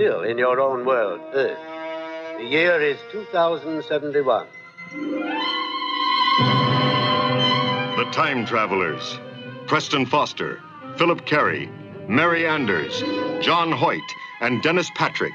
still 0.00 0.22
in 0.22 0.38
your 0.38 0.58
own 0.58 0.86
world, 0.86 1.20
Earth. 1.34 1.58
The 2.38 2.44
year 2.44 2.80
is 2.80 2.96
2071. 3.12 4.46
The 7.98 8.06
Time 8.10 8.46
Travelers. 8.46 9.18
Preston 9.66 10.06
Foster, 10.06 10.58
Philip 10.96 11.26
Carey, 11.26 11.68
Mary 12.08 12.46
Anders, 12.46 13.02
John 13.44 13.70
Hoyt, 13.70 14.00
and 14.40 14.62
Dennis 14.62 14.88
Patrick 14.94 15.34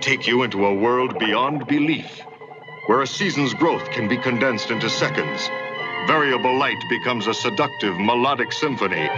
take 0.00 0.26
you 0.26 0.44
into 0.44 0.64
a 0.64 0.72
world 0.72 1.18
beyond 1.18 1.66
belief, 1.66 2.22
where 2.86 3.02
a 3.02 3.06
season's 3.06 3.52
growth 3.52 3.84
can 3.90 4.08
be 4.08 4.16
condensed 4.16 4.70
into 4.70 4.88
seconds. 4.88 5.50
Variable 6.06 6.58
light 6.58 6.82
becomes 6.88 7.26
a 7.26 7.34
seductive 7.34 7.98
melodic 8.00 8.50
symphony. 8.50 9.10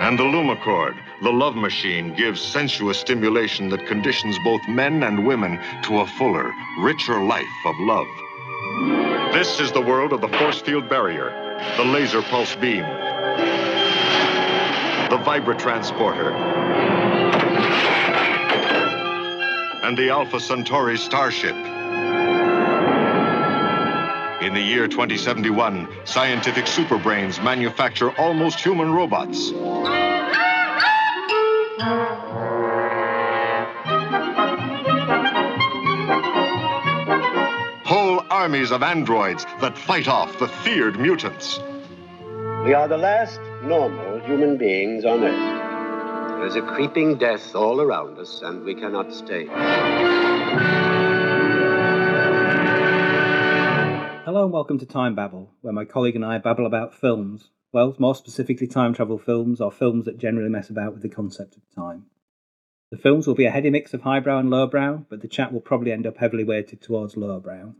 And 0.00 0.16
the 0.16 0.22
Lumicord, 0.22 0.94
the 1.22 1.30
love 1.30 1.56
machine, 1.56 2.14
gives 2.14 2.40
sensuous 2.40 2.98
stimulation 2.98 3.68
that 3.70 3.86
conditions 3.86 4.36
both 4.44 4.60
men 4.68 5.02
and 5.02 5.26
women 5.26 5.58
to 5.82 6.00
a 6.00 6.06
fuller, 6.06 6.52
richer 6.80 7.20
life 7.22 7.44
of 7.66 7.74
love. 7.80 8.06
This 9.32 9.58
is 9.60 9.72
the 9.72 9.80
world 9.80 10.12
of 10.12 10.20
the 10.20 10.28
force 10.28 10.60
field 10.60 10.88
barrier, 10.88 11.30
the 11.76 11.84
laser 11.84 12.22
pulse 12.22 12.54
beam, 12.56 12.82
the 15.10 15.18
vibratransporter, 15.24 16.32
and 19.82 19.98
the 19.98 20.10
Alpha 20.10 20.38
Centauri 20.38 20.96
starship. 20.96 21.56
In 24.40 24.54
the 24.54 24.60
year 24.60 24.86
2071, 24.86 25.88
scientific 26.04 26.66
superbrains 26.66 27.42
manufacture 27.42 28.12
almost 28.18 28.60
human 28.60 28.92
robots. 28.92 29.50
Armies 38.48 38.70
of 38.70 38.82
androids 38.82 39.44
that 39.60 39.76
fight 39.76 40.08
off 40.08 40.38
the 40.38 40.48
feared 40.48 40.98
mutants. 40.98 41.58
We 42.64 42.72
are 42.72 42.88
the 42.88 42.96
last 42.96 43.38
normal 43.62 44.20
human 44.20 44.56
beings 44.56 45.04
on 45.04 45.22
Earth. 45.22 46.38
There 46.38 46.46
is 46.46 46.56
a 46.56 46.62
creeping 46.62 47.18
death 47.18 47.54
all 47.54 47.78
around 47.78 48.18
us, 48.18 48.40
and 48.40 48.64
we 48.64 48.74
cannot 48.74 49.12
stay. 49.12 49.44
Hello 54.24 54.44
and 54.44 54.50
welcome 54.50 54.78
to 54.78 54.86
Time 54.86 55.14
Babble, 55.14 55.52
where 55.60 55.74
my 55.74 55.84
colleague 55.84 56.16
and 56.16 56.24
I 56.24 56.38
babble 56.38 56.64
about 56.64 56.94
films. 56.94 57.50
Well, 57.74 57.94
more 57.98 58.14
specifically, 58.14 58.66
time 58.66 58.94
travel 58.94 59.18
films, 59.18 59.60
or 59.60 59.70
films 59.70 60.06
that 60.06 60.16
generally 60.16 60.48
mess 60.48 60.70
about 60.70 60.94
with 60.94 61.02
the 61.02 61.10
concept 61.10 61.58
of 61.58 61.68
time. 61.74 62.06
The 62.90 62.96
films 62.96 63.26
will 63.26 63.34
be 63.34 63.44
a 63.44 63.50
heady 63.50 63.68
mix 63.68 63.92
of 63.92 64.00
highbrow 64.00 64.38
and 64.38 64.48
lowbrow, 64.48 65.04
but 65.10 65.20
the 65.20 65.28
chat 65.28 65.52
will 65.52 65.60
probably 65.60 65.92
end 65.92 66.06
up 66.06 66.16
heavily 66.16 66.44
weighted 66.44 66.80
towards 66.80 67.14
lowbrow. 67.14 67.74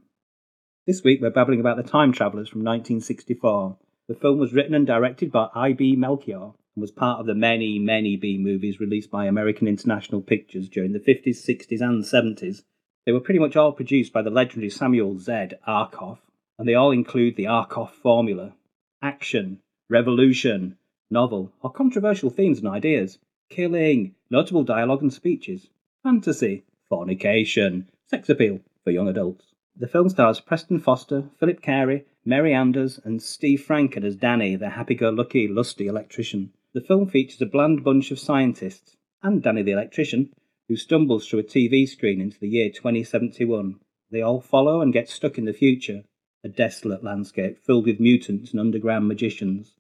This 0.89 1.05
week 1.05 1.20
we're 1.20 1.28
babbling 1.28 1.61
about 1.61 1.77
The 1.77 1.83
Time 1.83 2.14
Travellers 2.14 2.48
from 2.48 2.61
1964. 2.61 3.77
The 4.08 4.14
film 4.14 4.39
was 4.39 4.55
written 4.55 4.72
and 4.72 4.86
directed 4.86 5.30
by 5.30 5.48
I.B. 5.55 5.96
Melchior 5.96 6.45
and 6.45 6.80
was 6.80 6.90
part 6.90 7.20
of 7.20 7.27
the 7.27 7.35
many, 7.35 7.79
many 7.79 8.17
B 8.17 8.39
movies 8.39 8.80
released 8.80 9.11
by 9.11 9.27
American 9.27 9.68
International 9.68 10.23
Pictures 10.23 10.67
during 10.67 10.95
the 10.95 10.98
50s, 10.98 11.46
60s, 11.46 11.83
and 11.83 12.02
70s. 12.02 12.63
They 13.05 13.13
were 13.13 13.20
pretty 13.20 13.39
much 13.39 13.55
all 13.55 13.73
produced 13.73 14.14
by 14.14 14.23
the 14.23 14.30
legendary 14.30 14.70
Samuel 14.70 15.18
Z. 15.18 15.51
Arkoff, 15.68 16.20
and 16.58 16.67
they 16.67 16.74
all 16.74 16.90
include 16.92 17.36
the 17.36 17.45
Arkoff 17.45 17.90
formula 17.90 18.55
action, 19.02 19.61
revolution, 19.90 20.79
novel, 21.11 21.52
or 21.61 21.70
controversial 21.70 22.30
themes 22.30 22.61
and 22.61 22.68
ideas, 22.68 23.18
killing, 23.51 24.14
notable 24.30 24.64
dialogue 24.64 25.02
and 25.02 25.13
speeches, 25.13 25.68
fantasy, 26.02 26.64
fornication, 26.89 27.90
sex 28.07 28.30
appeal 28.30 28.61
for 28.84 28.90
young 28.90 29.08
adults. 29.08 29.48
The 29.80 29.86
film 29.86 30.08
stars 30.08 30.40
Preston 30.40 30.80
Foster, 30.80 31.30
Philip 31.39 31.62
Carey, 31.62 32.05
Mary 32.24 32.52
Anders, 32.52 32.98
and 33.05 33.22
Steve 33.22 33.64
Franken 33.64 34.02
as 34.02 34.16
Danny, 34.16 34.56
the 34.56 34.70
happy 34.70 34.96
go 34.96 35.08
lucky, 35.08 35.46
lusty 35.46 35.86
electrician. 35.86 36.52
The 36.74 36.80
film 36.80 37.06
features 37.06 37.40
a 37.40 37.46
bland 37.46 37.84
bunch 37.84 38.11
of 38.11 38.18
scientists, 38.18 38.96
and 39.22 39.40
Danny 39.40 39.62
the 39.62 39.70
electrician, 39.70 40.34
who 40.66 40.74
stumbles 40.74 41.28
through 41.28 41.39
a 41.39 41.44
TV 41.44 41.89
screen 41.89 42.20
into 42.20 42.40
the 42.40 42.48
year 42.48 42.70
2071. 42.70 43.78
They 44.11 44.20
all 44.20 44.40
follow 44.40 44.80
and 44.80 44.92
get 44.92 45.08
stuck 45.08 45.39
in 45.39 45.44
the 45.44 45.52
future, 45.52 46.02
a 46.42 46.48
desolate 46.48 47.05
landscape 47.05 47.64
filled 47.64 47.86
with 47.86 48.00
mutants 48.00 48.50
and 48.50 48.58
underground 48.58 49.06
magicians. 49.06 49.77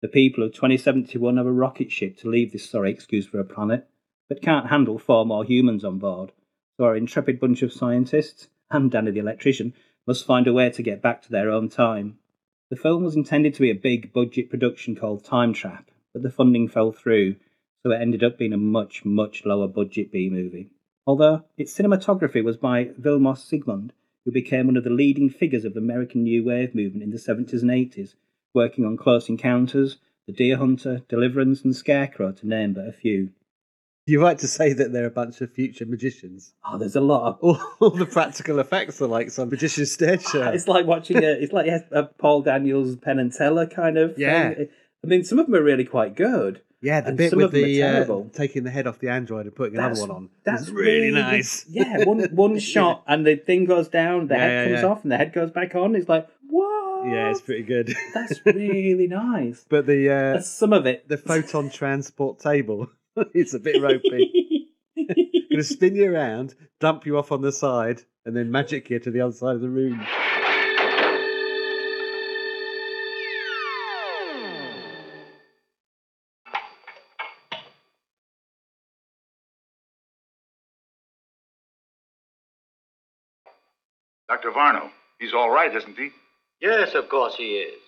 The 0.00 0.06
people 0.06 0.44
of 0.44 0.54
2071 0.54 1.38
have 1.38 1.46
a 1.46 1.52
rocket 1.52 1.90
ship 1.90 2.16
to 2.18 2.30
leave 2.30 2.52
this 2.52 2.70
sorry 2.70 2.92
excuse 2.92 3.26
for 3.26 3.40
a 3.40 3.44
planet, 3.44 3.88
but 4.28 4.42
can't 4.42 4.70
handle 4.70 5.00
four 5.00 5.26
more 5.26 5.44
humans 5.44 5.84
on 5.84 5.98
board. 5.98 6.30
So 6.76 6.84
our 6.84 6.94
intrepid 6.94 7.40
bunch 7.40 7.62
of 7.62 7.72
scientists, 7.72 8.46
and 8.70 8.90
Danny 8.90 9.10
the 9.10 9.20
electrician, 9.20 9.74
must 10.06 10.26
find 10.26 10.46
a 10.46 10.52
way 10.52 10.70
to 10.70 10.82
get 10.82 11.02
back 11.02 11.22
to 11.22 11.30
their 11.30 11.50
own 11.50 11.68
time. 11.68 12.18
The 12.70 12.76
film 12.76 13.02
was 13.02 13.16
intended 13.16 13.54
to 13.54 13.62
be 13.62 13.70
a 13.70 13.74
big 13.74 14.12
budget 14.12 14.48
production 14.48 14.94
called 14.94 15.24
Time 15.24 15.52
Trap, 15.52 15.90
but 16.12 16.22
the 16.22 16.30
funding 16.30 16.68
fell 16.68 16.92
through, 16.92 17.36
so 17.82 17.90
it 17.90 18.00
ended 18.00 18.22
up 18.22 18.38
being 18.38 18.52
a 18.52 18.58
much, 18.58 19.04
much 19.04 19.44
lower 19.44 19.66
budget 19.66 20.12
B 20.12 20.30
movie. 20.30 20.70
Although 21.06 21.44
its 21.56 21.76
cinematography 21.76 22.44
was 22.44 22.56
by 22.56 22.86
Vilmos 23.00 23.48
Zsigmond, 23.48 23.90
who 24.24 24.30
became 24.30 24.66
one 24.66 24.76
of 24.76 24.84
the 24.84 24.90
leading 24.90 25.30
figures 25.30 25.64
of 25.64 25.74
the 25.74 25.80
American 25.80 26.22
New 26.22 26.44
Wave 26.44 26.74
movement 26.74 27.02
in 27.02 27.10
the 27.10 27.16
70s 27.16 27.62
and 27.62 27.70
80s, 27.70 28.14
working 28.54 28.84
on 28.84 28.96
Close 28.96 29.28
Encounters, 29.28 29.98
The 30.26 30.32
Deer 30.32 30.58
Hunter, 30.58 31.02
Deliverance, 31.08 31.64
and 31.64 31.74
Scarecrow, 31.74 32.32
to 32.32 32.46
name 32.46 32.74
but 32.74 32.86
a 32.86 32.92
few. 32.92 33.30
You're 34.10 34.22
right 34.22 34.38
to 34.40 34.48
say 34.48 34.72
that 34.72 34.92
they're 34.92 35.06
a 35.06 35.10
bunch 35.10 35.40
of 35.40 35.52
future 35.52 35.86
magicians. 35.86 36.52
Oh, 36.64 36.78
there's 36.78 36.96
a 36.96 37.00
lot 37.00 37.28
of. 37.28 37.38
All, 37.42 37.58
all 37.80 37.90
the 37.90 38.06
practical 38.06 38.58
effects 38.58 39.00
are 39.00 39.06
like 39.06 39.30
some 39.30 39.48
magician's 39.50 39.92
stage 39.92 40.22
show. 40.32 40.48
It's 40.48 40.66
like 40.66 40.84
watching 40.86 41.18
a. 41.18 41.28
It's 41.30 41.52
like 41.52 41.68
a, 41.68 42.04
Paul 42.18 42.42
Daniels 42.42 42.96
Penn 42.96 43.18
and 43.20 43.32
Teller 43.32 43.66
kind 43.66 43.96
of. 43.96 44.18
Yeah. 44.18 44.54
Thing. 44.54 44.68
I 45.04 45.06
mean, 45.06 45.22
some 45.24 45.38
of 45.38 45.46
them 45.46 45.54
are 45.54 45.62
really 45.62 45.84
quite 45.84 46.16
good. 46.16 46.60
yeah, 46.82 47.00
the 47.02 47.08
and 47.10 47.16
bit 47.18 47.30
some 47.30 47.36
with 47.36 47.46
of 47.46 47.52
them 47.52 47.62
the 47.62 47.82
uh, 47.84 48.22
taking 48.32 48.64
the 48.64 48.70
head 48.70 48.86
off 48.88 48.98
the 48.98 49.08
android 49.10 49.46
and 49.46 49.54
putting 49.54 49.74
That's- 49.76 49.98
another 49.98 50.12
one 50.12 50.22
on. 50.24 50.30
That's 50.44 50.62
It's 50.62 50.70
really 50.70 51.10
nice. 51.12 51.64
Yeah, 51.68 52.04
one 52.04 52.20
one 52.34 52.58
shot 52.72 53.04
and 53.06 53.24
the 53.26 53.36
thing 53.36 53.64
goes 53.64 53.88
down, 53.88 54.26
the 54.26 54.34
Yeah, 54.34 54.40
head 54.40 54.52
yeah, 54.52 54.64
comes 54.74 54.82
yeah. 54.82 54.88
off, 54.90 55.02
and 55.04 55.12
the 55.12 55.16
head 55.18 55.32
goes 55.32 55.50
back 55.52 55.74
on. 55.76 55.94
It's 55.94 56.08
like 56.08 56.26
what? 56.48 57.06
Yeah, 57.08 57.30
it's 57.30 57.40
pretty 57.40 57.62
good. 57.62 57.94
That's 58.12 58.40
really 58.44 59.06
nice. 59.24 59.64
but 59.68 59.86
the 59.86 60.10
uh, 60.10 60.40
some 60.40 60.72
of 60.72 60.84
it. 60.86 61.08
the 61.08 61.16
photon 61.16 61.70
transport 61.70 62.40
table, 62.40 62.90
it's 63.34 63.54
a 63.54 63.58
bit 63.58 63.80
ropey. 63.82 64.68
Gonna 65.50 65.62
spin 65.62 65.94
you 65.94 66.12
around, 66.12 66.54
dump 66.78 67.06
you 67.06 67.18
off 67.18 67.32
on 67.32 67.42
the 67.42 67.52
side, 67.52 68.02
and 68.24 68.36
then 68.36 68.50
magic 68.50 68.90
you 68.90 68.98
to 68.98 69.10
the 69.10 69.20
other 69.20 69.32
side 69.32 69.56
of 69.56 69.60
the 69.60 69.68
room. 69.68 70.04
Dr. 84.28 84.52
Varno, 84.52 84.90
he's 85.18 85.34
all 85.34 85.50
right, 85.50 85.74
isn't 85.74 85.98
he? 85.98 86.10
Yes, 86.60 86.94
of 86.94 87.08
course 87.08 87.34
he 87.34 87.56
is. 87.56 87.80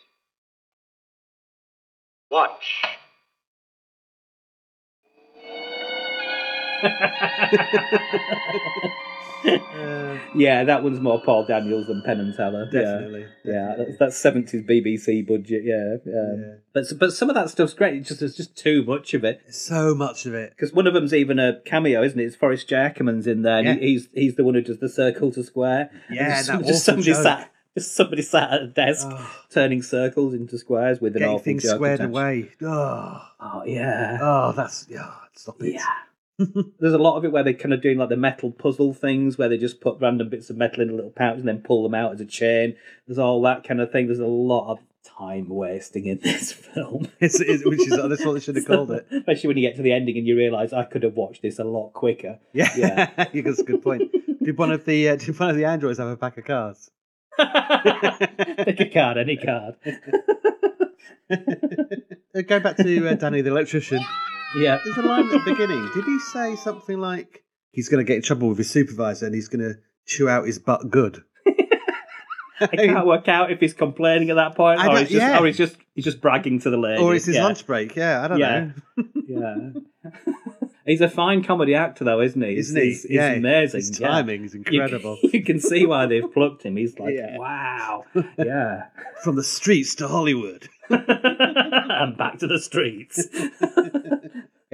Watch. 2.31 2.83
Uh, 9.45 10.19
yeah, 10.37 10.63
that 10.65 10.83
one's 10.85 11.01
more 11.01 11.21
Paul 11.21 11.45
Daniels 11.45 11.87
than 11.89 12.03
Penn 12.03 12.21
and 12.21 12.35
Teller. 12.35 12.69
Yeah. 12.73 12.81
definitely. 12.83 13.27
Yeah, 13.45 13.75
that's, 13.77 13.99
that's 13.99 14.23
70s 14.23 14.65
BBC 14.69 15.27
budget. 15.27 15.63
Yeah, 15.65 15.97
um, 16.07 16.41
Yeah. 16.41 16.55
but 16.73 16.85
but 16.99 17.13
some 17.13 17.29
of 17.29 17.35
that 17.35 17.51
stuff's 17.51 17.75
great. 17.75 17.95
It's 17.95 18.09
just 18.09 18.21
there's 18.21 18.37
just 18.37 18.57
too 18.57 18.85
much 18.85 19.15
of 19.15 19.25
it. 19.25 19.41
So 19.51 19.95
much 19.95 20.27
of 20.27 20.35
it. 20.35 20.51
Because 20.51 20.73
one 20.73 20.87
of 20.87 20.95
them's 20.95 21.13
even 21.13 21.39
a 21.41 21.61
cameo, 21.65 22.03
isn't 22.05 22.19
it? 22.19 22.25
It's 22.25 22.37
Forrest 22.37 22.69
J. 22.69 22.77
Ackerman's 22.77 23.27
in 23.27 23.43
there. 23.43 23.59
And 23.59 23.67
Yeah. 23.67 23.75
he's 23.75 24.09
he's 24.15 24.37
the 24.37 24.45
one 24.45 24.55
who 24.55 24.63
does 24.63 24.79
the 24.79 24.89
circle 24.89 25.33
to 25.33 25.43
square. 25.43 25.91
Yeah, 26.11 26.37
just, 26.37 26.47
that 26.49 26.65
just 26.67 26.85
somebody 26.85 27.13
joke. 27.13 27.23
sat 27.23 27.51
just 27.77 27.97
somebody 27.97 28.23
sat 28.23 28.53
at 28.53 28.63
a 28.63 28.67
desk 28.69 29.09
Oh, 29.11 29.31
turning 29.51 29.83
circles 29.83 30.35
into 30.35 30.57
squares 30.59 31.01
with 31.01 31.15
an 31.17 31.21
getting 31.21 31.35
awful 31.35 31.45
things 31.45 31.69
squared 31.69 32.01
attached. 32.01 32.11
away. 32.11 32.51
Oh, 32.63 33.23
Oh 33.41 33.63
yeah, 33.67 34.19
oh, 34.21 34.53
that's 34.53 34.87
yeah. 34.89 35.11
Stop 35.35 35.61
it. 35.63 35.73
yeah. 35.75 35.81
There's 36.81 36.95
a 36.95 36.99
lot 36.99 37.17
of 37.17 37.25
it 37.25 37.33
where 37.33 37.43
they're 37.45 37.53
kind 37.55 37.73
of 37.75 37.83
doing 37.83 37.99
like 37.99 38.09
the 38.09 38.17
metal 38.17 38.51
puzzle 38.51 38.95
things, 38.95 39.39
where 39.39 39.49
they 39.49 39.59
just 39.59 39.81
put 39.81 40.01
random 40.01 40.29
bits 40.29 40.51
of 40.51 40.57
metal 40.57 40.83
in 40.83 40.91
a 40.91 40.95
little 40.95 41.11
pouch 41.11 41.39
and 41.39 41.47
then 41.49 41.59
pull 41.63 41.83
them 41.83 41.95
out 41.95 42.13
as 42.13 42.21
a 42.21 42.27
chain. 42.27 42.75
There's 43.07 43.19
all 43.19 43.41
that 43.43 43.65
kind 43.65 43.81
of 43.81 43.93
thing. 43.93 44.07
There's 44.07 44.19
a 44.19 44.27
lot 44.27 44.71
of 44.71 44.79
time 45.05 45.49
wasting 45.49 46.07
in 46.07 46.19
this 46.23 46.53
film. 46.53 47.09
It's, 47.21 47.41
it's, 47.41 47.65
which 47.65 47.81
is 47.81 47.91
that's 47.91 48.25
what 48.25 48.33
they 48.35 48.41
should 48.41 48.57
have 48.57 48.67
called 48.67 48.91
it. 48.93 49.07
Especially 49.13 49.49
when 49.49 49.57
you 49.59 49.69
get 49.69 49.77
to 49.77 49.83
the 49.83 49.93
ending 49.93 50.17
and 50.17 50.27
you 50.27 50.37
realise 50.37 50.73
I 50.73 50.85
could 50.85 51.03
have 51.03 51.15
watched 51.15 51.43
this 51.43 51.59
a 51.59 51.65
lot 51.65 51.93
quicker. 51.93 52.39
Yeah, 52.53 52.69
Yeah. 52.77 53.11
yeah, 53.33 53.43
that's 53.43 53.59
a 53.61 53.65
good 53.65 53.83
point. 53.83 54.11
Did 54.43 54.57
one 54.59 54.73
of 54.73 54.85
the 54.85 55.11
uh, 55.11 55.17
did 55.17 55.39
one 55.39 55.51
of 55.51 55.57
the 55.57 55.65
androids 55.67 55.99
have 55.99 56.09
a 56.09 56.17
pack 56.17 56.39
of 56.39 56.45
cards? 56.45 56.91
Pick 57.39 58.81
a 58.81 58.91
card, 58.93 59.19
any 59.19 59.37
card. 59.37 59.77
Uh, 61.31 62.43
Go 62.47 62.61
back 62.61 62.77
to 62.79 63.09
uh, 63.09 63.15
Danny 63.15 63.41
the 63.43 63.51
electrician. 63.51 64.01
Yeah. 64.57 64.79
There's 64.85 64.97
a 64.97 65.03
line 65.03 65.27
at 65.27 65.33
the 65.33 65.51
beginning. 65.51 65.89
Did 65.95 66.05
he 66.05 66.19
say 66.19 66.57
something 66.57 66.99
like 66.99 67.43
he's 67.73 67.89
going 67.89 68.05
to 68.05 68.09
get 68.09 68.17
in 68.17 68.23
trouble 68.23 68.49
with 68.49 68.59
his 68.59 68.71
supervisor 68.71 69.27
and 69.27 69.35
he's 69.35 69.49
going 69.49 69.61
to 69.63 69.79
chew 70.07 70.29
out 70.29 70.47
his 70.47 70.59
butt 70.59 70.91
good? 70.91 71.23
I 72.61 72.67
can't 72.69 73.07
work 73.07 73.29
out 73.29 73.51
if 73.51 73.59
he's 73.59 73.75
complaining 73.75 74.31
at 74.31 74.37
that 74.37 74.55
point, 74.55 74.79
or 74.81 74.91
he's 74.99 75.09
just, 75.09 75.13
yeah. 75.13 75.41
or 75.41 75.47
he's 75.47 75.57
just 75.57 75.77
he's 75.95 76.05
just 76.05 76.21
bragging 76.21 76.61
to 76.61 76.71
the 76.71 76.77
lady. 76.77 77.03
or 77.03 77.13
it's 77.15 77.25
his 77.25 77.35
yeah. 77.35 77.45
lunch 77.45 77.67
break. 77.67 77.97
Yeah, 77.97 78.23
I 78.23 78.29
don't 78.29 78.39
Yeah. 78.39 78.71
know. 78.97 79.73
Yeah. 80.05 80.11
he's 80.87 81.01
a 81.01 81.09
fine 81.09 81.43
comedy 81.43 81.75
actor, 81.75 82.05
though, 82.05 82.21
isn't 82.21 82.41
he? 82.41 82.57
Isn't 82.57 82.77
he? 82.77 82.89
He's, 82.89 83.03
he's 83.03 83.11
yeah, 83.11 83.33
amazing. 83.33 83.81
His 83.81 84.01
yeah. 84.01 84.09
timing 84.09 84.45
is 84.45 84.55
incredible. 84.55 85.19
You, 85.33 85.43
can 85.43 85.61
see 85.61 85.87
why 85.87 86.07
they've 86.07 86.33
plucked 86.33 86.65
him. 86.65 86.77
He's 86.77 86.99
like, 86.99 87.15
Yeah. 87.17 87.39
wow, 87.39 88.05
yeah. 88.39 88.85
From 89.23 89.37
the 89.37 89.43
streets 89.43 89.95
to 89.97 90.09
Hollywood. 90.09 90.69
and 90.91 92.17
back 92.17 92.39
to 92.39 92.47
the 92.47 92.61
streets. 92.61 93.27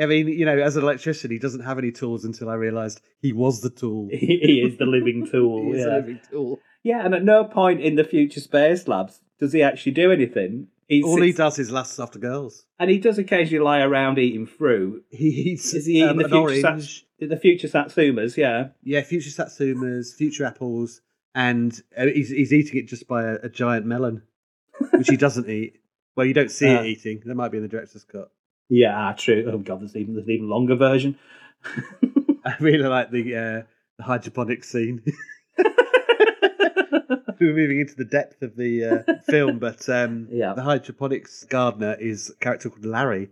I 0.01 0.07
mean, 0.07 0.29
you 0.29 0.45
know, 0.45 0.59
as 0.59 0.77
an 0.77 0.83
electrician, 0.83 1.31
he 1.31 1.39
doesn't 1.39 1.65
have 1.65 1.79
any 1.79 1.91
tools 1.91 2.25
until 2.25 2.49
I 2.49 2.55
realised 2.55 3.01
he 3.21 3.33
was 3.33 3.61
the 3.61 3.71
tool. 3.71 4.09
he, 4.11 4.63
is 4.65 4.79
the 4.79 4.87
living 4.87 5.29
tool. 5.31 5.65
He 5.65 5.79
is 5.79 5.87
yeah. 5.87 5.95
living 5.97 6.21
tool. 6.31 6.61
yeah, 6.83 7.05
and 7.05 7.15
at 7.15 7.25
no 7.25 7.45
point 7.45 7.81
in 7.81 7.97
the 7.97 8.05
future 8.05 8.41
space 8.41 8.87
labs 8.87 9.21
does 9.39 9.53
he 9.53 9.63
actually 9.63 9.93
do 9.93 10.13
anything. 10.13 10.69
He 10.89 11.03
All 11.03 11.21
he 11.21 11.33
does 11.33 11.59
is 11.59 11.71
lasts 11.71 12.01
after 12.01 12.19
girls. 12.19 12.65
and 12.79 12.91
he 12.91 12.99
does 12.99 13.19
occasionally 13.19 13.63
lie 13.63 13.81
around 13.81 14.19
eating 14.19 14.47
fruit. 14.47 15.05
He 15.11 15.29
eats 15.29 15.75
Is 15.75 15.85
he 15.87 15.99
eating 15.99 16.09
um, 16.09 16.17
the 16.17 16.25
an 16.25 16.31
future 16.31 16.41
orange. 16.67 17.05
sats- 17.21 17.29
the 17.29 17.37
future 17.37 17.69
satsumas? 17.69 18.37
Yeah. 18.37 18.69
Yeah, 18.83 19.03
future 19.03 19.29
satsumas, 19.31 20.15
future 20.15 20.45
apples, 20.47 21.03
and 21.35 21.79
uh, 21.97 22.07
he's, 22.07 22.31
he's 22.31 22.53
eating 22.55 22.79
it 22.81 22.89
just 22.89 23.07
by 23.07 23.23
a, 23.25 23.35
a 23.43 23.49
giant 23.51 23.85
melon, 23.85 24.23
which 24.95 25.09
he 25.09 25.17
doesn't 25.19 25.49
eat. 25.51 25.79
Well, 26.17 26.25
you 26.27 26.33
don't 26.35 26.51
see 26.51 26.69
Uh. 26.75 26.81
it 26.83 26.87
eating. 26.87 27.23
That 27.27 27.35
might 27.35 27.51
be 27.51 27.59
in 27.59 27.63
the 27.65 27.69
director's 27.69 28.05
cut. 28.05 28.31
Yeah, 28.71 28.95
ah, 28.97 29.13
true. 29.13 29.49
Oh 29.53 29.59
god, 29.59 29.81
there's 29.81 29.95
even 29.97 30.15
there's 30.15 30.27
an 30.27 30.33
even 30.33 30.49
longer 30.49 30.75
version. 30.77 31.19
I 32.45 32.55
really 32.61 32.89
like 32.89 33.11
the 33.11 33.37
uh, 33.37 33.63
the 33.99 34.03
hydroponic 34.05 34.65
scene. 34.65 35.03
We're 37.41 37.55
moving 37.55 37.81
into 37.81 37.95
the 37.95 38.05
depth 38.05 38.43
of 38.43 38.57
the 38.57 38.85
uh, 38.85 39.13
film, 39.29 39.59
but 39.59 39.89
um, 39.89 40.29
Yeah. 40.31 40.55
the 40.55 40.63
hydroponics 40.63 41.45
gardener 41.45 41.97
is 41.99 42.31
a 42.31 42.35
character 42.37 42.71
called 42.71 42.85
Larry. 42.85 43.31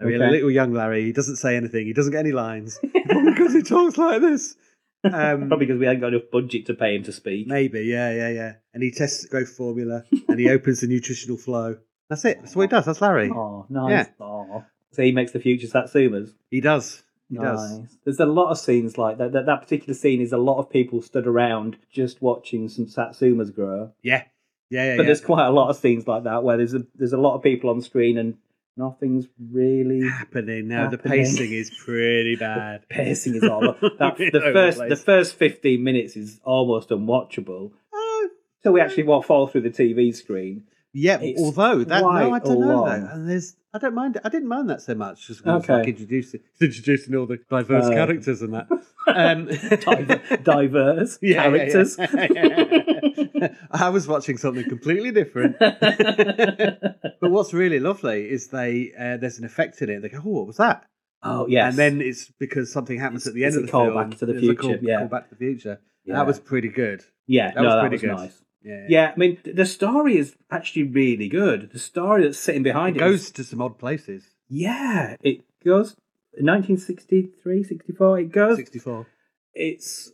I 0.00 0.04
mean, 0.04 0.20
a 0.20 0.30
little 0.30 0.50
young 0.50 0.72
Larry. 0.72 1.04
He 1.04 1.12
doesn't 1.12 1.36
say 1.36 1.56
anything. 1.56 1.86
He 1.86 1.92
doesn't 1.92 2.10
get 2.12 2.18
any 2.20 2.32
lines 2.32 2.80
Probably 3.06 3.30
because 3.32 3.52
he 3.54 3.62
talks 3.62 3.96
like 3.98 4.20
this. 4.20 4.56
Um, 5.04 5.48
Probably 5.48 5.66
because 5.66 5.80
we 5.80 5.86
haven't 5.86 6.00
got 6.00 6.14
enough 6.14 6.30
budget 6.30 6.66
to 6.66 6.74
pay 6.74 6.94
him 6.94 7.02
to 7.02 7.12
speak. 7.12 7.48
Maybe, 7.48 7.80
yeah, 7.80 8.12
yeah, 8.12 8.28
yeah. 8.28 8.52
And 8.72 8.84
he 8.84 8.92
tests 8.92 9.22
the 9.22 9.28
growth 9.28 9.48
formula 9.48 10.04
and 10.28 10.38
he 10.38 10.48
opens 10.48 10.78
the 10.80 10.86
nutritional 10.86 11.36
flow. 11.36 11.78
That's 12.08 12.24
it. 12.24 12.38
That's 12.40 12.54
what 12.54 12.62
he 12.62 12.68
does. 12.68 12.84
That's 12.84 13.00
Larry. 13.00 13.28
Oh, 13.28 13.66
nice. 13.68 13.90
Yeah. 13.90 14.06
Oh. 14.24 14.64
So 14.92 15.02
he 15.02 15.10
makes 15.10 15.32
the 15.32 15.40
future 15.40 15.66
satsumas. 15.66 16.30
He 16.52 16.60
does. 16.60 17.02
He 17.30 17.36
nice. 17.38 17.56
does. 17.78 17.80
There's 18.04 18.20
a 18.20 18.26
lot 18.26 18.50
of 18.50 18.58
scenes 18.58 18.98
like 18.98 19.18
that. 19.18 19.32
that. 19.32 19.46
That 19.46 19.62
particular 19.62 19.94
scene 19.94 20.20
is 20.20 20.32
a 20.32 20.38
lot 20.38 20.58
of 20.58 20.68
people 20.70 21.00
stood 21.02 21.26
around 21.26 21.76
just 21.90 22.20
watching 22.20 22.68
some 22.68 22.86
satsumas 22.86 23.54
grow. 23.54 23.92
Yeah. 24.02 24.24
Yeah, 24.70 24.84
yeah, 24.84 24.96
But 24.96 25.02
yeah. 25.02 25.06
there's 25.06 25.20
quite 25.20 25.46
a 25.46 25.50
lot 25.50 25.68
of 25.70 25.76
scenes 25.76 26.06
like 26.08 26.24
that 26.24 26.42
where 26.42 26.56
there's 26.56 26.74
a 26.74 26.84
there's 26.94 27.12
a 27.12 27.18
lot 27.18 27.34
of 27.34 27.42
people 27.42 27.68
on 27.70 27.80
screen 27.82 28.16
and 28.18 28.38
nothing's 28.76 29.26
really 29.50 30.08
happening 30.08 30.68
now. 30.68 30.88
The 30.88 30.96
pacing 30.98 31.52
is 31.52 31.70
pretty 31.84 32.36
bad. 32.40 32.88
pacing 32.88 33.34
is 33.34 33.44
all 33.44 33.60
that 33.98 34.16
the 34.16 34.50
first 34.52 34.78
the 34.78 34.96
first 34.96 35.34
15 35.36 35.82
minutes 35.84 36.16
is 36.16 36.40
almost 36.44 36.88
unwatchable 36.88 37.72
Oh, 37.92 38.28
so 38.62 38.72
we 38.72 38.80
actually 38.80 39.02
walk 39.02 39.26
fall 39.26 39.46
through 39.46 39.60
the 39.62 39.70
tv 39.70 40.14
screen 40.16 40.64
yeah. 40.92 41.18
It's 41.20 41.40
although 41.40 41.84
that 41.84 42.00
no, 42.02 42.08
I 42.08 42.38
don't 42.38 42.60
know 42.60 42.82
long. 42.82 42.84
though. 42.86 43.08
And 43.12 43.28
there's 43.28 43.56
I 43.74 43.78
don't 43.78 43.94
mind. 43.94 44.16
It. 44.16 44.22
I 44.24 44.28
didn't 44.28 44.48
mind 44.48 44.68
that 44.70 44.82
so 44.82 44.94
much. 44.94 45.26
Just 45.26 45.46
Okay. 45.46 45.72
like 45.74 45.88
introducing, 45.88 46.40
introducing 46.60 47.14
all 47.14 47.26
the 47.26 47.38
diverse 47.50 47.86
Uh, 47.86 47.90
characters 47.90 48.42
and 48.42 48.54
that. 48.54 48.68
Um, 49.04 49.46
Diver- 49.46 50.36
diverse 50.44 51.18
Yeah, 51.20 51.28
yeah, 51.30 51.42
characters 51.42 51.96
yeah. 51.98 53.48
I 53.72 53.88
was 53.88 54.06
watching 54.06 54.36
something 54.38 54.62
completely 54.68 55.10
different. 55.10 55.56
But 55.58 57.30
what's 57.30 57.52
really 57.52 57.80
lovely 57.80 58.30
is 58.30 58.48
they 58.48 58.92
uh, 58.98 59.16
there's 59.16 59.38
an 59.38 59.44
effect 59.44 59.82
in 59.82 59.90
it. 59.90 60.02
They 60.02 60.08
go, 60.08 60.18
"Oh, 60.24 60.30
what 60.30 60.46
was 60.46 60.56
that?" 60.58 60.84
oh 61.24 61.46
yes 61.48 61.70
And 61.70 61.78
then 61.78 62.00
it's 62.00 62.30
because 62.38 62.72
something 62.72 62.98
happens 62.98 63.22
It's- 63.26 63.28
at 63.30 63.34
the 63.34 63.44
end 63.44 63.56
of 63.56 63.66
the 63.66 63.72
callback 63.72 64.18
film. 64.18 64.18
to 64.20 64.26
the 64.26 64.38
future, 64.40 64.54
Call, 64.62 64.76
yeah. 64.82 64.98
call 65.00 65.08
back 65.08 65.28
to 65.28 65.34
the 65.34 65.38
future. 65.38 65.80
Yeah. 66.04 66.14
That 66.16 66.26
was 66.26 66.38
pretty 66.40 66.68
good. 66.68 67.04
yeah 67.26 67.48
that 67.52 67.56
no 67.56 67.62
was 67.64 67.74
that 67.74 67.80
pretty 67.80 67.94
was 67.94 68.00
good. 68.02 68.24
nice 68.24 68.42
Yeah, 68.64 68.86
yeah 68.88 69.12
i 69.14 69.18
mean 69.18 69.36
th- 69.42 69.56
the 69.56 69.66
story 69.66 70.16
is 70.16 70.36
actually 70.50 70.84
really 70.84 71.28
good 71.28 71.70
the 71.72 71.78
story 71.78 72.22
that's 72.24 72.38
sitting 72.38 72.62
behind 72.62 72.96
It 72.96 73.02
it, 73.02 73.06
is- 73.06 73.10
goes 73.22 73.30
to 73.32 73.44
some 73.44 73.60
odd 73.62 73.78
places. 73.78 74.24
yeah 74.48 75.16
it 75.22 75.38
goes 75.64 75.96
1963 76.38 77.62
64 77.64 78.18
it 78.20 78.32
goes 78.32 78.56
Sixty-four. 78.56 79.06
it's 79.54 80.12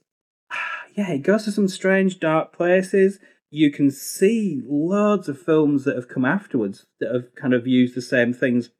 yeah, 0.97 1.11
it 1.12 1.19
goes 1.19 1.45
to 1.45 1.53
some 1.53 1.69
strange 1.69 2.19
dark 2.19 2.53
places. 2.53 3.21
You 3.50 3.71
can 3.71 3.89
see 3.93 4.61
loads 4.67 5.29
of 5.29 5.41
films 5.41 5.85
that 5.85 5.95
have 5.95 6.09
come 6.09 6.25
afterwards 6.25 6.87
that 6.99 7.12
have 7.15 7.33
kind 7.37 7.55
of 7.55 7.69
used 7.69 7.95
the 7.95 8.03
same 8.03 8.33
things. 8.33 8.71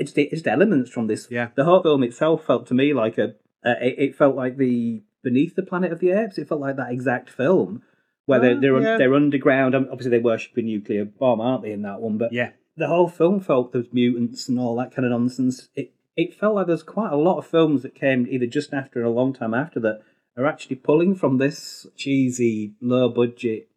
Just, 0.00 0.16
just 0.16 0.48
elements 0.48 0.90
from 0.90 1.06
this. 1.06 1.28
Yeah. 1.30 1.50
The 1.54 1.64
whole 1.64 1.82
film 1.82 2.02
itself 2.02 2.44
felt 2.46 2.66
to 2.68 2.74
me 2.74 2.92
like 2.94 3.16
a. 3.18 3.34
Uh, 3.64 3.74
it, 3.80 3.94
it 3.98 4.16
felt 4.16 4.34
like 4.34 4.56
the 4.56 5.04
Beneath 5.22 5.54
the 5.54 5.62
Planet 5.62 5.92
of 5.92 6.00
the 6.00 6.10
Apes. 6.10 6.36
It 6.38 6.48
felt 6.48 6.60
like 6.60 6.76
that 6.76 6.90
exact 6.90 7.30
film 7.30 7.82
where 8.26 8.38
they're 8.40 8.56
Oh, 8.56 8.60
they're, 8.60 8.80
yeah. 8.82 8.96
they're 8.98 9.14
underground. 9.14 9.74
Um, 9.74 9.88
Obviously, 9.90 10.10
they 10.10 10.18
worship 10.18 10.56
a 10.56 10.62
nuclear 10.62 11.04
bomb, 11.04 11.40
aren't 11.40 11.62
they? 11.62 11.72
In 11.72 11.82
that 11.82 12.00
one, 12.00 12.18
but 12.18 12.32
Yeah. 12.32 12.50
the 12.76 12.88
whole 12.88 13.08
film 13.08 13.40
felt 13.40 13.72
there's 13.72 13.92
mutants 13.92 14.48
and 14.48 14.58
all 14.58 14.76
that 14.76 14.94
kind 14.94 15.04
of 15.06 15.10
nonsense. 15.12 15.68
It 15.74 15.92
it 16.16 16.32
felt 16.34 16.54
like 16.54 16.66
there's 16.66 16.82
quite 16.82 17.12
a 17.12 17.16
lot 17.16 17.36
of 17.38 17.46
films 17.46 17.82
that 17.82 17.94
came 17.94 18.26
either 18.30 18.46
just 18.46 18.72
after 18.72 19.00
or 19.02 19.04
a 19.04 19.10
long 19.10 19.34
time 19.34 19.52
after 19.52 19.78
that 19.80 20.00
are 20.36 20.46
actually 20.46 20.76
pulling 20.76 21.14
from 21.14 21.36
this 21.38 21.86
cheesy, 21.94 22.72
low 22.80 23.08
budget, 23.10 23.68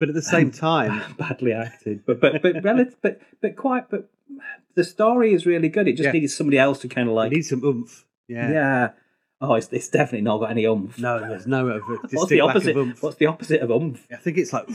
But 0.00 0.08
at 0.08 0.14
the 0.16 0.22
same 0.22 0.50
time, 0.50 1.00
badly 1.18 1.52
acted, 1.52 2.04
but 2.06 2.20
but 2.20 2.42
but 2.42 2.62
relative, 2.64 2.96
but 3.02 3.20
but 3.40 3.54
quite 3.56 3.88
but 3.88 4.10
the 4.74 4.82
story 4.84 5.32
is 5.32 5.46
really 5.46 5.68
good. 5.68 5.86
It 5.88 5.92
just 5.96 6.06
Yeah. 6.06 6.12
needed 6.12 6.30
somebody 6.30 6.58
else 6.58 6.80
to 6.80 6.88
kind 6.88 7.08
of 7.08 7.14
like 7.14 7.30
need 7.32 7.42
some 7.42 7.62
oomph. 7.64 8.04
Yeah. 8.28 8.50
yeah. 8.52 8.90
Oh, 9.42 9.54
it's, 9.54 9.68
it's 9.72 9.88
definitely 9.88 10.20
not 10.22 10.38
got 10.38 10.50
any 10.50 10.64
oomph. 10.66 10.98
No, 10.98 11.18
there's 11.18 11.46
no 11.46 11.66
of 11.68 11.82
What's 12.12 12.28
the 12.28 12.40
opposite? 12.40 12.72
of 12.72 12.76
oomph. 12.76 13.02
What's 13.02 13.16
the 13.16 13.26
opposite 13.26 13.62
of 13.62 13.70
oomph? 13.70 14.06
I 14.12 14.16
think 14.16 14.36
it's 14.38 14.52
like. 14.52 14.66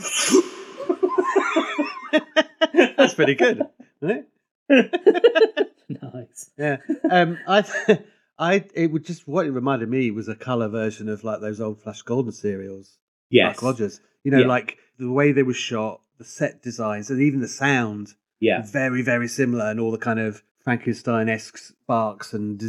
That's 2.96 3.14
pretty 3.14 3.34
good, 3.34 3.62
isn't 4.02 4.26
it? 4.68 5.72
nice. 5.88 6.50
Yeah. 6.58 6.76
Um, 7.10 7.38
I, 7.46 7.64
I, 8.38 8.64
it 8.74 8.90
would 8.90 9.04
just 9.04 9.26
what 9.28 9.46
it 9.46 9.52
reminded 9.52 9.88
me 9.88 10.10
was 10.10 10.28
a 10.28 10.34
color 10.34 10.68
version 10.68 11.08
of 11.08 11.24
like 11.24 11.40
those 11.40 11.60
old 11.60 11.80
Flash 11.80 12.02
Gordon 12.02 12.32
serials. 12.32 12.98
Yes. 13.30 13.56
Buck 13.56 13.62
Rogers. 13.62 14.00
You 14.24 14.30
know, 14.32 14.38
Yeah. 14.40 14.46
like 14.46 14.78
the 14.98 15.10
way 15.10 15.32
they 15.32 15.42
were 15.42 15.54
shot, 15.54 16.00
the 16.18 16.24
set 16.24 16.62
designs, 16.62 17.10
and 17.10 17.20
even 17.22 17.40
the 17.40 17.48
sound. 17.48 18.08
Yeah. 18.40 18.62
Very, 18.64 19.02
very 19.02 19.28
similar, 19.28 19.70
and 19.70 19.80
all 19.80 19.90
the 19.92 19.98
kind 19.98 20.20
of 20.20 20.42
Frankenstein 20.66 21.28
esque 21.28 21.58
sparks 21.58 22.32
and 22.32 22.60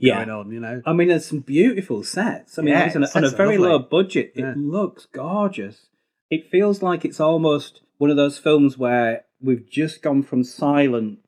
Yeah. 0.00 0.16
going 0.24 0.30
on. 0.30 0.50
You 0.50 0.58
know. 0.58 0.82
I 0.84 0.92
mean, 0.92 1.06
there's 1.08 1.26
some 1.26 1.38
beautiful 1.38 2.02
sets. 2.02 2.58
I 2.58 2.62
mean, 2.62 2.74
Yeah, 2.74 2.90
on, 2.92 3.04
a, 3.04 3.08
on 3.14 3.24
a 3.24 3.28
very 3.30 3.56
lovely. 3.56 3.68
low 3.72 3.78
budget, 3.78 4.32
it 4.34 4.40
Yeah. 4.40 4.54
looks 4.56 5.06
gorgeous. 5.06 5.86
It 6.28 6.50
feels 6.50 6.82
like 6.82 7.04
it's 7.04 7.20
almost 7.20 7.82
one 7.98 8.10
of 8.10 8.16
those 8.16 8.36
films 8.38 8.76
where 8.76 9.26
we've 9.40 9.64
just 9.70 10.02
gone 10.02 10.24
from 10.24 10.42
silent 10.42 11.20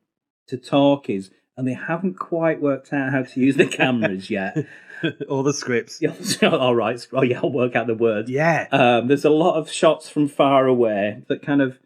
to 0.49 0.57
talkies, 0.57 1.31
and 1.55 1.65
they 1.65 1.73
haven't 1.73 2.15
quite 2.19 2.61
worked 2.61 2.91
out 2.91 3.13
how 3.13 3.23
to 3.23 3.39
use 3.39 3.55
the 3.55 3.65
cameras 3.65 4.29
yet. 4.29 4.57
all 5.29 5.41
the 5.43 5.53
scripts. 5.53 6.01
Yeah, 6.41 6.49
All 6.49 6.75
right, 6.75 7.07
oh 7.13 7.21
yeah, 7.23 7.39
I'll 7.41 7.51
work 7.51 7.77
out 7.77 7.87
the 7.87 7.95
words. 7.95 8.29
Yeah. 8.29 8.67
Um, 8.73 9.07
there's 9.07 9.23
a 9.23 9.29
lot 9.29 9.55
of 9.55 9.71
shots 9.71 10.09
from 10.09 10.27
far 10.27 10.67
away 10.67 11.23
that 11.29 11.41
kind 11.41 11.61
of 11.61 11.79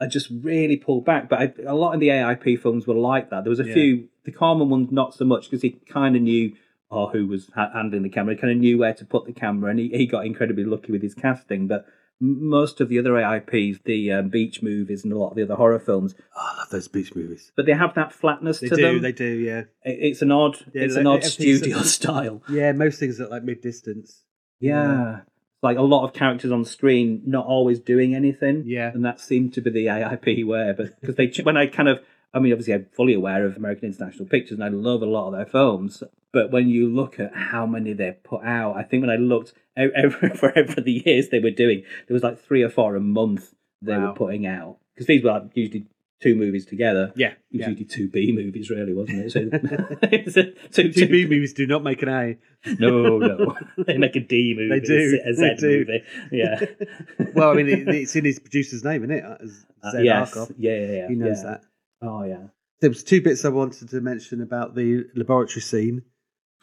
are 0.00 0.06
just 0.08 0.28
really 0.42 0.76
pulled 0.76 1.04
back. 1.04 1.28
But 1.28 1.38
I, 1.40 1.52
a 1.66 1.74
lot 1.74 1.94
of 1.94 2.00
the 2.00 2.08
AIP 2.08 2.60
films 2.60 2.86
were 2.86 2.94
like 2.94 3.30
that. 3.30 3.44
There 3.44 3.50
was 3.50 3.60
a 3.60 3.66
Yeah. 3.66 3.74
few, 3.74 4.08
the 4.24 4.32
Corman 4.32 4.68
ones 4.70 4.90
not 4.90 5.14
so 5.14 5.24
much 5.24 5.44
because 5.44 5.62
he 5.62 5.70
kind 5.88 6.16
of 6.16 6.22
knew 6.22 6.54
or 6.90 7.08
who 7.10 7.26
was 7.26 7.50
handling 7.54 8.02
the 8.02 8.08
camera, 8.08 8.34
he 8.34 8.40
kind 8.40 8.52
of 8.52 8.58
knew 8.58 8.76
where 8.78 8.92
to 8.94 9.04
put 9.04 9.24
the 9.24 9.32
camera, 9.32 9.70
and 9.70 9.78
he, 9.78 9.88
he 9.90 10.06
got 10.06 10.26
incredibly 10.26 10.64
lucky 10.64 10.90
with 10.90 11.02
his 11.02 11.14
casting. 11.14 11.68
But 11.68 11.86
most 12.22 12.80
of 12.80 12.88
the 12.88 12.98
other 12.98 13.12
AIPs, 13.12 13.78
the 13.84 14.10
um, 14.12 14.28
beach 14.28 14.60
movies, 14.60 15.04
and 15.04 15.12
a 15.12 15.16
lot 15.18 15.30
of 15.30 15.36
the 15.36 15.42
other 15.44 15.54
horror 15.54 15.78
films, 15.78 16.14
Oh, 16.36 16.50
I 16.52 16.58
love 16.58 16.68
those 16.70 16.88
beach 16.88 17.14
movies. 17.14 17.52
but 17.56 17.64
they 17.66 17.72
have 17.74 17.94
that 17.94 18.12
flatness 18.12 18.58
They 18.58 18.68
to 18.70 18.76
do. 18.76 18.82
them. 18.82 19.02
They 19.02 19.12
do. 19.12 19.36
They 19.36 19.36
do, 19.36 19.40
yeah. 19.44 19.58
It- 19.84 19.98
It's 20.10 20.20
an 20.22 20.32
odd, 20.32 20.56
Yeah, 20.74 20.82
it's 20.82 20.94
like, 20.96 21.00
an 21.02 21.06
odd 21.06 21.24
studio 21.24 21.78
style. 21.82 22.42
Yeah. 22.50 22.72
Most 22.72 22.98
things 22.98 23.20
at 23.20 23.30
like 23.30 23.44
mid 23.44 23.60
distance. 23.62 24.24
Yeah. 24.58 25.20
Like 25.62 25.76
a 25.76 25.82
lot 25.82 26.04
of 26.04 26.12
characters 26.14 26.50
on 26.50 26.64
screen 26.64 27.22
not 27.26 27.44
always 27.46 27.78
doing 27.78 28.14
anything. 28.14 28.62
Yeah. 28.66 28.90
And 28.92 29.04
that 29.04 29.20
seemed 29.20 29.52
to 29.54 29.60
be 29.60 29.70
the 29.70 29.86
AIP 29.86 30.46
way. 30.46 30.72
But 30.76 30.98
because 31.00 31.16
they, 31.16 31.30
when 31.42 31.56
I 31.56 31.66
kind 31.66 31.88
of, 31.88 32.00
I 32.32 32.38
mean, 32.38 32.52
obviously 32.52 32.74
I'm 32.74 32.86
fully 32.96 33.12
aware 33.14 33.44
of 33.44 33.56
American 33.56 33.86
International 33.88 34.26
Pictures 34.26 34.52
and 34.58 34.64
I 34.64 34.68
love 34.68 35.02
a 35.02 35.06
lot 35.06 35.28
of 35.28 35.34
their 35.34 35.46
films. 35.46 36.02
But 36.32 36.50
when 36.50 36.68
you 36.68 36.88
look 36.88 37.20
at 37.20 37.34
how 37.34 37.66
many 37.66 37.92
they 37.92 38.12
put 38.22 38.42
out, 38.44 38.76
I 38.76 38.84
think 38.84 39.02
when 39.02 39.10
I 39.10 39.16
looked 39.16 39.52
every, 39.76 40.30
for 40.30 40.56
over 40.58 40.80
the 40.80 41.02
years 41.04 41.28
they 41.28 41.40
were 41.40 41.50
doing, 41.50 41.82
there 42.08 42.14
was 42.14 42.22
like 42.22 42.40
three 42.40 42.62
or 42.62 42.70
four 42.70 42.96
a 42.96 43.00
month 43.00 43.54
they 43.82 43.92
Wow. 43.96 44.08
were 44.08 44.14
putting 44.14 44.46
out. 44.46 44.78
Because 44.94 45.06
these 45.08 45.22
were 45.22 45.30
like 45.30 45.50
usually 45.54 45.86
two 46.22 46.34
movies 46.34 46.66
together. 46.66 47.12
Yeah, 47.16 47.28
It 47.28 47.38
was 47.52 47.60
yeah. 47.60 47.68
usually 47.68 47.84
two 47.86 48.08
B 48.10 48.32
movies, 48.32 48.68
really, 48.70 48.92
wasn't 48.92 49.24
it? 49.24 49.32
So, 49.32 49.40
a- 50.40 50.68
two, 50.70 50.92
Two 50.92 51.08
B 51.08 51.24
movies 51.26 51.52
do 51.54 51.66
not 51.66 51.82
make 51.82 52.02
an 52.02 52.08
A. 52.08 52.36
No, 52.78 53.18
no. 53.18 53.56
they 53.86 53.96
make 53.96 54.16
a 54.16 54.20
D 54.20 54.54
movie. 54.56 54.80
They 54.80 54.86
do, 54.86 55.20
A 55.24 55.32
Z 55.34 55.40
they 55.40 55.54
do. 55.56 55.78
movie. 55.78 56.04
Yeah. 56.32 56.60
Well, 57.34 57.50
I 57.50 57.54
mean, 57.54 57.68
it, 57.68 57.88
it's 57.88 58.16
in 58.16 58.24
his 58.24 58.38
producer's 58.38 58.84
name, 58.84 59.04
isn't 59.04 59.16
it? 59.16 59.24
As 59.42 59.64
Uh, 59.82 59.98
yes. 60.00 60.34
Arkoff. 60.34 60.54
Yeah, 60.58 60.76
yeah, 60.78 60.92
yeah. 60.92 61.08
He 61.08 61.14
knows 61.14 61.42
yeah. 61.42 61.50
that. 61.50 61.60
Oh, 62.02 62.24
yeah. 62.24 62.46
There 62.80 62.90
was 62.90 63.02
two 63.04 63.20
bits 63.22 63.44
I 63.44 63.50
wanted 63.50 63.88
to 63.90 64.00
mention 64.00 64.40
about 64.42 64.74
the 64.74 65.04
laboratory 65.14 65.60
scene. 65.62 66.02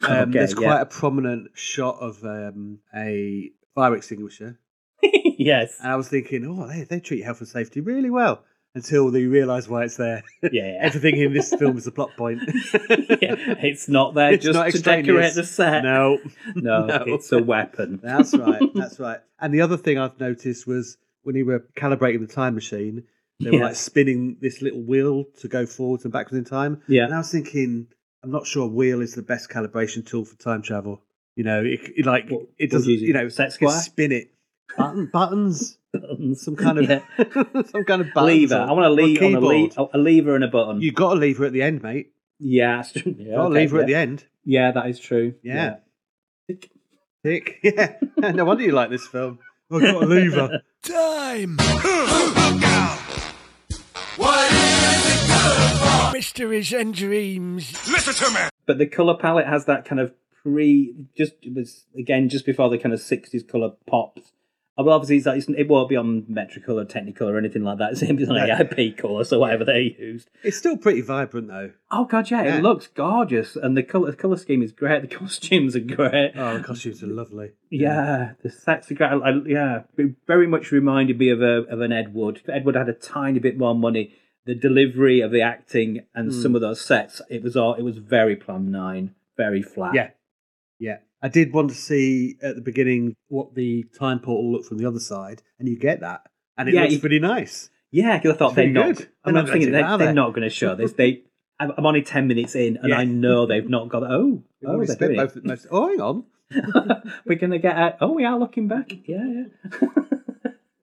Um, 0.02 0.10
Okay, 0.30 0.30
there's 0.38 0.50
yeah. 0.52 0.68
quite 0.68 0.80
a 0.82 0.86
prominent 0.86 1.50
shot 1.54 1.96
of 2.00 2.22
um, 2.24 2.78
a 2.94 3.50
fire 3.74 3.96
extinguisher, 3.96 4.58
yes. 5.02 5.76
and 5.82 5.90
I 5.92 5.96
was 5.96 6.08
thinking, 6.08 6.44
oh, 6.46 6.68
they 6.68 6.84
they 6.84 7.00
treat 7.00 7.24
health 7.24 7.40
and 7.40 7.48
safety 7.48 7.80
really 7.80 8.10
well 8.10 8.44
until 8.78 9.10
they 9.10 9.24
realise 9.26 9.68
why 9.68 9.84
it's 9.84 9.96
there. 9.96 10.22
Yeah, 10.42 10.50
yeah. 10.52 10.78
Everything 10.80 11.16
in 11.18 11.32
this 11.32 11.52
film 11.54 11.76
is 11.76 11.86
a 11.86 11.90
plot 11.92 12.10
point. 12.16 12.40
yeah. 12.90 13.34
It's 13.62 13.88
not 13.88 14.14
there 14.14 14.32
It's 14.32 14.44
just 14.44 14.54
not 14.56 14.70
to 14.70 14.80
decorate 14.82 15.34
the 15.34 15.44
set. 15.44 15.82
no, 15.84 16.18
no, 16.54 16.86
no. 16.86 17.04
it's 17.06 17.30
a 17.32 17.42
weapon. 17.42 18.00
That's 18.02 18.34
right. 18.36 18.62
That's 18.74 18.98
right. 19.00 19.18
And 19.40 19.52
the 19.52 19.60
other 19.60 19.76
thing 19.76 19.98
I've 19.98 20.18
noticed 20.20 20.66
was 20.66 20.96
when 21.22 21.34
we 21.34 21.42
were 21.42 21.60
calibrating 21.76 22.20
the 22.26 22.32
time 22.32 22.54
machine, 22.54 23.04
they 23.40 23.50
were 23.50 23.56
Yeah. 23.58 23.64
like 23.66 23.76
spinning 23.76 24.36
this 24.40 24.62
little 24.62 24.82
wheel 24.82 25.24
to 25.40 25.48
go 25.48 25.66
forwards 25.66 26.04
and 26.04 26.12
backwards 26.12 26.38
in 26.38 26.44
time. 26.44 26.82
Yeah. 26.88 27.04
And 27.04 27.14
I 27.14 27.18
was 27.18 27.30
thinking, 27.30 27.88
I'm 28.22 28.30
not 28.30 28.46
sure 28.46 28.64
a 28.64 28.68
wheel 28.68 29.00
is 29.00 29.14
the 29.14 29.22
best 29.22 29.50
calibration 29.50 30.06
tool 30.06 30.24
for 30.24 30.36
time 30.36 30.62
travel. 30.62 31.02
You 31.36 31.44
know, 31.44 31.62
it, 31.62 31.80
it 31.96 32.06
like 32.06 32.28
What- 32.30 32.46
it 32.58 32.70
doesn't. 32.70 32.90
you? 32.90 32.98
You 32.98 33.12
know, 33.12 33.28
Set 33.28 33.52
square? 33.52 33.70
spin 33.78 34.10
it. 34.12 34.32
Button, 34.76 35.06
buttons, 35.12 35.78
Buttons. 35.92 36.42
some 36.42 36.54
kind 36.56 36.78
of 36.78 36.88
Yeah. 36.90 37.00
some 37.66 37.84
kind 37.84 38.02
of 38.02 38.08
lever. 38.14 38.56
I 38.56 38.72
want 38.72 38.86
a, 38.86 38.88
or 38.88 38.90
le- 38.90 39.02
I 39.02 39.22
want 39.22 39.34
a, 39.34 39.40
le- 39.40 39.68
keyboard. 39.68 39.90
a 39.94 39.98
lever 39.98 40.34
and 40.34 40.44
a 40.44 40.48
button. 40.48 40.80
You 40.80 40.92
got 40.92 41.16
a 41.16 41.20
lever 41.20 41.44
at 41.46 41.52
the 41.52 41.62
end, 41.62 41.82
mate. 41.82 42.12
yeah, 42.38 42.76
that's 42.76 42.92
true. 42.92 43.14
Yeah, 43.18 43.36
got 43.36 43.46
a 43.46 43.48
lever 43.48 43.76
yeah. 43.76 43.80
at 43.82 43.86
the 43.86 43.94
end. 43.94 44.24
Yeah, 44.44 44.70
that 44.72 44.86
is 44.88 45.00
true. 45.00 45.34
Yeah. 45.42 45.76
Tick. 46.48 46.70
Yeah. 47.62 47.96
no 48.32 48.44
wonder 48.44 48.62
you 48.62 48.72
like 48.72 48.90
this 48.90 49.06
film. 49.06 49.38
I've 49.70 49.80
got 49.82 50.02
a 50.02 50.06
lever. 50.06 50.62
Time! 50.82 51.56
what 54.16 54.52
is 54.52 55.04
it 55.06 55.26
good 55.26 55.78
for? 55.78 56.12
Mysteries 56.12 56.72
and 56.72 56.94
dreams. 56.94 57.72
Listen 57.90 58.14
to 58.14 58.34
me! 58.34 58.40
But 58.66 58.78
the 58.78 58.86
color 58.86 59.16
palette 59.16 59.46
has 59.46 59.64
that 59.66 59.84
kind 59.84 60.00
of 60.00 60.12
pre, 60.42 60.94
just 61.16 61.32
it 61.42 61.54
was 61.54 61.84
again 61.98 62.28
just 62.28 62.46
before 62.46 62.70
the 62.70 62.78
kind 62.78 62.92
of 62.94 63.00
sixties 63.00 63.42
color 63.42 63.72
pops. 63.86 64.32
Well, 64.78 64.94
obviously, 64.94 65.16
it's 65.16 65.48
like, 65.48 65.58
it 65.58 65.68
won't 65.68 65.88
be 65.88 65.96
on 65.96 66.24
metrical 66.28 66.78
or 66.78 66.84
technical 66.84 67.28
or 67.28 67.36
anything 67.36 67.64
like 67.64 67.78
that. 67.78 67.90
It's 67.92 68.00
going 68.00 68.16
to 68.16 68.24
be 68.26 68.30
on 68.30 68.36
AIP 68.48 68.96
color, 68.96 69.24
so 69.24 69.38
whatever 69.40 69.64
they 69.64 69.96
used. 69.98 70.30
It's 70.44 70.56
still 70.56 70.76
pretty 70.76 71.00
vibrant 71.00 71.48
though. 71.48 71.72
Oh 71.90 72.04
god, 72.04 72.30
yeah, 72.30 72.44
Yeah. 72.44 72.58
it 72.58 72.62
looks 72.62 72.86
gorgeous, 72.86 73.56
and 73.56 73.76
the 73.76 73.82
color 73.82 74.12
color 74.12 74.36
scheme 74.36 74.62
is 74.62 74.70
great. 74.72 75.02
The 75.08 75.08
costumes 75.16 75.74
are 75.74 75.80
great. 75.80 76.32
Oh, 76.36 76.58
the 76.58 76.62
costumes 76.64 77.02
are 77.02 77.08
lovely. 77.08 77.50
Yeah, 77.70 78.34
the 78.42 78.50
sets 78.50 78.90
are 78.90 78.94
great. 78.94 79.10
I, 79.10 79.32
yeah, 79.46 79.82
it 79.96 80.14
very 80.26 80.46
much 80.46 80.70
reminded 80.70 81.18
me 81.18 81.30
of 81.30 81.42
a 81.42 81.64
of 81.68 81.80
an 81.80 81.90
Ed 81.92 82.14
Wood. 82.14 82.40
If 82.44 82.48
Ed 82.48 82.64
Wood 82.64 82.76
had 82.76 82.88
a 82.88 82.92
tiny 82.94 83.40
bit 83.40 83.58
more 83.58 83.74
money, 83.74 84.14
the 84.46 84.54
delivery 84.54 85.20
of 85.20 85.30
the 85.32 85.42
acting 85.42 86.04
and 86.14 86.30
Hmm. 86.32 86.40
some 86.40 86.54
of 86.54 86.60
those 86.60 86.80
sets, 86.80 87.20
it 87.28 87.42
was 87.42 87.56
all 87.56 87.74
it 87.74 87.82
was 87.82 87.98
very 87.98 88.36
Plan 88.36 88.70
Nine, 88.70 89.14
very 89.36 89.60
flat. 89.62 89.94
Yeah, 89.94 90.10
yeah. 90.78 90.98
I 91.22 91.28
did 91.28 91.52
want 91.52 91.70
to 91.70 91.76
see 91.76 92.36
at 92.42 92.54
the 92.54 92.60
beginning 92.60 93.16
what 93.28 93.54
the 93.54 93.84
time 93.98 94.20
portal 94.20 94.52
looked 94.52 94.66
from 94.66 94.78
the 94.78 94.86
other 94.86 95.00
side, 95.00 95.42
and 95.58 95.68
you 95.68 95.76
get 95.78 96.00
that, 96.00 96.22
and 96.56 96.68
it 96.68 96.74
Yeah, 96.74 96.82
looks 96.82 96.94
you- 96.94 97.00
pretty 97.00 97.18
nice. 97.18 97.70
yeah. 97.90 98.18
Because 98.18 98.34
I 98.34 98.38
thought 98.38 98.54
they're 98.54 98.68
not. 98.68 98.96
good. 98.96 99.08
I'm 99.24 99.34
not 99.34 99.48
thinking 99.48 99.72
they're, 99.72 99.98
they're 99.98 100.12
not 100.12 100.30
going 100.30 100.42
to 100.48 100.50
show 100.50 100.74
this. 100.74 100.92
They. 100.92 101.22
I'm 101.60 101.84
only 101.84 102.02
ten 102.02 102.28
minutes 102.28 102.54
in, 102.54 102.76
and 102.76 102.90
Yeah. 102.90 102.98
I 102.98 103.04
know 103.04 103.46
they've 103.46 103.68
not 103.68 103.88
got. 103.88 104.04
Oh, 104.04 104.42
We've 104.62 104.70
oh, 104.70 104.84
they're 104.84 104.96
doing 104.96 105.16
both, 105.16 105.36
most. 105.42 105.66
Oh, 105.72 105.88
hang 105.88 106.00
on. 106.00 106.24
We're 107.26 107.34
going 107.38 107.50
to 107.50 107.58
get. 107.58 107.76
A, 107.76 107.96
oh, 108.00 108.12
we 108.12 108.24
are 108.24 108.38
looking 108.38 108.68
back. 108.68 108.92
Yeah, 109.06 109.24
yeah. 109.26 109.88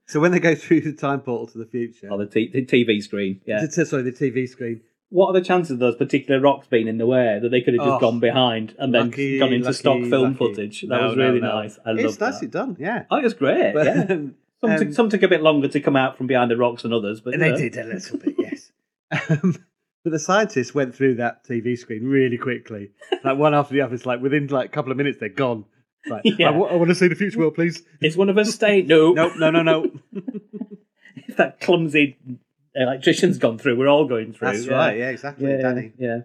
So 0.08 0.20
when 0.20 0.32
they 0.32 0.40
go 0.40 0.54
through 0.54 0.82
the 0.82 0.94
time 0.94 1.22
portal 1.22 1.48
to 1.48 1.58
the 1.58 1.66
future, 1.66 2.10
oh, 2.12 2.18
the, 2.20 2.28
t- 2.28 2.52
the 2.54 2.64
TV 2.64 3.02
screen. 3.02 3.42
Yeah. 3.48 3.66
sorry, 3.68 4.04
the 4.04 4.12
TV 4.12 4.48
screen. 4.48 4.82
What 5.16 5.28
are 5.30 5.34
the 5.34 5.42
chances 5.46 5.72
of 5.72 5.80
those 5.80 5.96
particular 5.96 6.40
rocks 6.42 6.68
being 6.68 6.88
in 6.88 6.98
the 6.98 7.06
way 7.06 7.40
that 7.42 7.50
they 7.50 7.62
could 7.62 7.74
have 7.74 7.84
just 7.86 7.96
Oh, 7.96 8.00
gone 8.00 8.20
behind 8.20 8.76
and 8.78 8.94
then 8.94 9.10
lucky, 9.10 9.40
gone 9.40 9.54
into 9.54 9.66
lucky, 9.66 9.78
stock 9.78 10.00
film 10.02 10.24
lucky. 10.34 10.36
footage? 10.38 10.82
That 10.82 10.88
No, 10.90 11.08
was 11.08 11.16
no, 11.18 11.28
really 11.28 11.40
no. 11.42 11.56
nice. 11.62 11.80
I 11.86 11.92
love 11.92 12.00
it's 12.06 12.20
nicely 12.20 12.48
done. 12.48 12.76
Yeah. 12.80 13.06
Oh, 13.10 13.18
it 13.18 13.24
was 13.24 13.34
great. 13.34 13.74
But, 13.74 13.86
yeah. 13.86 14.06
um, 14.10 14.36
Some, 14.62 14.72
um, 14.72 14.78
took, 14.80 14.94
some 14.94 15.10
took 15.10 15.24
a 15.24 15.28
bit 15.28 15.42
longer 15.42 15.68
to 15.70 15.80
come 15.80 15.96
out 15.96 16.18
from 16.18 16.28
behind 16.28 16.52
the 16.52 16.58
rocks 16.58 16.84
than 16.84 16.92
others, 16.94 17.22
but 17.22 17.34
you 17.34 17.40
they 17.40 17.52
know. 17.52 17.58
did 17.58 17.78
a 17.78 17.84
little 17.86 18.18
bit, 18.20 18.36
yes. 18.38 18.72
Um, 19.30 19.56
but 20.04 20.12
the 20.12 20.20
scientists 20.20 20.76
went 20.76 20.94
through 20.94 21.16
that 21.16 21.44
TV 21.48 21.78
screen 21.78 22.04
really 22.04 22.38
quickly, 22.38 22.92
like 23.24 23.38
one 23.38 23.54
after 23.56 23.74
the 23.74 23.82
other. 23.82 23.96
It's 23.96 24.06
like 24.06 24.22
within 24.22 24.48
like 24.48 24.68
a 24.68 24.72
couple 24.72 24.92
of 24.92 24.98
minutes 24.98 25.18
they're 25.20 25.30
gone. 25.30 25.66
It's 26.04 26.12
Like, 26.12 26.22
Yeah. 26.40 26.50
I, 26.50 26.52
want 26.76 26.90
to 26.90 26.96
see 26.96 27.08
the 27.08 27.16
future 27.16 27.40
world, 27.40 27.56
please. 27.56 27.82
Is 28.02 28.16
one 28.18 28.30
of 28.30 28.38
us 28.38 28.54
staying? 28.54 28.88
No. 28.88 29.14
Nope, 29.14 29.34
no, 29.38 29.50
no, 29.50 29.62
no. 29.64 29.92
That 31.38 31.60
clumsy 31.60 32.18
electrician's 32.76 33.38
gone 33.38 33.58
through, 33.58 33.78
we're 33.78 33.88
all 33.88 34.06
going 34.08 34.34
through. 34.34 34.52
That's 34.52 34.66
yeah. 34.66 34.74
right. 34.74 34.98
Yeah, 34.98 35.10
exactly, 35.10 35.50
Yeah, 35.50 35.58
Danny. 35.62 35.92
yeah. 35.98 36.18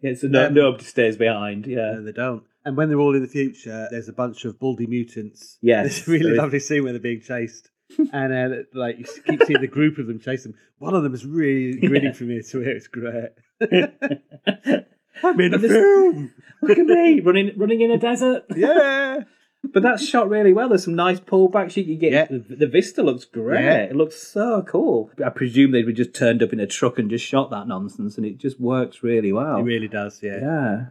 Yeah, 0.00 0.14
so 0.14 0.28
no, 0.28 0.46
Um, 0.46 0.54
nobody 0.54 0.84
stays 0.84 1.16
behind. 1.16 1.66
Yeah. 1.66 1.92
No, 1.94 2.02
they 2.04 2.12
don't. 2.12 2.42
And 2.64 2.76
when 2.76 2.88
they're 2.88 2.98
all 3.00 3.14
in 3.14 3.22
the 3.22 3.28
future, 3.28 3.88
there's 3.90 4.08
a 4.08 4.12
bunch 4.12 4.44
of 4.44 4.58
baldy 4.58 4.86
mutants. 4.86 5.58
Yes, 5.60 5.82
There's 6.06 6.08
a 6.08 6.10
really 6.24 6.36
lovely 6.36 6.60
scene 6.60 6.84
where 6.84 6.92
they're 6.92 7.00
being 7.00 7.20
chased. 7.20 7.68
and 8.12 8.32
uh, 8.32 8.56
like 8.72 8.98
you 8.98 9.04
keep 9.26 9.42
seeing 9.44 9.60
the 9.60 9.66
group 9.66 9.98
of 9.98 10.06
them 10.06 10.18
chase 10.18 10.44
them. 10.44 10.54
One 10.78 10.94
of 10.94 11.02
them 11.02 11.12
is 11.12 11.26
really 11.26 11.78
grinning 11.80 12.04
Yeah. 12.04 12.12
from 12.12 12.30
ear 12.30 12.42
to 12.42 12.62
ear. 12.62 12.76
It's 12.76 12.86
great. 12.88 13.30
I'm 15.22 15.40
in 15.40 15.54
a 15.54 15.58
But 15.58 15.60
this- 15.62 15.72
film. 15.72 16.32
Look 16.62 16.78
at 16.78 16.86
me 16.86 17.20
running, 17.20 17.52
running 17.58 17.80
in 17.80 17.90
a 17.90 17.98
desert. 17.98 18.44
Yeah. 18.56 19.24
But 19.64 19.82
that's 19.84 20.06
shot 20.06 20.28
really 20.28 20.52
well. 20.52 20.68
There's 20.68 20.84
some 20.84 20.96
nice 20.96 21.20
pullbacks. 21.20 21.76
You 21.76 21.84
can 21.84 21.98
get 21.98 22.12
Yeah. 22.12 22.26
the, 22.28 22.56
the 22.56 22.66
vista 22.66 23.02
looks 23.02 23.24
great. 23.24 23.62
Yeah. 23.64 23.84
It 23.84 23.94
looks 23.96 24.16
so 24.20 24.62
cool. 24.66 25.10
I 25.24 25.28
presume 25.30 25.70
they 25.70 25.82
would 25.84 25.96
have 25.96 26.06
just 26.08 26.14
turned 26.18 26.42
up 26.42 26.52
in 26.52 26.58
a 26.60 26.66
truck 26.66 26.98
and 26.98 27.08
just 27.08 27.24
shot 27.24 27.50
that 27.50 27.68
nonsense, 27.68 28.16
and 28.16 28.26
it 28.26 28.38
just 28.38 28.60
works 28.60 29.02
really 29.02 29.32
well. 29.32 29.58
It 29.58 29.62
really 29.62 29.86
does. 29.88 30.20
Yeah. 30.22 30.38
yeah, 30.40 30.84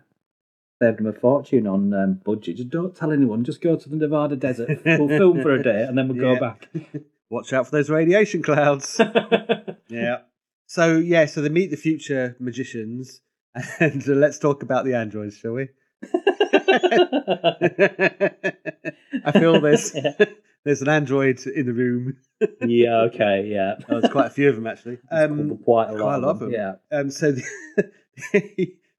saved 0.82 1.00
them 1.00 1.08
a 1.08 1.14
fortune 1.14 1.68
on 1.68 1.94
um, 1.94 2.22
budget. 2.24 2.58
Just 2.58 2.70
don't 2.70 2.96
tell 2.96 3.12
anyone. 3.12 3.44
Just 3.44 3.62
go 3.62 3.76
to 3.76 3.90
the 3.90 3.98
Nevada 3.98 4.36
desert. 4.38 4.80
we'll 4.86 5.08
film 5.10 5.42
for 5.42 5.52
a 5.54 5.62
day, 5.72 5.84
and 5.84 5.98
then 5.98 6.08
we'll 6.08 6.18
Yeah. 6.18 6.34
go 6.36 6.40
back. 6.40 6.70
Watch 7.30 7.52
out 7.54 7.66
for 7.66 7.72
those 7.72 7.90
radiation 7.90 8.42
clouds. 8.42 9.00
yeah. 9.90 10.20
So 10.68 10.98
yeah, 10.98 11.26
so 11.26 11.42
they 11.42 11.50
meet 11.50 11.72
the 11.72 11.78
future 11.78 12.38
magicians, 12.40 13.20
and 13.82 14.02
uh, 14.08 14.14
let's 14.14 14.40
talk 14.40 14.64
about 14.64 14.86
the 14.86 14.94
androids, 14.96 15.38
shall 15.38 15.52
we? 15.54 15.68
I 19.26 19.32
feel 19.34 19.60
there's 19.62 19.92
there's 20.64 20.82
an 20.82 20.90
android 20.90 21.40
in 21.46 21.66
the 21.66 21.74
room. 21.74 22.18
yeah. 22.62 23.02
Okay. 23.02 23.48
Yeah. 23.48 23.76
Oh, 23.90 24.00
there's 24.00 24.12
quite 24.12 24.28
a 24.28 24.32
few 24.32 24.50
of 24.50 24.56
them 24.56 24.68
actually. 24.68 24.98
Um, 25.12 25.58
quite 25.64 25.90
a 25.90 25.94
lot. 25.94 26.02
quite 26.02 26.24
of 26.24 26.40
them. 26.40 26.52
Yeah. 26.52 26.74
um, 26.92 27.10
so 27.12 27.32
the, 27.32 27.44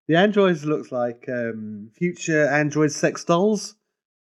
the 0.09 0.17
androids 0.17 0.65
looks 0.65 0.93
like 0.93 1.25
um, 1.29 1.91
future 1.95 2.47
android 2.49 2.93
sex 2.93 3.25
dolls. 3.25 3.75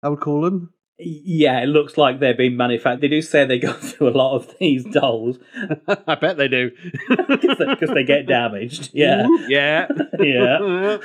I 0.03 0.10
would 0.10 0.19
call 0.22 0.41
them. 0.41 0.74
Yeah, 1.01 1.62
it 1.62 1.67
looks 1.67 1.98
like 1.98 2.19
they're 2.19 2.36
being 2.36 2.58
manufactured. 2.58 3.00
They 3.00 3.08
do 3.08 3.22
say 3.22 3.46
they 3.46 3.58
go 3.60 3.72
through 3.72 4.10
a 4.10 4.17
lot 4.17 4.36
of 4.36 4.53
these 4.60 4.84
dolls 4.84 5.38
I 5.88 6.15
bet 6.15 6.36
they 6.36 6.50
do. 6.50 6.72
because 7.08 7.89
they 7.93 8.03
get 8.03 8.27
damaged. 8.27 8.89
Yeah, 8.93 9.25
yeah, 9.48 9.88
yeah. 10.19 10.98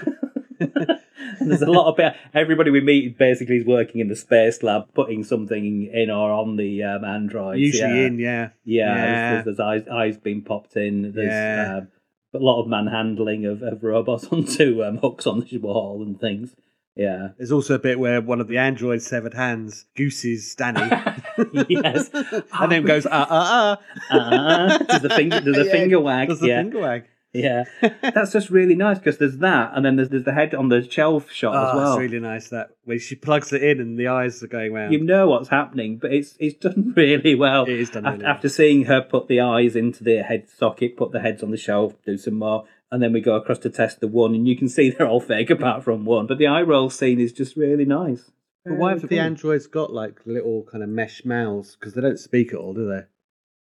There's 1.40 1.62
a 1.62 1.66
lot 1.70 1.88
of 1.88 1.96
bit. 1.96 2.14
Everybody 2.32 2.70
we 2.70 2.80
meet 2.80 3.18
basically 3.18 3.56
is 3.56 3.66
working 3.66 4.00
in 4.00 4.08
the 4.08 4.16
space 4.16 4.62
lab, 4.62 4.92
putting 4.94 5.24
something 5.24 5.90
in 5.92 6.10
or 6.10 6.32
on 6.32 6.56
the 6.56 6.82
um, 6.82 7.04
androids. 7.04 7.60
Usually 7.60 8.00
yeah. 8.00 8.06
in, 8.06 8.18
yeah. 8.18 8.48
Yeah, 8.64 8.94
Yeah. 8.96 9.32
There's, 9.32 9.44
there's 9.44 9.60
eyes, 9.60 9.88
eyes 9.88 10.16
being 10.16 10.42
popped 10.42 10.76
in. 10.76 11.12
There's 11.12 11.26
Yeah. 11.32 11.78
um, 11.78 11.88
a 12.34 12.38
lot 12.38 12.60
of 12.60 12.68
manhandling 12.68 13.46
of, 13.46 13.62
of 13.62 13.82
robots 13.82 14.26
onto 14.32 14.82
um, 14.84 14.98
hooks 14.98 15.26
on 15.26 15.40
the 15.40 15.58
wall 15.58 16.02
and 16.02 16.20
things. 16.20 16.54
Yeah. 16.96 17.28
There's 17.36 17.50
also 17.50 17.74
a 17.74 17.78
bit 17.78 17.98
where 17.98 18.20
one 18.20 18.40
of 18.40 18.46
the 18.46 18.58
androids' 18.58 19.06
severed 19.06 19.34
hands 19.34 19.86
gooses 19.96 20.54
Danny. 20.54 20.80
yes. 21.68 22.08
and 22.52 22.70
then 22.72 22.84
goes, 22.84 23.06
ah, 23.06 23.26
ah, 23.28 23.80
ah. 24.10 24.16
Uh, 24.16 24.78
does 24.78 25.02
the 25.02 25.10
finger, 25.10 25.40
does 25.40 25.56
the 25.56 25.64
Yeah, 25.64 25.72
finger 25.72 26.00
wag? 26.00 26.28
Does 26.28 26.40
the 26.40 26.48
yeah. 26.48 26.62
finger 26.62 26.80
wag. 26.80 27.04
Yeah, 27.34 27.64
that's 28.00 28.32
just 28.32 28.48
really 28.48 28.76
nice 28.76 28.98
because 28.98 29.18
there's 29.18 29.38
that, 29.38 29.72
and 29.74 29.84
then 29.84 29.96
there's, 29.96 30.08
there's 30.08 30.22
the 30.24 30.32
head 30.32 30.54
on 30.54 30.68
the 30.68 30.88
shelf 30.88 31.30
shot 31.32 31.54
Oh, 31.56 31.68
as 31.70 31.74
well. 31.74 31.92
it's 31.94 32.00
really 32.00 32.20
nice 32.20 32.48
that 32.50 32.70
when 32.84 33.00
she 33.00 33.16
plugs 33.16 33.52
it 33.52 33.62
in 33.62 33.80
and 33.80 33.98
the 33.98 34.06
eyes 34.08 34.40
are 34.42 34.46
going 34.46 34.72
round. 34.72 34.92
You 34.92 35.02
know 35.02 35.28
what's 35.28 35.48
happening, 35.48 35.98
but 35.98 36.12
it's 36.12 36.36
it's 36.38 36.56
done 36.56 36.92
really 36.96 37.34
well. 37.34 37.64
It 37.64 37.80
is 37.80 37.90
done 37.90 38.06
after, 38.06 38.12
really 38.18 38.24
well. 38.24 38.32
after 38.34 38.48
seeing 38.48 38.84
her 38.84 39.02
put 39.02 39.26
the 39.28 39.40
eyes 39.40 39.74
into 39.74 40.04
the 40.04 40.22
head 40.22 40.48
socket, 40.48 40.96
put 40.96 41.10
the 41.12 41.20
heads 41.20 41.42
on 41.42 41.50
the 41.50 41.56
shelf, 41.56 41.94
do 42.06 42.16
some 42.16 42.34
more, 42.34 42.66
and 42.92 43.02
then 43.02 43.12
we 43.12 43.20
go 43.20 43.34
across 43.34 43.58
to 43.60 43.70
test 43.70 43.98
the 44.00 44.06
one, 44.08 44.34
and 44.34 44.46
you 44.46 44.56
can 44.56 44.68
see 44.68 44.90
they're 44.96 45.08
all 45.08 45.20
fake 45.20 45.50
apart 45.50 45.82
from 45.82 46.04
one. 46.04 46.28
But 46.28 46.38
the 46.38 46.46
eye 46.46 46.62
roll 46.62 46.88
scene 46.88 47.18
is 47.18 47.32
just 47.32 47.56
really 47.56 47.84
nice. 47.84 48.30
But 48.64 48.78
why 48.78 48.90
have 48.90 49.08
the 49.08 49.18
androids 49.18 49.66
got 49.66 49.92
like 49.92 50.20
little 50.24 50.62
kind 50.70 50.82
of 50.84 50.88
mesh 50.88 51.24
mouths? 51.24 51.76
Because 51.76 51.94
they 51.94 52.00
don't 52.00 52.18
speak 52.18 52.52
at 52.52 52.58
all, 52.60 52.72
do 52.72 52.88
they? 52.88 53.02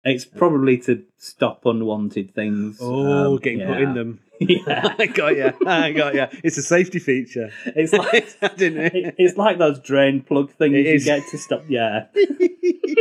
It's 0.05 0.25
probably 0.25 0.79
to 0.79 1.05
stop 1.19 1.67
unwanted 1.67 2.35
things. 2.35 2.79
Oh, 2.81 3.35
um, 3.35 3.37
getting 3.41 3.67
put 3.67 3.81
in 3.81 3.95
them. 3.95 4.21
Yeah. 4.41 4.95
I 4.97 5.07
got 5.07 5.37
you. 5.37 5.53
I 5.67 5.91
got 5.91 6.15
you. 6.15 6.27
It's 6.45 6.57
a 6.57 6.63
safety 6.63 7.01
feature. 7.01 7.51
It's 7.67 7.93
like 7.93 8.15
it- 8.43 9.15
it's 9.19 9.37
like 9.37 9.59
those 9.59 9.81
drain 9.81 10.23
plug 10.23 10.53
things 10.53 10.75
It 10.77 10.87
you 10.87 10.93
is. 10.95 11.05
get 11.05 11.27
to 11.33 11.39
stop. 11.39 11.65
Yeah, 11.69 12.07
it 12.15 12.93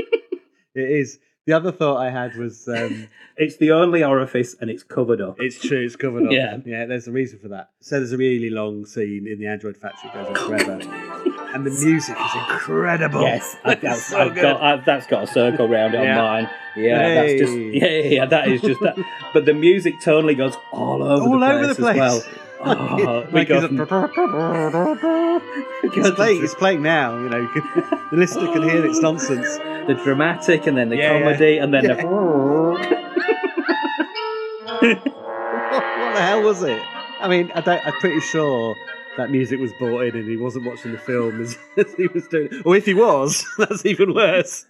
is. 0.73 1.19
The 1.45 1.53
other 1.53 1.71
thought 1.71 1.97
I 1.97 2.09
had 2.09 2.35
was 2.35 2.67
um, 2.67 3.07
it's 3.37 3.57
the 3.57 3.71
only 3.71 4.03
orifice 4.03 4.55
and 4.59 4.69
it's 4.69 4.83
covered 4.83 5.21
up. 5.21 5.35
it's 5.39 5.59
true, 5.61 5.85
it's 5.85 5.95
covered 5.95 6.25
up. 6.25 6.31
Yeah. 6.31 6.57
Yeah, 6.65 6.85
there's 6.87 7.07
a 7.07 7.11
reason 7.11 7.39
for 7.39 7.47
that. 7.49 7.69
So 7.81 7.97
there's 7.99 8.11
a 8.13 8.17
really 8.17 8.49
long 8.49 8.85
scene 8.85 9.27
in 9.27 9.39
the 9.39 9.45
Android 9.47 9.77
factory 9.77 10.09
that 10.13 10.33
goes 10.33 10.37
on 10.37 10.81
forever. 10.81 11.33
And 11.53 11.65
the 11.65 11.69
music 11.71 12.15
is 12.17 12.35
incredible. 12.35 13.21
Yes, 13.21 13.55
I, 13.65 13.75
so 13.95 14.19
I've 14.19 14.33
good. 14.35 14.41
got, 14.41 14.61
I've, 14.61 14.85
that's 14.85 15.07
got 15.07 15.23
a 15.23 15.27
circle 15.27 15.67
round 15.67 15.93
it 15.95 16.01
Yeah. 16.03 16.17
on 16.19 16.23
mine. 16.43 16.49
Yeah, 16.75 17.13
that's 17.15 17.33
just 17.39 17.53
yeah, 17.57 17.85
yeah, 17.87 18.03
yeah, 18.15 18.25
that 18.25 18.47
is 18.49 18.61
just 18.61 18.79
that. 18.81 18.97
But 19.33 19.45
the 19.45 19.53
music 19.53 19.99
totally 20.01 20.35
goes 20.35 20.55
all 20.71 21.01
over 21.03 21.23
All 21.23 21.31
the 21.31 21.37
place 21.39 21.53
over 21.55 21.67
the 21.67 21.75
place. 21.75 21.97
as 21.97 21.99
well. 21.99 22.23
Oh, 22.59 23.27
we 23.31 23.45
go 23.45 23.57
it's 23.57 23.67
from, 23.67 23.79
it's 25.93 26.09
playing, 26.15 26.43
it's 26.43 26.55
playing 26.55 26.81
now, 26.81 27.15
you 27.17 27.29
know, 27.29 27.47
the 28.11 28.17
listener 28.17 28.51
can 28.51 28.63
hear 28.63 28.83
its 28.85 28.99
nonsense. 28.99 29.57
the 29.87 29.93
dramatic 30.03 30.65
and 30.67 30.75
then 30.77 30.89
the 30.89 30.97
Yeah, 30.97 31.13
yeah. 31.17 31.23
comedy 31.23 31.57
and 31.59 31.71
then 31.73 31.83
Yeah. 31.85 31.93
the 31.95 32.07
what 34.87 36.13
the 36.15 36.21
hell 36.21 36.41
was 36.43 36.63
it? 36.63 36.81
I 37.19 37.27
mean, 37.27 37.51
I 37.55 37.61
don't, 37.61 37.85
I'm 37.85 37.93
pretty 37.93 38.19
sure 38.21 38.75
that 39.17 39.29
music 39.31 39.59
was 39.59 39.71
brought 39.79 40.01
in 40.01 40.15
and 40.15 40.29
he 40.29 40.37
wasn't 40.37 40.65
watching 40.65 40.91
the 40.91 40.97
film 40.97 41.41
as, 41.41 41.57
as 41.77 41.93
he 41.95 42.07
was 42.07 42.27
doing 42.27 42.49
it. 42.51 42.65
Or 42.65 42.75
if 42.75 42.85
he 42.85 42.93
was, 42.93 43.45
that's 43.57 43.85
even 43.85 44.13
worse. 44.13 44.65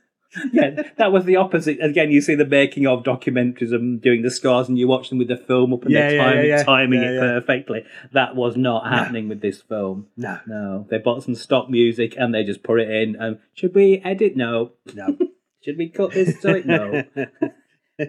yeah, 0.51 0.81
that 0.97 1.11
was 1.13 1.23
the 1.23 1.37
opposite. 1.37 1.77
Again, 1.81 2.11
you 2.11 2.19
see 2.21 2.35
the 2.35 2.45
making 2.45 2.85
of 2.85 3.03
documentaries 3.03 3.73
and 3.73 4.01
doing 4.01 4.23
the 4.23 4.29
scores, 4.29 4.67
and 4.67 4.77
you 4.77 4.85
watch 4.87 5.07
them 5.09 5.17
with 5.19 5.29
the 5.29 5.37
film 5.37 5.73
up 5.73 5.83
and 5.83 5.91
Yeah, 5.91 6.09
they're 6.09 6.15
yeah, 6.17 6.21
timing, 6.23 6.49
yeah, 6.49 6.57
yeah. 6.57 6.63
timing 6.63 7.01
it 7.01 7.19
perfectly. 7.19 7.83
That 8.11 8.35
was 8.35 8.57
not 8.57 8.87
happening 8.87 9.29
with 9.29 9.39
this 9.41 9.61
film. 9.61 10.07
No. 10.17 10.39
No, 10.45 10.85
they 10.89 10.97
bought 10.97 11.23
some 11.23 11.33
stock 11.35 11.69
music 11.69 12.15
and 12.17 12.33
they 12.33 12.43
just 12.43 12.61
put 12.61 12.79
it 12.81 12.89
in. 12.89 13.21
Um, 13.21 13.39
should 13.53 13.73
we 13.73 14.01
edit? 14.03 14.35
No. 14.35 14.71
No. 14.93 15.17
Should 15.63 15.77
we 15.77 15.89
cut 15.89 16.11
this 16.11 16.39
to 16.43 16.55
it? 16.55 16.65
No. 16.65 17.03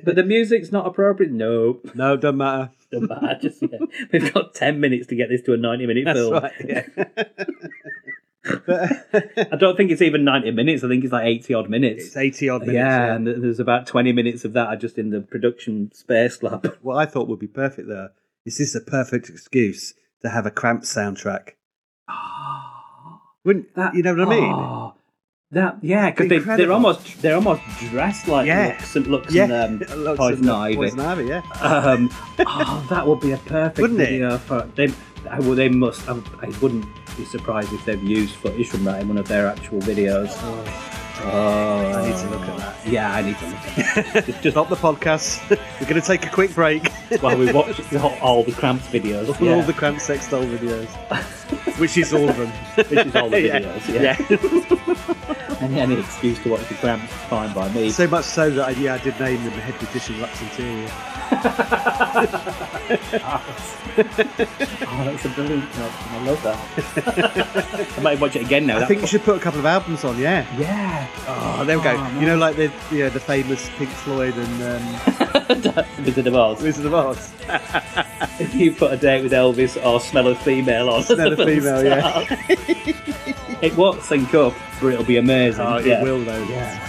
but 0.04 0.14
the 0.14 0.22
music's 0.22 0.70
not 0.70 0.86
appropriate. 0.86 1.32
No. 1.32 1.80
no, 1.92 2.16
doesn't 2.16 2.36
matter. 2.36 2.70
Doesn't 2.92 3.08
matter. 3.08 3.38
Just, 3.40 3.62
yeah. 3.62 3.78
We've 4.12 4.32
got 4.32 4.54
ten 4.54 4.80
minutes 4.80 5.06
to 5.08 5.14
get 5.16 5.28
this 5.28 5.42
to 5.42 5.52
a 5.54 5.56
ninety-minute 5.56 6.04
That's 6.06 6.18
film. 6.18 6.32
right. 6.34 6.52
Yeah. 6.64 6.86
but 8.66 9.48
I 9.52 9.56
don't 9.56 9.76
think 9.76 9.90
it's 9.90 10.00
even 10.00 10.24
ninety 10.24 10.50
minutes. 10.50 10.82
I 10.84 10.88
think 10.88 11.04
it's 11.04 11.12
like 11.12 11.26
eighty 11.26 11.52
odd 11.54 11.68
minutes. 11.68 12.06
it's 12.06 12.16
80 12.16 12.48
odd 12.48 12.60
minutes. 12.62 12.74
yeah, 12.74 13.14
and 13.14 13.26
there's 13.26 13.60
about 13.60 13.86
20 13.86 14.12
minutes 14.12 14.44
of 14.44 14.54
that 14.54 14.68
are 14.68 14.76
just 14.76 14.96
in 14.96 15.10
the 15.10 15.20
production 15.20 15.90
space 15.92 16.42
lab. 16.42 16.78
What 16.82 16.96
I 16.96 17.04
thought 17.06 17.28
would 17.28 17.38
be 17.40 17.46
perfect 17.46 17.88
there 17.88 18.10
is 18.46 18.58
this 18.58 18.74
a 18.74 18.80
perfect 18.80 19.28
excuse 19.28 19.92
to 20.22 20.30
have 20.30 20.46
a 20.46 20.50
cramp 20.50 20.82
soundtrack. 20.84 21.50
Wouldn't 23.44 23.74
That, 23.74 23.94
you 23.94 24.02
know 24.02 24.14
what 24.14 24.28
I 24.28 24.30
mean? 24.30 24.52
Oh, 24.52 24.94
that 25.52 25.78
yeah, 25.82 26.10
because 26.10 26.28
they, 26.28 26.38
they're 26.38 26.72
almost 26.72 27.22
they're 27.22 27.34
almost 27.34 27.62
dressed 27.90 28.28
like 28.28 28.46
Yeah. 28.46 28.68
looks 28.68 28.96
and 28.96 29.06
looks 29.06 29.32
yeah, 29.34 29.44
and 29.64 29.90
um, 29.90 30.04
Lots 30.04 30.18
Poison 30.18 30.48
Ivy. 30.50 30.76
Poison 30.76 31.00
Ivy, 31.00 31.24
yeah. 31.24 31.42
Um, 31.62 32.10
oh, 32.40 32.86
that 32.90 33.06
would 33.06 33.20
be 33.20 33.32
a 33.32 33.38
perfect 33.38 33.78
Wouldn't 33.78 34.00
it? 34.00 34.38
for 34.40 34.62
them. 34.62 34.94
I, 35.30 35.40
well, 35.40 35.54
they 35.54 35.68
must. 35.68 36.08
I, 36.08 36.12
I 36.42 36.48
wouldn't 36.60 36.86
be 37.16 37.24
surprised 37.24 37.72
if 37.72 37.84
they've 37.84 38.02
used 38.02 38.34
footage 38.36 38.68
from 38.68 38.84
that 38.84 39.00
in 39.00 39.08
one 39.08 39.18
of 39.18 39.26
their 39.26 39.46
actual 39.46 39.80
videos. 39.80 40.30
Oh, 41.20 41.92
I 41.96 42.06
need 42.08 42.16
to 42.16 42.30
look 42.30 42.40
at 42.42 42.56
that. 42.58 42.86
Yeah, 42.86 43.12
I 43.12 43.22
need 43.22 43.36
to 43.38 43.46
look 43.46 43.56
at 43.56 44.14
that. 44.14 44.26
just, 44.42 44.50
Stop 44.54 44.68
the 44.68 44.76
podcast. 44.76 45.40
We're 45.80 45.88
going 45.88 46.00
to 46.00 46.06
take 46.06 46.24
a 46.24 46.30
quick 46.30 46.54
break. 46.54 46.86
while 47.20 47.36
we 47.36 47.50
watch 47.52 47.80
all, 47.94 48.14
all 48.20 48.42
the 48.44 48.52
cramps 48.52 48.86
videos. 48.86 49.28
All 49.40 49.46
yeah. 49.46 49.60
the 49.62 49.72
Cramps 49.72 50.04
sex 50.04 50.30
doll 50.30 50.44
videos, 50.44 50.86
which 51.80 51.96
is 51.98 52.12
all 52.14 52.28
of 52.28 52.36
them. 52.36 52.50
Which 52.76 52.92
is 53.06 53.16
all 53.16 53.30
the 53.30 53.40
Yeah. 53.40 53.58
videos. 53.58 55.28
Yeah. 55.28 55.34
any, 55.60 55.80
any 55.80 55.98
excuse 55.98 56.38
to 56.42 56.50
watch 56.50 56.68
the 56.68 56.74
is 56.74 57.10
fine 57.28 57.52
by 57.54 57.68
me. 57.72 57.90
So 57.90 58.06
much 58.06 58.24
so 58.24 58.50
that 58.50 58.76
yeah, 58.78 58.94
I 58.94 58.98
did 58.98 59.18
name 59.18 59.42
them 59.44 59.54
the 59.54 59.60
head 59.60 59.80
magician 59.82 60.20
Lux 60.20 60.40
Interior. 60.40 60.90
oh, 61.30 61.36
that's 65.04 65.24
a 65.24 65.28
brilliant 65.34 65.76
note. 65.76 65.92
I 66.10 66.24
love 66.24 66.42
that. 66.42 66.58
I 67.98 68.00
might 68.00 68.18
watch 68.18 68.34
it 68.36 68.46
again 68.46 68.66
now. 68.66 68.78
I 68.78 68.86
think 68.86 69.02
you 69.02 69.06
should 69.06 69.22
put 69.22 69.36
a 69.36 69.40
couple 69.40 69.60
of 69.60 69.66
albums 69.66 70.04
on. 70.04 70.18
Yeah. 70.18 70.46
Yeah. 70.58 71.06
Oh, 71.26 71.64
there 71.66 71.76
we 71.76 71.84
go. 71.84 71.96
Oh, 71.98 72.20
you 72.20 72.26
know, 72.26 72.36
like 72.36 72.56
the 72.56 72.72
yeah, 72.90 73.10
the 73.10 73.20
famous 73.20 73.68
Pink 73.76 73.90
Floyd 73.90 74.34
and 74.36 74.62
um, 74.62 74.82
Wizard 76.04 76.26
of 76.26 76.34
Oz. 76.34 76.62
Wizard 76.62 76.86
of 76.86 76.94
Oz. 76.94 77.30
If 78.40 78.54
you 78.54 78.72
put 78.72 78.90
a 78.92 78.96
date 78.96 79.22
with 79.22 79.32
Elvis 79.32 79.76
or 79.84 80.00
smell 80.00 80.28
a 80.28 80.34
female 80.34 80.88
on, 80.88 81.02
Smell 81.02 81.32
a 81.32 81.36
female, 81.36 81.84
yeah. 81.84 82.24
it 83.60 83.76
won't 83.76 84.02
sync 84.02 84.32
up, 84.34 84.54
but 84.80 84.94
it'll 84.94 85.04
be 85.04 85.18
amazing. 85.18 85.66
Oh, 85.66 85.76
yeah. 85.78 86.00
it 86.00 86.04
will 86.04 86.24
though. 86.24 86.42
Yeah. 86.44 86.88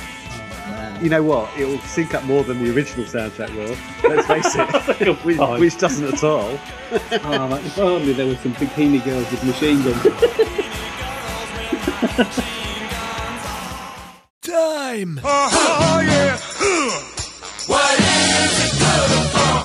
You 1.01 1.09
know 1.09 1.23
what? 1.23 1.49
It 1.57 1.65
will 1.65 1.79
sync 1.79 2.13
up 2.13 2.23
more 2.25 2.43
than 2.43 2.61
the 2.63 2.73
original 2.75 3.05
soundtrack 3.05 3.55
will. 3.55 3.75
Let's 4.09 4.27
face 4.27 4.55
it, 5.01 5.17
which, 5.25 5.37
which 5.59 5.77
doesn't 5.77 6.05
at 6.13 6.23
all. 6.23 6.59
Oh, 6.91 7.47
like, 7.49 7.65
if 7.65 7.77
only 7.77 8.11
there 8.13 8.27
were 8.27 8.35
some 8.35 8.53
bikini 8.55 9.03
girls 9.05 9.29
with 9.31 9.43
machine 9.45 9.81
guns. 9.81 10.03
Time! 14.41 15.19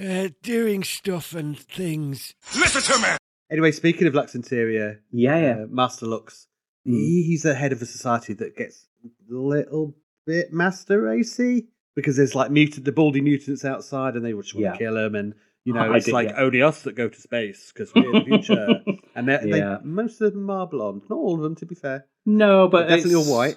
Uh, 0.06 0.28
doing 0.42 0.84
stuff 0.84 1.34
and 1.34 1.58
things. 1.58 2.34
Listen 2.56 2.82
to 2.82 3.02
me. 3.02 3.08
Anyway, 3.50 3.72
speaking 3.72 4.06
of 4.06 4.14
Lux 4.14 4.34
Interior, 4.34 5.00
yeah, 5.10 5.38
yeah. 5.38 5.62
uh, 5.62 5.66
Master 5.68 6.06
Lux, 6.06 6.46
Mm. 6.86 6.92
he, 6.96 7.22
he's 7.22 7.44
the 7.44 7.54
head 7.54 7.72
of 7.72 7.80
a 7.80 7.86
society 7.86 8.34
that 8.34 8.58
gets 8.58 8.86
little 9.26 9.94
bit 10.26 10.52
Master 10.52 11.00
racy 11.00 11.66
because 11.96 12.16
there's 12.16 12.34
like 12.34 12.50
mutant, 12.50 12.84
the 12.84 12.92
baldy 12.92 13.20
mutants 13.20 13.64
outside, 13.64 14.14
and 14.14 14.24
they 14.24 14.32
just 14.32 14.54
want 14.54 14.64
Yeah. 14.64 14.72
to 14.72 14.78
kill 14.78 14.96
him, 14.96 15.14
and 15.14 15.34
you 15.64 15.72
know 15.72 15.80
I 15.92 15.96
it's 15.96 16.06
did, 16.06 16.12
like 16.14 16.28
yeah. 16.28 16.36
only 16.40 16.62
us 16.62 16.82
that 16.82 16.94
go 16.94 17.08
to 17.08 17.20
space 17.20 17.72
because 17.72 17.94
we're 17.94 18.06
in 18.06 18.12
the 18.12 18.24
future, 18.24 18.82
and 19.14 19.28
they're, 19.28 19.46
Yeah. 19.46 19.78
they 19.80 19.84
most 19.86 20.20
of 20.20 20.32
them 20.32 20.50
are 20.50 20.66
blonde, 20.66 21.02
not 21.08 21.16
all 21.16 21.36
of 21.36 21.42
them 21.42 21.54
to 21.56 21.66
be 21.66 21.74
fair. 21.74 22.06
No, 22.26 22.68
but 22.68 22.88
definitely 22.88 23.14
all 23.16 23.24
white. 23.32 23.56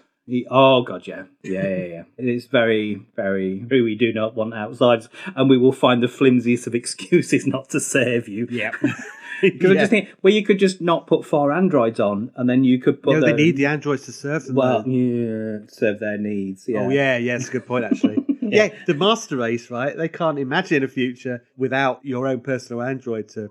Oh 0.50 0.82
god, 0.84 1.08
yeah, 1.08 1.24
yeah, 1.44 1.68
yeah, 1.68 1.86
yeah. 1.86 2.04
It's 2.18 2.46
very, 2.48 3.02
very. 3.16 3.66
Who 3.70 3.84
we 3.84 3.96
do 3.96 4.12
not 4.12 4.36
want 4.36 4.54
outsiders, 4.54 5.08
and 5.36 5.50
we 5.50 5.58
will 5.58 5.72
find 5.72 6.04
the 6.04 6.08
flimsiest 6.08 6.68
of 6.68 6.76
excuses 6.76 7.48
not 7.48 7.70
to 7.70 7.80
save 7.80 8.28
you. 8.28 8.48
Yeah, 8.52 8.72
Because 9.42 9.72
I 9.72 9.74
just 9.76 9.92
think, 9.92 10.10
well, 10.24 10.34
you 10.34 10.44
could 10.44 10.58
just 10.60 10.82
not 10.82 11.06
put 11.08 11.24
four 11.24 11.52
androids 11.54 12.00
on, 12.00 12.32
and 12.36 12.50
then 12.50 12.64
you 12.64 12.80
could 12.80 13.02
put. 13.04 13.14
no, 13.14 13.22
they 13.22 13.32
the- 13.32 13.38
need 13.38 13.56
the 13.58 13.68
androids 13.68 14.06
to 14.06 14.12
serve 14.12 14.46
them. 14.46 14.56
Well, 14.56 14.84
though. 14.84 14.90
yeah, 14.90 15.60
serve 15.68 16.00
their 16.00 16.18
needs. 16.18 16.66
Yeah. 16.68 16.82
Oh 16.82 16.90
yeah, 16.90 17.18
yeah, 17.18 17.36
it's 17.36 17.48
a 17.50 17.52
good 17.52 17.66
point 17.68 17.86
actually. 17.86 18.26
yeah. 18.42 18.70
the 18.86 18.96
master 18.96 19.38
race, 19.38 19.70
right? 19.72 19.96
They 19.96 20.10
can't 20.10 20.40
imagine 20.40 20.84
a 20.84 20.88
future 20.88 21.44
without 21.56 22.00
your 22.04 22.28
own 22.28 22.42
personal 22.42 22.82
android 22.82 23.30
to 23.30 23.50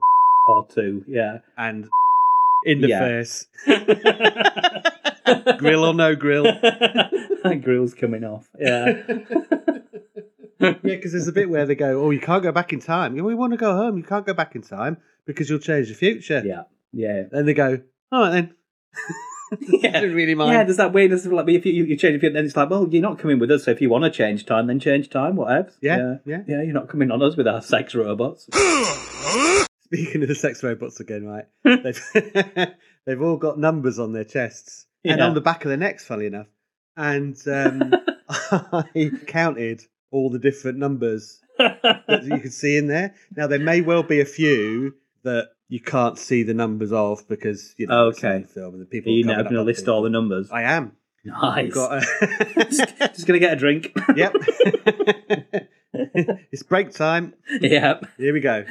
or 0.49 0.67
two. 0.67 1.05
Yeah. 1.09 1.39
and 1.57 1.89
in 2.65 2.81
the 2.81 2.89
Yeah. 2.89 2.99
face. 3.01 3.47
grill 5.59 5.85
or 5.85 5.95
no 5.95 6.15
grill? 6.15 6.45
that 6.45 7.61
grill's 7.65 7.95
coming 7.95 8.25
off. 8.25 8.49
Yeah. 8.59 9.03
Yeah, 10.59 10.73
because 10.83 11.13
there's 11.13 11.29
a 11.29 11.33
bit 11.33 11.51
where 11.51 11.67
they 11.67 11.75
go, 11.75 12.03
"Oh, 12.03 12.11
you 12.11 12.21
can't 12.21 12.43
go 12.43 12.51
back 12.51 12.73
in 12.73 12.81
time." 12.81 13.15
Yeah, 13.15 13.23
we 13.23 13.35
want 13.35 13.53
to 13.53 13.59
go 13.59 13.77
home. 13.77 13.99
You 13.99 14.03
can't 14.03 14.25
go 14.25 14.33
back 14.33 14.57
in 14.57 14.63
time 14.63 14.97
because 15.27 15.51
you'll 15.51 15.59
change 15.59 15.89
the 15.89 15.95
future. 15.95 16.43
yeah. 16.45 16.63
Yeah. 16.93 17.25
Then 17.31 17.45
they 17.45 17.53
go, 17.53 17.81
"All 18.11 18.23
right 18.23 18.31
then." 18.31 18.55
Yeah. 19.61 20.01
Don't 20.01 20.15
really 20.15 20.35
mind. 20.35 20.53
Yeah, 20.53 20.65
there's 20.65 20.79
that 20.79 20.93
weirdness 20.93 21.25
of 21.25 21.33
like, 21.33 21.49
if 21.49 21.65
you, 21.65 21.85
you 21.85 21.97
change, 21.97 22.17
if 22.17 22.23
you, 22.23 22.31
then 22.31 22.45
it's 22.45 22.57
like, 22.57 22.69
well, 22.69 22.89
you're 22.91 23.03
not 23.03 23.19
coming 23.19 23.39
with 23.39 23.51
us. 23.51 23.65
So 23.65 23.71
if 23.71 23.81
you 23.81 23.89
want 23.89 24.05
to 24.05 24.11
change 24.11 24.45
time, 24.45 24.67
then 24.67 24.81
change 24.81 25.09
time. 25.09 25.37
Whatever. 25.37 25.71
Yeah, 25.81 26.17
yeah. 26.25 26.43
yeah. 26.49 26.63
You're 26.63 26.75
not 26.75 26.89
coming 26.89 27.11
on 27.11 27.23
us 27.23 27.37
with 27.37 27.47
our 27.47 27.63
sex 27.63 27.95
robots. 27.95 28.49
Speaking 29.85 30.23
of 30.23 30.29
the 30.29 30.35
sex 30.35 30.65
robots 30.65 30.99
again, 30.99 31.27
right? 31.27 31.45
they've, 31.63 32.75
they've 33.07 33.23
all 33.23 33.37
got 33.37 33.59
numbers 33.59 34.01
on 34.01 34.13
their 34.13 34.25
chests 34.25 34.87
and 35.13 35.21
on 35.23 35.35
the 35.35 35.41
back 35.41 35.65
of 35.65 35.69
their 35.69 35.77
necks, 35.79 36.05
funny 36.05 36.27
enough. 36.27 36.47
And 36.97 37.37
um, 37.49 37.93
I 38.29 39.11
counted 39.27 39.83
all 40.11 40.31
the 40.31 40.39
different 40.39 40.79
numbers 40.79 41.41
that 41.59 42.23
you 42.25 42.39
can 42.39 42.51
see 42.51 42.77
in 42.77 42.87
there. 42.87 43.15
Now, 43.37 43.47
there 43.47 43.59
may 43.59 43.81
well 43.81 44.03
be 44.03 44.21
a 44.21 44.25
few 44.25 44.95
that 45.25 45.51
you 45.69 45.81
can't 45.81 46.19
see 46.19 46.43
the 46.43 46.55
numbers 46.55 46.93
of 46.93 47.27
because, 47.29 47.75
you 47.77 47.87
know, 47.87 48.07
Okay. 48.07 48.41
the 48.43 48.47
film 48.49 48.75
and 48.75 48.83
the 48.83 48.87
people 48.87 49.13
Are 49.13 49.17
you 49.17 49.25
now 49.25 49.43
going 49.43 49.55
to 49.55 49.63
list 49.63 49.81
people. 49.83 49.95
all 49.95 50.03
the 50.03 50.11
numbers? 50.11 50.51
I 50.51 50.63
am. 50.63 50.93
Nice. 51.25 51.75
Got 51.75 52.03
just, 52.71 52.81
a... 52.83 53.09
just 53.09 53.27
going 53.27 53.39
to 53.41 53.45
get 53.45 53.53
a 53.53 53.57
drink. 53.57 53.93
yep. 54.15 54.33
it's 55.93 56.63
break 56.63 56.93
time. 56.93 57.35
yeah. 57.61 58.01
Here 58.17 58.33
we 58.33 58.41
go. 58.41 58.65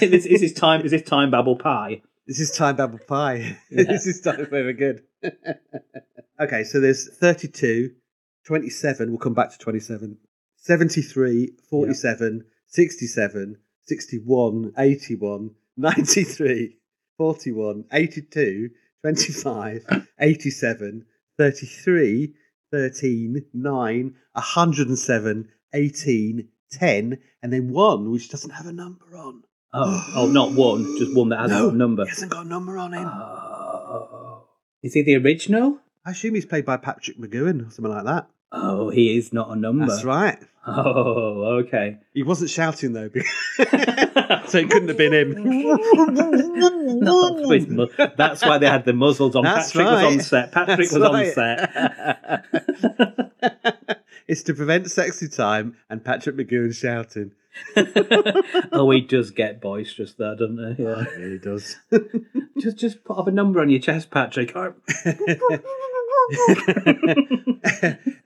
this, 0.00 0.26
is 0.26 0.40
this 0.40 0.52
time? 0.52 0.82
Is 0.82 0.92
this 0.92 1.02
time 1.02 1.30
babble 1.30 1.56
pie? 1.56 2.02
This 2.26 2.38
is 2.38 2.52
time 2.52 2.76
babble 2.76 3.00
pie. 3.00 3.58
Yeah. 3.70 3.84
this 3.84 4.06
is 4.06 4.20
time 4.20 4.46
very 4.48 4.74
good. 4.74 5.02
okay, 6.40 6.62
so 6.62 6.78
there's 6.78 7.08
32, 7.18 7.90
27. 8.46 9.10
We'll 9.10 9.18
come 9.18 9.34
back 9.34 9.50
to 9.50 9.58
27. 9.58 10.18
73, 10.56 11.52
47, 11.68 12.44
67, 12.68 13.56
61, 13.86 14.72
81, 14.78 15.50
93, 15.76 16.76
41, 17.18 17.84
82, 17.92 18.70
25, 19.00 19.86
87, 20.20 21.06
33, 21.38 22.34
13, 22.70 23.44
9, 23.52 24.14
107, 24.32 25.48
18, 25.74 26.48
10, 26.70 27.18
and 27.42 27.52
then 27.52 27.68
1, 27.72 28.10
which 28.12 28.30
doesn't 28.30 28.50
have 28.50 28.66
a 28.66 28.72
number 28.72 29.16
on. 29.16 29.42
Oh, 29.74 30.12
oh, 30.16 30.26
not 30.26 30.52
one, 30.52 30.98
just 30.98 31.14
one 31.14 31.30
that 31.30 31.40
hasn't 31.40 31.62
got 31.62 31.72
a 31.72 31.76
number. 31.76 32.04
He 32.04 32.10
hasn't 32.10 32.30
got 32.30 32.44
a 32.44 32.48
number 32.48 32.76
on 32.76 32.92
him. 32.92 33.06
Oh. 33.06 34.44
Is 34.82 34.92
he 34.94 35.02
the 35.02 35.16
original? 35.16 35.78
I 36.04 36.10
assume 36.10 36.34
he's 36.34 36.44
played 36.44 36.66
by 36.66 36.76
Patrick 36.76 37.18
McGoohan 37.18 37.66
or 37.66 37.70
something 37.70 37.92
like 37.92 38.04
that. 38.04 38.28
Oh, 38.50 38.90
he 38.90 39.16
is 39.16 39.32
not 39.32 39.50
a 39.50 39.56
number. 39.56 39.86
That's 39.86 40.04
right. 40.04 40.38
Oh, 40.66 41.62
okay. 41.64 41.98
He 42.12 42.22
wasn't 42.22 42.50
shouting 42.50 42.92
though, 42.92 43.08
so 44.46 44.58
it 44.58 44.70
couldn't 44.70 44.88
have 44.88 44.96
been 44.96 45.12
him. 45.12 45.32
That's 48.16 48.44
why 48.44 48.58
they 48.58 48.68
had 48.68 48.84
the 48.84 48.92
muzzles 48.92 49.34
on. 49.34 49.42
That's 49.42 49.72
Patrick 49.72 49.86
was 49.86 50.04
on 50.04 50.20
set. 50.20 50.52
Patrick 50.52 50.90
That's 50.90 50.92
was 50.92 51.02
on 51.02 51.26
set. 51.32 52.44
it's 54.32 54.42
to 54.44 54.54
prevent 54.54 54.90
sexy 54.90 55.28
time 55.28 55.76
and 55.90 56.02
Patrick 56.02 56.36
McGoohan 56.36 56.74
shouting. 56.74 57.32
oh, 58.72 58.90
he 58.90 59.02
does 59.02 59.30
get 59.30 59.60
boisterous, 59.60 60.14
there, 60.14 60.34
doesn't 60.34 60.76
he? 60.76 60.82
Yeah. 60.82 61.04
He 61.04 61.22
really 61.22 61.38
does. 61.38 61.76
just, 62.58 62.78
just 62.78 63.04
put 63.04 63.18
up 63.18 63.28
a 63.28 63.30
number 63.30 63.60
on 63.60 63.68
your 63.68 63.78
chest, 63.80 64.10
Patrick. 64.10 64.56
Oh, 64.56 64.72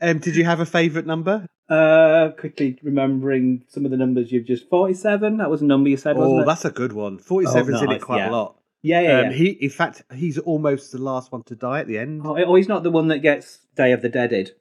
um, 0.00 0.18
did 0.20 0.36
you 0.36 0.44
have 0.44 0.60
a 0.60 0.66
favourite 0.66 1.06
number? 1.08 1.44
uh, 1.68 2.28
quickly 2.38 2.78
remembering 2.84 3.64
some 3.66 3.84
of 3.84 3.90
the 3.90 3.96
numbers 3.96 4.30
you've 4.30 4.46
just 4.46 4.68
forty-seven. 4.70 5.38
That 5.38 5.50
was 5.50 5.60
a 5.60 5.64
number 5.64 5.88
you 5.88 5.96
said, 5.96 6.16
Oh, 6.16 6.20
wasn't 6.20 6.42
it? 6.42 6.46
that's 6.46 6.64
a 6.64 6.70
good 6.70 6.92
one. 6.92 7.18
47's 7.18 7.82
in 7.82 7.86
nice, 7.88 7.96
it 7.96 8.02
quite 8.02 8.18
yeah. 8.18 8.30
a 8.30 8.32
lot. 8.32 8.60
yeah, 8.82 9.00
yeah. 9.00 9.18
Um, 9.18 9.24
yeah. 9.26 9.32
he, 9.32 9.48
in 9.48 9.70
fact, 9.70 10.04
he's 10.14 10.38
almost 10.38 10.92
the 10.92 10.98
last 10.98 11.32
one 11.32 11.42
to 11.46 11.56
die 11.56 11.80
at 11.80 11.88
the 11.88 11.98
end. 11.98 12.22
Oh, 12.24 12.36
oh, 12.36 12.54
he's 12.54 12.68
not 12.68 12.84
the 12.84 12.92
one 12.92 13.08
that 13.08 13.18
gets 13.18 13.58
Day 13.74 13.90
of 13.90 14.02
the 14.02 14.08
Deaded. 14.08 14.52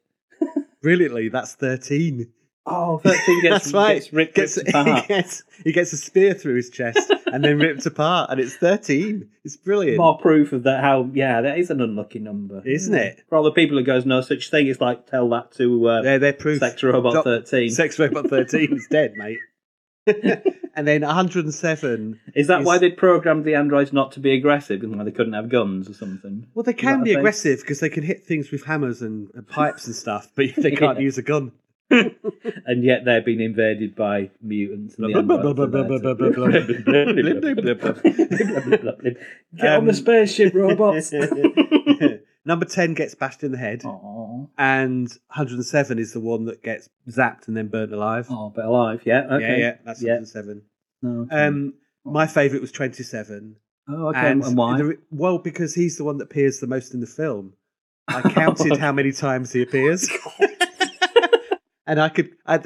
Brilliantly, 0.85 1.29
that's 1.29 1.55
13. 1.55 2.31
Oh, 2.67 2.99
13 2.99 3.41
gets, 3.41 3.63
That's 3.71 3.73
right. 3.73 3.93
gets 3.95 4.13
ripped, 4.13 4.35
Gets- 4.35 4.57
ripped 4.57 4.69
apart. 4.69 5.01
he, 5.01 5.07
gets, 5.07 5.43
he 5.63 5.71
gets 5.71 5.93
a 5.93 5.97
spear 5.97 6.33
through 6.35 6.55
his 6.57 6.69
chest 6.69 7.11
and 7.25 7.43
then 7.43 7.57
ripped 7.57 7.85
apart, 7.87 8.29
and 8.29 8.39
it's 8.39 8.55
13. 8.55 9.27
It's 9.43 9.57
brilliant. 9.57 9.97
More 9.97 10.17
proof 10.19 10.53
of 10.53 10.61
that. 10.63 10.81
How 10.83 11.09
yeah, 11.13 11.41
that 11.41 11.57
is 11.57 11.71
an 11.71 11.81
unlucky 11.81 12.19
number, 12.19 12.61
Isn't 12.63 12.93
it? 12.93 13.23
For 13.29 13.35
all 13.35 13.43
the 13.43 13.51
people 13.51 13.77
who 13.77 13.83
goes 13.83 14.05
no 14.05 14.21
such 14.21 14.51
thing, 14.51 14.67
it's 14.67 14.79
like 14.81 15.07
tell 15.07 15.27
that 15.29 15.51
to 15.53 15.87
uh, 15.87 16.01
They're, 16.03 16.19
they're 16.19 16.33
proof. 16.33 16.59
Sex 16.59 16.83
Robot 16.83 17.13
Doc- 17.13 17.23
13. 17.23 17.69
Sex 17.71 17.97
Robot 17.99 18.27
13 18.29 18.73
is 18.73 18.87
dead, 18.91 19.13
mate. 19.15 19.39
And 20.07 20.87
then 20.87 21.01
107. 21.01 22.19
Is 22.35 22.47
that 22.47 22.61
is- 22.61 22.65
why 22.65 22.77
they'd 22.77 22.97
programmed 22.97 23.45
the 23.45 23.55
androids 23.55 23.91
not 23.93 24.11
to 24.13 24.19
be 24.19 24.33
aggressive 24.33 24.83
and 24.83 24.95
why 24.97 25.03
they 25.03 25.11
couldn't 25.11 25.33
have 25.33 25.49
guns 25.49 25.89
or 25.89 25.93
something? 25.93 26.47
Well, 26.53 26.63
they 26.63 26.73
can 26.73 27.03
be 27.03 27.13
aggressive 27.13 27.59
because 27.61 27.79
they 27.79 27.89
can 27.89 28.03
hit 28.03 28.23
things 28.25 28.51
with 28.51 28.65
hammers 28.65 29.01
and, 29.01 29.29
and 29.33 29.47
pipes 29.47 29.85
and 29.87 29.95
stuff, 29.95 30.29
but 30.35 30.45
they 30.57 30.71
can't 30.71 30.97
Yeah. 30.99 31.03
use 31.03 31.17
a 31.17 31.21
gun. 31.23 31.51
and 31.91 32.83
yet 32.83 33.05
they're 33.05 33.21
being 33.21 33.39
invaded 33.41 33.95
by 33.95 34.31
mutants. 34.41 34.95
And 34.97 35.05
the 35.05 35.13
Get 39.55 39.67
on 39.77 39.85
the 39.85 39.91
Um, 39.91 39.93
spaceship, 39.95 40.53
robots. 40.53 41.13
Number 42.47 42.65
10 42.65 42.93
gets 42.93 43.15
bashed 43.15 43.43
in 43.43 43.51
the 43.51 43.57
head, 43.57 43.83
oh, 44.45 44.49
and 44.57 45.07
107 45.27 45.99
is 45.99 46.13
the 46.13 46.19
one 46.19 46.45
that 46.45 46.63
gets 46.63 46.89
zapped 47.09 47.47
and 47.47 47.55
then 47.55 47.67
burnt 47.67 47.93
alive. 47.93 48.27
oh, 48.29 48.51
but 48.55 48.65
alive, 48.65 49.01
yeah. 49.05 49.23
Okay. 49.31 49.41
Yeah, 49.41 49.57
yeah, 49.57 49.75
that's 49.85 50.01
yeah. 50.01 50.13
107. 50.13 50.61
Okay. 51.05 51.35
Um, 51.35 51.73
my 52.03 52.27
favourite 52.27 52.61
was 52.61 52.71
27. 52.71 53.55
oh, 53.89 54.07
okay. 54.09 54.31
And, 54.31 54.57
why? 54.57 54.77
the 54.77 54.97
well, 55.11 55.37
because 55.37 55.73
he's 55.73 55.97
the 55.97 56.03
one 56.03 56.17
that 56.19 56.25
appears 56.25 56.59
the 56.59 56.67
most 56.67 56.93
in 56.93 57.01
the 57.01 57.07
film. 57.07 57.53
I 58.07 58.21
counted 58.29 58.77
how 58.77 58.91
many 58.91 59.11
times 59.11 59.51
he 59.51 59.61
appears. 59.61 60.09
and 61.87 61.99
I 61.99 62.09
could. 62.09 62.31
I, 62.45 62.59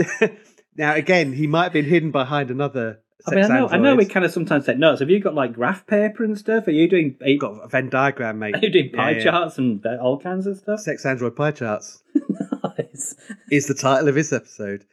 now, 0.76 0.96
again, 0.96 1.34
he 1.34 1.48
might 1.48 1.64
have 1.64 1.74
been 1.74 1.86
hidden 1.86 2.12
behind 2.12 2.52
another. 2.52 3.00
I 3.28 3.36
mean, 3.36 3.44
I 3.44 3.48
know, 3.48 3.68
I 3.68 3.78
know 3.78 3.96
we 3.96 4.06
kind 4.06 4.26
of 4.26 4.32
sometimes 4.32 4.66
take 4.66 4.78
notes. 4.78 5.02
Have 5.02 5.10
you 5.10 5.20
got 5.20 5.36
like 5.36 5.54
graph 5.54 5.86
paper 5.86 6.24
and 6.24 6.38
stuff? 6.38 6.68
Are 6.68 6.72
you 6.72 6.88
doing? 6.88 7.18
Are 7.22 7.28
you, 7.28 7.40
Got 7.40 7.64
a 7.64 7.68
Venn 7.68 7.90
diagram, 7.90 8.40
mate. 8.40 8.56
are 8.56 8.60
you 8.60 8.72
doing 8.72 8.92
pie 8.92 9.12
yeah. 9.12 9.24
charts 9.24 9.58
and 9.58 9.86
uh, 9.86 9.98
all 10.02 10.20
kinds 10.20 10.48
of 10.48 10.58
stuff? 10.58 10.80
Sex 10.80 11.06
android 11.06 11.36
pie 11.36 11.52
charts 11.52 12.02
nice. 12.64 13.16
is 13.52 13.68
the 13.68 13.74
title 13.74 14.08
of 14.08 14.16
this 14.16 14.32
episode. 14.32 14.86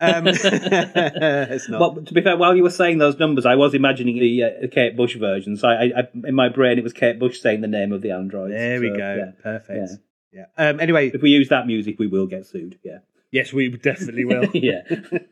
Um, 0.00 0.26
it's 0.28 1.68
not. 1.68 1.80
Well, 1.80 2.02
to 2.02 2.14
be 2.14 2.22
fair, 2.22 2.36
while 2.36 2.56
you 2.56 2.62
were 2.62 2.70
saying 2.70 2.98
those 2.98 3.18
numbers, 3.18 3.46
I 3.46 3.54
was 3.54 3.74
imagining 3.74 4.18
the, 4.18 4.44
uh, 4.44 4.48
Kate 4.72 4.96
Bush 4.96 5.16
version. 5.16 5.56
So 5.56 5.68
I, 5.68 5.84
I, 5.84 6.08
in 6.26 6.34
my 6.34 6.48
brain, 6.48 6.78
it 6.78 6.84
was 6.84 6.92
Kate 6.92 7.18
Bush 7.18 7.40
saying 7.40 7.60
the 7.60 7.68
name 7.68 7.92
of 7.92 8.02
the 8.02 8.10
android. 8.10 8.50
there 8.50 8.80
we 8.80 8.90
go. 8.90 8.96
yeah. 8.96 9.42
Perfect. 9.42 9.92
Yeah. 10.32 10.46
Um, 10.58 10.80
anyway, 10.80 11.10
If 11.14 11.22
we 11.22 11.30
use 11.30 11.48
that 11.50 11.66
music, 11.66 11.98
we 11.98 12.08
will 12.08 12.26
get 12.26 12.46
sued. 12.46 12.78
Yeah. 12.82 12.98
Yes, 13.34 13.52
we 13.52 13.68
definitely 13.68 14.24
will. 14.24 14.46
yeah. 14.54 14.82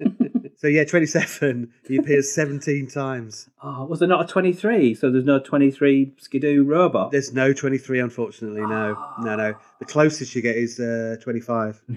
so 0.57 0.67
yeah, 0.67 0.85
twenty-seven. 0.85 1.73
He 1.87 1.97
appears 1.97 2.33
seventeen 2.33 2.89
times. 2.89 3.49
Oh, 3.63 3.85
was 3.85 4.01
there 4.01 4.09
not 4.09 4.25
a 4.25 4.27
23? 4.27 4.95
So 4.95 5.11
there's 5.11 5.25
no 5.25 5.39
23 5.39 6.15
Skidoo 6.19 6.65
robot? 6.65 7.13
There's 7.13 7.33
no 7.33 7.53
23, 7.53 8.01
unfortunately. 8.01 8.63
No, 8.63 8.99
no, 9.21 9.37
no. 9.37 9.55
The 9.79 9.85
closest 9.85 10.35
you 10.35 10.43
get 10.43 10.57
is 10.57 10.81
uh, 10.81 11.17
25. 11.23 11.81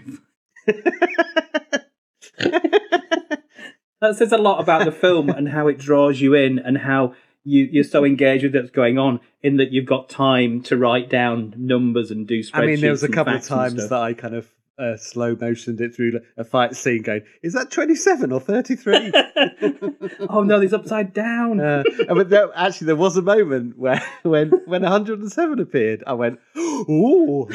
That 4.02 4.18
says 4.18 4.34
a 4.34 4.38
lot 4.38 4.60
about 4.62 4.86
the 4.86 4.91
film 4.91 5.30
and 5.30 5.48
how 5.50 5.68
it 5.68 5.80
draws 5.80 6.22
you 6.22 6.36
in 6.36 6.60
and 6.60 6.78
how 6.78 7.15
you, 7.44 7.68
you're 7.72 7.84
so 7.84 8.04
engaged 8.04 8.44
with 8.44 8.54
what's 8.54 8.70
going 8.70 9.00
on 9.00 9.20
in 9.41 9.58
that 9.58 9.72
you've 9.72 9.86
got 9.86 10.10
time 10.10 10.62
to 10.63 10.78
write 10.78 11.10
down 11.10 11.56
numbers 11.58 12.12
and 12.12 12.28
do 12.28 12.41
spreadsheets. 12.41 12.56
I 12.56 12.65
mean, 12.65 12.82
there 12.82 12.91
was 12.91 13.04
a 13.04 13.10
couple 13.10 13.34
of 13.34 13.44
times 13.44 13.89
that 13.89 14.00
I 14.00 14.13
kind 14.13 14.36
of 14.36 14.48
uh, 14.78 14.98
slow 14.98 15.36
motioned 15.40 15.80
it 15.80 15.96
through 15.96 16.20
a 16.38 16.44
fight 16.44 16.76
scene, 16.76 17.02
going, 17.02 17.22
"Is 17.42 17.54
that 17.54 17.72
27 17.72 18.32
or 18.32 18.40
33?" 18.40 19.14
oh 20.30 20.44
no, 20.44 20.60
he's 20.60 20.74
upside 20.74 21.14
down. 21.14 21.60
uh, 21.60 21.84
but 22.10 22.30
there, 22.30 22.50
actually, 22.56 22.88
there 22.88 22.96
was 22.96 23.16
a 23.18 23.22
moment 23.22 23.78
where 23.78 24.02
when 24.24 24.50
when 24.66 24.82
107 24.82 25.60
appeared, 25.60 26.04
I 26.06 26.14
went, 26.14 26.40
"Ooh, 26.58 27.48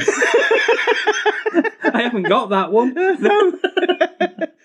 I 1.83 2.03
haven't 2.03 2.29
got 2.29 2.51
that 2.51 2.73
one. 2.73 2.95
no, 2.95 3.53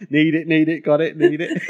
need 0.10 0.36
it, 0.36 0.48
need 0.48 0.70
it, 0.70 0.82
got 0.82 1.02
it, 1.02 1.18
need 1.18 1.41
it." 1.41 1.62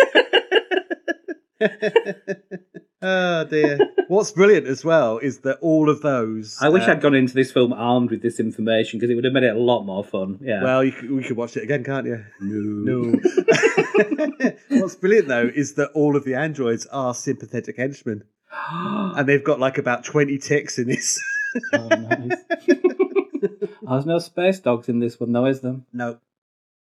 Oh 3.05 3.43
dear! 3.45 3.79
What's 4.07 4.31
brilliant 4.31 4.67
as 4.67 4.83
well 4.85 5.17
is 5.17 5.39
that 5.39 5.57
all 5.61 5.89
of 5.89 6.01
those. 6.01 6.57
I 6.61 6.69
wish 6.69 6.87
uh, 6.87 6.91
I'd 6.91 7.01
gone 7.01 7.15
into 7.15 7.33
this 7.33 7.51
film 7.51 7.73
armed 7.73 8.11
with 8.11 8.21
this 8.21 8.39
information 8.39 8.99
because 8.99 9.09
it 9.11 9.15
would 9.15 9.23
have 9.25 9.33
made 9.33 9.43
it 9.43 9.55
a 9.55 9.59
lot 9.59 9.83
more 9.83 10.03
fun. 10.03 10.39
Yeah. 10.41 10.63
Well, 10.63 10.83
you 10.83 10.93
we 11.15 11.23
could 11.23 11.37
watch 11.37 11.55
it 11.57 11.63
again, 11.63 11.83
can't 11.83 12.05
you? 12.07 12.23
no. 12.41 13.01
No. 13.01 14.51
What's 14.81 14.95
brilliant 14.95 15.27
though 15.27 15.49
is 15.53 15.73
that 15.75 15.91
all 15.93 16.15
of 16.15 16.23
the 16.23 16.35
androids 16.35 16.85
are 16.87 17.13
sympathetic 17.13 17.77
henchmen, 17.77 18.23
and 18.71 19.27
they've 19.27 19.43
got 19.43 19.59
like 19.59 19.77
about 19.77 20.03
twenty 20.03 20.37
ticks 20.37 20.77
in 20.77 20.87
this. 20.87 21.19
oh, 21.73 21.87
nice. 21.87 22.37
There's 23.87 24.05
no 24.05 24.19
space 24.19 24.59
dogs 24.59 24.89
in 24.89 24.99
this 24.99 25.19
one, 25.19 25.31
though, 25.31 25.45
is 25.45 25.61
there? 25.61 25.77
no, 25.93 26.17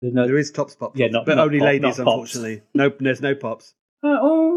There's 0.03 0.13
no. 0.15 0.27
there 0.27 0.37
is 0.37 0.51
tops 0.51 0.75
pops, 0.77 0.99
Yeah, 0.99 1.07
not- 1.09 1.25
but 1.27 1.37
not 1.37 1.47
only 1.47 1.59
pop- 1.59 1.67
ladies, 1.67 1.99
unfortunately. 1.99 2.63
No, 2.75 2.93
there's 3.01 3.23
no 3.23 3.35
pops. 3.35 3.75
Uh, 4.05 4.19
oh, 4.21 4.52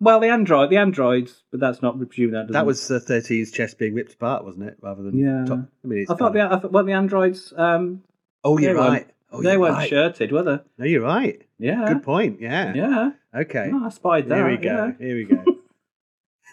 well, 0.00 0.20
the 0.20 0.28
android, 0.28 0.70
the 0.70 0.76
androids, 0.76 1.42
but 1.50 1.60
that's 1.60 1.80
not 1.82 1.96
presumed. 1.98 2.34
That, 2.34 2.48
That 2.52 2.66
was 2.66 2.90
uh, 2.90 3.00
13's 3.06 3.50
chest 3.50 3.78
being 3.78 3.94
ripped 3.94 4.14
apart, 4.14 4.44
wasn't 4.44 4.64
it? 4.68 4.76
Rather 4.82 5.02
than 5.02 5.16
Yeah. 5.18 5.44
top. 5.46 5.60
I 5.84 5.86
mean, 5.86 6.06
I 6.08 6.14
thought 6.14 6.32
the, 6.32 6.40
I 6.42 6.58
thought, 6.58 6.72
well, 6.72 6.84
the 6.84 6.92
androids. 6.92 7.52
Um, 7.56 8.02
Oh, 8.46 8.58
you're 8.58 8.74
right. 8.74 9.08
Oh, 9.32 9.40
they 9.42 9.52
you're 9.52 9.60
weren't 9.60 9.74
right. 9.76 9.88
shirted, 9.88 10.30
were 10.30 10.42
they? 10.42 10.58
No, 10.78 10.84
you're 10.84 11.02
right. 11.02 11.40
Yeah. 11.58 11.86
Good 11.88 12.02
point. 12.02 12.40
Yeah. 12.40 12.74
Yeah. 12.74 13.10
Okay. 13.34 13.70
Oh, 13.72 13.86
I 13.86 13.88
spied 13.88 14.28
that. 14.28 14.36
Here 14.36 14.48
we 14.50 14.56
go. 14.58 14.94
yeah. 14.98 15.06
Here 15.06 15.16
we 15.16 15.24
go. 15.24 15.44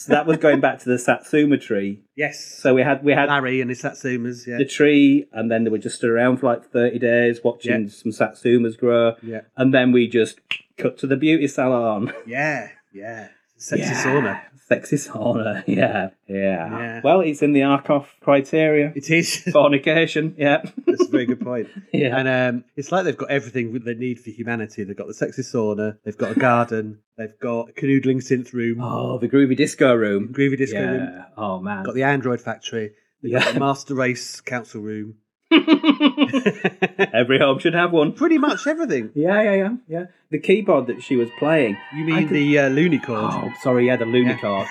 So 0.00 0.12
that 0.12 0.26
was 0.26 0.36
going 0.36 0.60
back 0.60 0.78
to 0.78 0.88
the 0.88 0.96
Satsuma 0.96 1.58
tree. 1.58 2.04
yes. 2.14 2.38
So 2.62 2.72
we 2.72 2.82
had 2.82 3.02
we 3.02 3.12
had 3.12 3.28
Larry 3.28 3.60
and 3.60 3.68
his 3.68 3.82
Satsumas. 3.82 4.46
Yeah. 4.46 4.56
the 4.58 4.64
tree, 4.64 5.26
and 5.32 5.50
then 5.50 5.64
they 5.64 5.70
were 5.70 5.78
just 5.78 5.96
stood 5.96 6.10
around 6.10 6.36
for 6.38 6.46
like 6.46 6.70
thirty 6.70 7.00
days 7.00 7.40
watching 7.42 7.82
Yeah. 7.82 7.88
some 7.90 8.12
Satsumas 8.12 8.78
grow, 8.78 9.16
Yeah. 9.24 9.40
and 9.56 9.74
then 9.74 9.90
we 9.90 10.06
just 10.06 10.38
cut 10.78 10.98
to 10.98 11.06
the 11.06 11.16
beauty 11.16 11.48
salon. 11.48 12.12
Yeah. 12.26 12.68
Yeah. 12.92 13.28
Sexy 13.56 13.84
Yeah. 13.84 14.04
sauna. 14.04 14.40
Sexy 14.68 14.96
sauna. 14.96 15.64
Yeah. 15.66 16.10
yeah. 16.28 16.78
Yeah. 16.78 17.00
Well, 17.02 17.20
it's 17.22 17.42
in 17.42 17.52
the 17.54 17.60
Arkoff 17.62 18.06
criteria. 18.20 18.92
It 18.94 19.10
is. 19.10 19.36
Fornication. 19.52 20.34
Yeah. 20.38 20.62
That's 20.86 21.06
a 21.06 21.10
very 21.10 21.26
good 21.26 21.40
point. 21.40 21.68
yeah. 21.92 22.16
And 22.18 22.28
um, 22.28 22.64
it's 22.76 22.92
like 22.92 23.04
they've 23.04 23.16
got 23.16 23.30
everything 23.30 23.72
they 23.84 23.94
need 23.94 24.20
for 24.20 24.30
humanity. 24.30 24.84
They've 24.84 24.96
got 24.96 25.06
the 25.08 25.14
sexy 25.14 25.42
sauna, 25.42 25.98
they've 26.04 26.16
got 26.16 26.36
a 26.36 26.40
garden, 26.40 27.00
they've 27.16 27.38
got 27.40 27.70
a 27.70 27.72
canoodling 27.72 28.18
synth 28.22 28.52
room, 28.52 28.80
oh, 28.80 29.18
the 29.18 29.28
groovy 29.28 29.56
disco 29.56 29.94
room. 29.94 30.28
groovy 30.32 30.56
disco 30.58 30.78
yeah. 30.78 30.90
room, 30.90 31.24
Oh 31.36 31.60
man. 31.60 31.82
got 31.84 31.94
the 31.94 32.02
android 32.04 32.40
factory, 32.40 32.92
they've 33.22 33.32
Yeah. 33.32 33.40
got 33.44 33.54
the 33.54 33.60
master 33.60 33.94
race 33.94 34.40
council 34.40 34.82
room. 34.82 35.14
Every 37.12 37.38
home 37.38 37.58
should 37.58 37.74
have 37.74 37.92
one. 37.92 38.12
Pretty 38.12 38.38
much 38.38 38.66
everything. 38.66 39.10
Yeah, 39.18 39.42
yeah, 39.42 39.54
yeah, 39.54 39.70
yeah. 39.88 40.04
The 40.30 40.38
keyboard 40.38 40.86
that 40.88 41.02
she 41.02 41.16
was 41.16 41.28
playing. 41.38 41.76
You 41.96 42.04
mean 42.04 42.28
could- 42.28 42.36
the 42.36 42.58
uh, 42.58 42.68
Lumicord? 42.70 43.32
Oh, 43.32 43.52
sorry, 43.62 43.86
yeah, 43.86 43.96
the 43.96 44.04
Lumicord. 44.04 44.66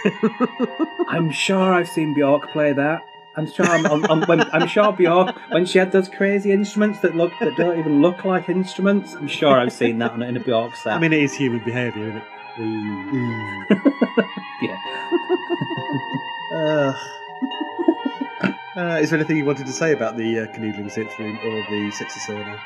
I'm 1.07 1.31
sure 1.31 1.73
I've 1.73 1.87
seen 1.89 2.13
Bjork 2.13 2.51
play 2.51 2.73
that. 2.73 3.01
I'm 3.35 3.51
sure. 3.51 3.65
I'm, 3.65 3.85
I'm, 3.85 4.05
I'm, 4.05 4.21
when, 4.23 4.41
I'm 4.51 4.67
sure 4.67 4.91
Bjork 4.93 5.35
when 5.51 5.65
she 5.65 5.77
had 5.79 5.91
those 5.91 6.09
crazy 6.09 6.51
instruments 6.51 6.99
that 7.01 7.15
look 7.15 7.31
that 7.39 7.55
don't 7.55 7.77
even 7.79 8.01
look 8.01 8.25
like 8.25 8.49
instruments. 8.49 9.13
I'm 9.13 9.27
sure 9.27 9.59
I've 9.59 9.71
seen 9.73 9.99
that 9.99 10.11
on, 10.11 10.21
in 10.23 10.37
a 10.37 10.39
Bjork 10.39 10.75
set. 10.75 10.93
I 10.93 10.99
mean, 10.99 11.13
it 11.13 11.21
is 11.21 11.33
human 11.33 11.63
behaviour, 11.63 12.03
isn't 12.07 12.17
it? 12.17 12.23
yeah. 14.63 14.77
Uh, 16.53 16.93
uh, 18.77 18.99
is 19.01 19.09
there 19.09 19.17
anything 19.19 19.37
you 19.37 19.45
wanted 19.45 19.65
to 19.65 19.73
say 19.73 19.91
about 19.91 20.17
the 20.17 20.39
uh, 20.39 20.45
canoodling 20.53 20.91
sex 20.91 21.17
room 21.17 21.37
or 21.43 21.65
the 21.69 21.91
sexy 21.91 22.19
sauna? 22.19 22.59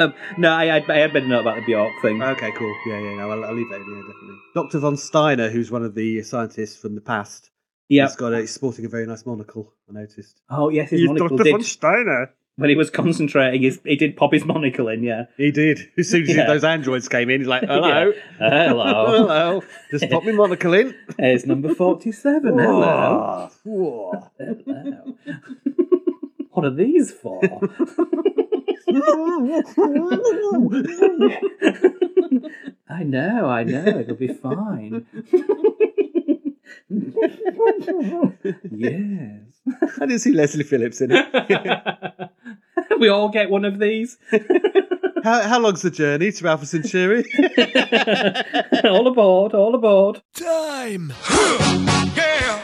Um, 0.00 0.14
no, 0.36 0.50
I, 0.50 0.78
I, 0.78 0.84
I 0.88 0.98
had 0.98 1.12
better 1.12 1.28
know 1.28 1.40
about 1.40 1.56
the 1.56 1.62
Bjork 1.62 1.92
thing. 2.02 2.20
Okay, 2.20 2.50
cool. 2.52 2.74
Yeah, 2.86 2.98
yeah, 2.98 3.14
no, 3.14 3.30
I'll, 3.30 3.44
I'll 3.44 3.54
leave 3.54 3.70
that 3.70 3.80
in 3.80 3.86
here, 3.86 4.02
definitely. 4.02 4.36
Dr. 4.54 4.78
von 4.80 4.96
Steiner, 4.96 5.48
who's 5.48 5.70
one 5.70 5.84
of 5.84 5.94
the 5.94 6.22
scientists 6.22 6.76
from 6.76 6.96
the 6.96 7.00
past, 7.00 7.50
yeah. 7.88 8.06
he's 8.06 8.16
got 8.16 8.32
a, 8.32 8.40
he's 8.40 8.50
sporting 8.50 8.84
a 8.84 8.88
very 8.88 9.06
nice 9.06 9.24
monocle, 9.24 9.72
I 9.88 9.92
noticed. 9.92 10.40
Oh 10.50 10.70
yes, 10.70 10.90
his 10.90 11.06
monocle 11.06 11.36
did 11.36 11.52
von 11.52 11.62
Steiner. 11.62 12.34
When 12.56 12.70
he 12.70 12.76
was 12.76 12.90
concentrating. 12.90 13.62
His, 13.62 13.80
he 13.84 13.96
did 13.96 14.16
pop 14.16 14.32
his 14.32 14.44
monocle 14.44 14.88
in. 14.88 15.02
Yeah. 15.02 15.26
He 15.36 15.50
did. 15.50 15.80
As 15.98 16.08
soon 16.08 16.22
as 16.22 16.34
Yeah. 16.34 16.46
those 16.46 16.64
androids 16.64 17.08
came 17.08 17.30
in, 17.30 17.40
he's 17.40 17.48
like, 17.48 17.62
hello. 17.66 18.12
Yeah. 18.40 18.46
Uh, 18.46 18.68
hello. 18.68 19.06
hello. 19.16 19.62
Just 19.90 20.10
pop 20.10 20.24
my 20.24 20.32
monocle 20.32 20.74
in. 20.74 20.94
It's 21.18 21.46
number 21.46 21.74
forty-seven. 21.74 22.58
Hello. 22.58 23.48
Whoa. 23.64 24.30
Hello. 24.38 25.16
what 26.50 26.64
are 26.64 26.74
these 26.74 27.12
for? 27.12 27.40
I 32.88 33.02
know, 33.02 33.46
I 33.48 33.64
know, 33.64 33.84
it'll 34.00 34.14
be 34.16 34.28
fine. 34.28 35.04
yes. 38.70 39.40
I 40.00 40.06
didn't 40.06 40.20
see 40.20 40.32
Leslie 40.32 40.64
Phillips 40.64 41.00
in 41.00 41.10
it. 41.12 42.30
we 43.00 43.08
all 43.08 43.28
get 43.28 43.50
one 43.50 43.64
of 43.64 43.78
these. 43.78 44.16
How, 45.24 45.40
how 45.42 45.58
long's 45.58 45.82
the 45.82 45.90
journey 45.90 46.30
to 46.30 46.46
Alpha 46.46 46.66
Centauri? 46.66 47.24
all 48.84 49.08
aboard, 49.08 49.54
all 49.54 49.74
aboard. 49.74 50.22
Time. 50.34 51.12
yeah. 52.14 52.62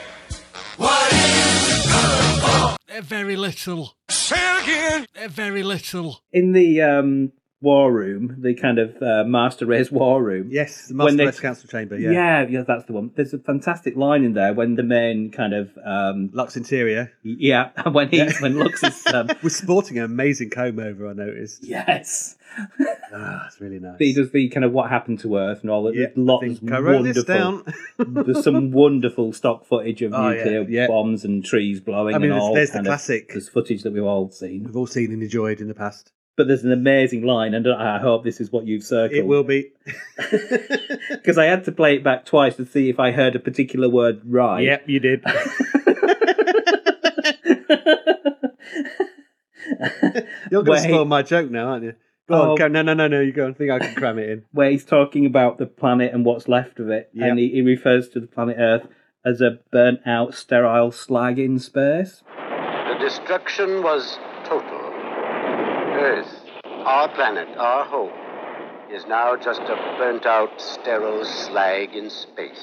What 0.77 1.13
is 1.13 1.87
Uh, 1.91 3.01
Very 3.01 3.35
little. 3.35 3.97
Say 4.09 4.37
it 4.39 4.63
again. 4.63 5.07
Very 5.31 5.65
little. 5.65 6.21
In 6.33 6.53
the 6.53 6.83
um, 6.83 7.33
war 7.63 7.93
room, 7.93 8.37
the 8.41 8.55
kind 8.55 8.79
of 8.79 9.01
uh, 9.03 9.25
Master 9.25 9.65
Race 9.67 9.91
war 9.91 10.23
room. 10.23 10.49
yes, 10.51 10.89
the 10.89 10.95
Master 10.95 11.17
Race 11.25 11.41
Council 11.41 11.69
Chamber, 11.69 11.99
yeah. 11.99 12.11
yeah, 12.11 12.47
yeah, 12.49 12.63
that's 12.67 12.85
the 12.87 12.93
one. 12.93 13.11
There's 13.15 13.33
a 13.33 13.39
fantastic 13.39 13.97
line 13.97 14.25
in 14.25 14.35
there 14.35 14.53
when 14.53 14.75
the 14.75 14.83
men 14.83 15.31
kind 15.31 15.55
of, 15.55 15.71
um, 15.85 16.31
Lux 16.33 16.57
Interior. 16.57 17.13
yeah, 17.23 17.71
when 17.91 18.09
he 18.09 18.29
when 18.41 18.59
Lux 18.59 18.83
is, 18.83 19.07
um, 19.07 19.29
We're 19.43 19.49
sporting 19.51 19.99
an 19.99 20.05
amazing 20.05 20.51
comb 20.51 20.79
over, 20.79 21.09
I 21.09 21.13
noticed. 21.15 21.65
yes, 21.65 22.37
Ah, 23.15 23.47
it's 23.47 23.61
really 23.61 23.79
nice. 23.79 23.97
he 23.99 24.13
does 24.13 24.31
the 24.31 24.49
kind 24.51 24.65
of 24.65 24.73
what 24.73 24.91
happened 24.91 25.21
to 25.21 25.37
Earth 25.37 25.63
and 25.63 25.71
all 25.71 25.85
that. 25.85 25.95
yeah, 25.95 26.07
lots 26.17 26.45
of 26.47 26.59
think 26.59 26.73
I 26.73 26.79
wrote 26.81 27.03
this 27.05 27.17
wonderful. 27.27 27.63
down. 27.65 27.75
There's 28.27 28.45
some 28.45 28.73
wonderful 28.73 29.33
stock 29.33 29.65
footage 29.67 30.03
of 30.03 30.13
Oh, 30.13 30.31
nuclear 30.33 30.63
yeah. 30.69 30.87
bombs 30.87 31.25
and 31.25 31.45
trees 31.45 31.81
blowing 31.81 32.15
I 32.15 32.19
mean, 32.19 32.25
and 32.31 32.33
there's, 32.33 32.43
all. 32.43 32.55
there's 32.55 32.71
the 32.71 32.75
kind 32.75 32.87
of- 32.87 32.91
classic 32.91 33.29
there's 33.31 33.49
footage 33.49 33.83
that 33.85 33.93
we've 33.93 34.05
all 34.05 34.31
seen. 34.31 34.65
we've 34.65 34.77
all 34.77 34.87
seen 34.87 35.13
and 35.13 35.23
enjoyed 35.23 35.61
in 35.61 35.69
the 35.69 35.75
past. 35.75 36.13
But 36.37 36.49
there's 36.49 36.65
an 36.65 36.73
amazing 36.73 37.25
line, 37.27 37.53
and 37.53 37.69
I 37.69 37.99
hope 37.99 38.25
this 38.25 38.41
is 38.41 38.51
what 38.51 38.67
you've 38.67 38.85
circled. 38.85 39.19
It 39.19 39.27
will 39.27 39.45
be. 39.45 39.71
because 41.11 41.37
I 41.37 41.45
had 41.45 41.65
to 41.65 41.73
play 41.73 41.97
it 41.97 42.03
back 42.05 42.25
twice 42.25 42.57
to 42.57 42.65
see 42.65 42.89
if 42.89 42.99
I 42.99 43.11
heard 43.13 43.37
a 43.37 43.39
particular 43.39 43.89
word 43.89 44.23
right. 44.25 44.63
Yep, 44.65 44.89
you 44.89 44.99
did. 45.01 45.25
You're 50.51 50.63
going 50.63 50.83
to 50.83 50.89
spoil 50.89 51.05
my 51.05 51.23
joke 51.23 51.51
now, 51.51 51.69
aren't 51.69 51.85
you? 51.85 51.95
Go 52.29 52.35
Oh. 52.35 52.51
on, 52.53 52.57
go. 52.57 52.69
No, 52.69 52.83
no, 52.83 52.95
no, 52.95 53.09
no. 53.09 53.21
You 53.21 53.33
go. 53.33 53.49
I 53.49 53.53
think 53.53 53.71
I 53.71 53.79
can 53.79 53.95
cram 53.95 54.19
it 54.19 54.29
in. 54.29 54.45
Where 54.53 54.71
he's 54.71 54.85
talking 54.85 55.27
about 55.27 55.59
the 55.59 55.67
planet 55.67 56.13
and 56.15 56.25
what's 56.25 56.49
left 56.49 56.79
of 56.79 56.89
it, 56.89 57.11
Yep. 57.15 57.29
and 57.31 57.39
he, 57.39 57.49
he 57.51 57.63
refers 57.63 58.09
to 58.11 58.21
the 58.21 58.27
planet 58.27 58.57
Earth 58.59 58.87
as 59.25 59.41
a 59.41 59.59
burnt 59.71 60.01
out, 60.07 60.35
sterile 60.35 60.93
slag 60.93 61.39
in 61.39 61.59
space. 61.59 62.23
The 62.37 62.97
destruction 63.01 63.83
was 63.83 64.19
total. 64.45 64.82
Earth, 66.03 66.27
our 66.65 67.09
planet, 67.15 67.47
our 67.57 67.85
home, 67.85 68.11
is 68.93 69.07
now 69.07 69.37
just 69.37 69.61
a 69.61 69.77
burnt 69.99 70.27
out, 70.27 70.61
sterile 70.61 71.25
slag 71.25 71.95
in 71.95 72.11
space. 72.11 72.61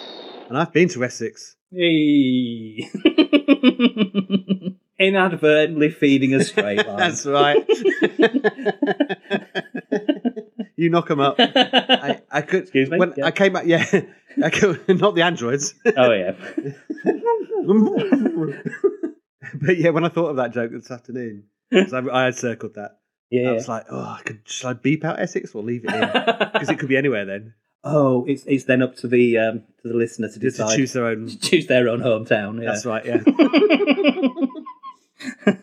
And 0.50 0.58
I've 0.58 0.74
been 0.74 0.90
to 0.90 1.04
Essex. 1.06 1.56
Hey. 1.72 2.90
Inadvertently 5.00 5.90
feeding 5.92 6.34
a 6.36 6.44
straight 6.44 6.86
line. 6.88 6.98
That's 6.98 7.26
right. 7.26 7.66
you 10.76 10.90
knock 10.90 11.08
them 11.08 11.22
up. 11.22 11.36
I, 11.40 12.22
I 12.30 12.42
could. 12.42 12.64
Excuse 12.64 12.90
me? 12.90 12.98
When 12.98 13.14
Yeah. 13.16 13.26
I 13.28 13.32
came 13.32 13.54
back, 13.54 13.66
yeah, 13.66 13.86
I 14.44 14.50
could, 14.50 14.82
not 15.00 15.16
the 15.16 15.22
androids. 15.22 15.74
oh 15.96 16.12
yeah. 16.12 16.34
but 19.62 19.78
yeah, 19.78 19.92
when 19.92 20.04
I 20.04 20.10
thought 20.10 20.28
of 20.32 20.36
that 20.36 20.52
joke 20.54 20.72
this 20.72 20.92
afternoon, 20.92 21.46
'cause 21.72 21.94
I, 21.94 22.02
I 22.12 22.26
had 22.26 22.36
circled 22.36 22.74
that. 22.76 22.98
Yeah. 23.30 23.50
I 23.50 23.52
was 23.54 23.68
like, 23.68 23.86
oh, 23.90 24.00
I 24.00 24.22
could. 24.26 24.42
Should 24.46 24.68
I 24.68 24.74
beep 24.74 25.04
out 25.06 25.20
Essex 25.20 25.54
or 25.54 25.62
leave 25.64 25.86
it 25.86 25.94
in? 25.94 26.02
Because 26.54 26.70
it 26.70 26.80
could 26.80 26.90
be 26.90 26.98
anywhere 26.98 27.26
then. 27.26 27.54
oh, 27.84 28.26
it's 28.26 28.44
it's 28.46 28.66
then 28.66 28.82
up 28.82 28.96
to 28.98 29.08
the 29.08 29.38
um, 29.38 29.64
to 29.82 29.88
the 29.88 29.94
listener 29.94 30.28
to 30.28 30.40
Just 30.40 30.58
decide 30.58 30.72
to 30.72 30.76
choose 30.78 30.94
their 30.94 31.06
own. 31.06 31.28
choose 31.42 31.68
their 31.68 31.88
own 31.88 32.00
hometown. 32.02 32.62
Yeah. 32.62 32.72
That's 32.72 32.86
right. 32.86 33.06
Yeah. 33.06 33.22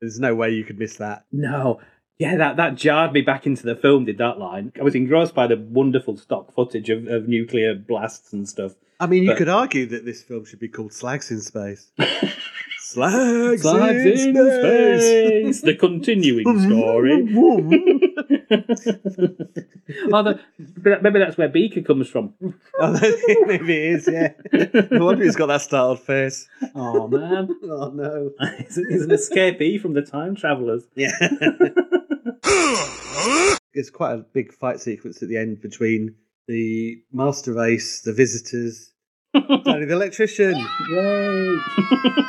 There's 0.00 0.20
no 0.20 0.34
way 0.34 0.50
you 0.50 0.64
could 0.64 0.78
miss 0.78 0.96
that. 0.96 1.24
No. 1.32 1.80
Yeah, 2.18 2.36
that, 2.36 2.56
that 2.56 2.76
jarred 2.76 3.12
me 3.12 3.20
back 3.20 3.46
into 3.46 3.64
the 3.64 3.74
film, 3.76 4.04
did 4.06 4.18
that 4.18 4.38
line. 4.38 4.72
I 4.78 4.82
was 4.82 4.94
engrossed 4.94 5.34
by 5.34 5.46
the 5.46 5.56
wonderful 5.56 6.16
stock 6.16 6.54
footage 6.54 6.88
of, 6.88 7.06
of 7.08 7.28
nuclear 7.28 7.74
blasts 7.74 8.32
and 8.32 8.48
stuff. 8.48 8.72
I 8.98 9.06
mean, 9.06 9.24
you 9.24 9.34
could 9.34 9.50
argue 9.50 9.84
that 9.86 10.06
this 10.06 10.22
film 10.22 10.46
should 10.46 10.58
be 10.60 10.68
called 10.68 10.94
Slags 10.94 11.30
in 11.30 11.40
Space. 11.42 11.90
Slags, 12.96 13.60
Slides 13.60 14.06
in, 14.06 14.34
space. 14.34 15.04
space. 15.04 15.60
The 15.60 15.74
continuing 15.74 16.46
story. 16.62 17.12
oh, 20.14 20.22
the, 20.22 20.40
maybe 21.02 21.18
that's 21.18 21.36
where 21.36 21.50
Beaker 21.50 21.82
comes 21.82 22.08
from. 22.08 22.32
oh, 22.80 22.98
maybe 23.46 23.76
it 23.76 23.96
is. 23.96 24.08
Yeah. 24.10 24.32
No 24.90 25.04
wonder 25.04 25.24
he's 25.24 25.36
got 25.36 25.48
that 25.48 25.60
startled 25.60 26.00
face. 26.00 26.48
Oh, 26.74 27.06
man. 27.06 27.50
Oh 27.64 27.90
no. 27.90 28.30
he's, 28.56 28.76
he's 28.76 29.02
an 29.02 29.10
escapee 29.10 29.78
from 29.78 29.92
the 29.92 30.00
time 30.00 30.34
travelers. 30.34 30.84
Yeah. 30.94 31.12
There's 33.74 33.90
quite 33.90 34.14
a 34.14 34.24
big 34.32 34.54
fight 34.54 34.80
sequence 34.80 35.22
at 35.22 35.28
the 35.28 35.36
end 35.36 35.60
between 35.60 36.14
the 36.48 37.02
master 37.12 37.52
race, 37.52 38.00
the 38.00 38.14
visitors, 38.14 38.94
Danny 39.64 39.84
the 39.84 39.92
electrician, 39.92 40.54
Yay! 40.90 41.58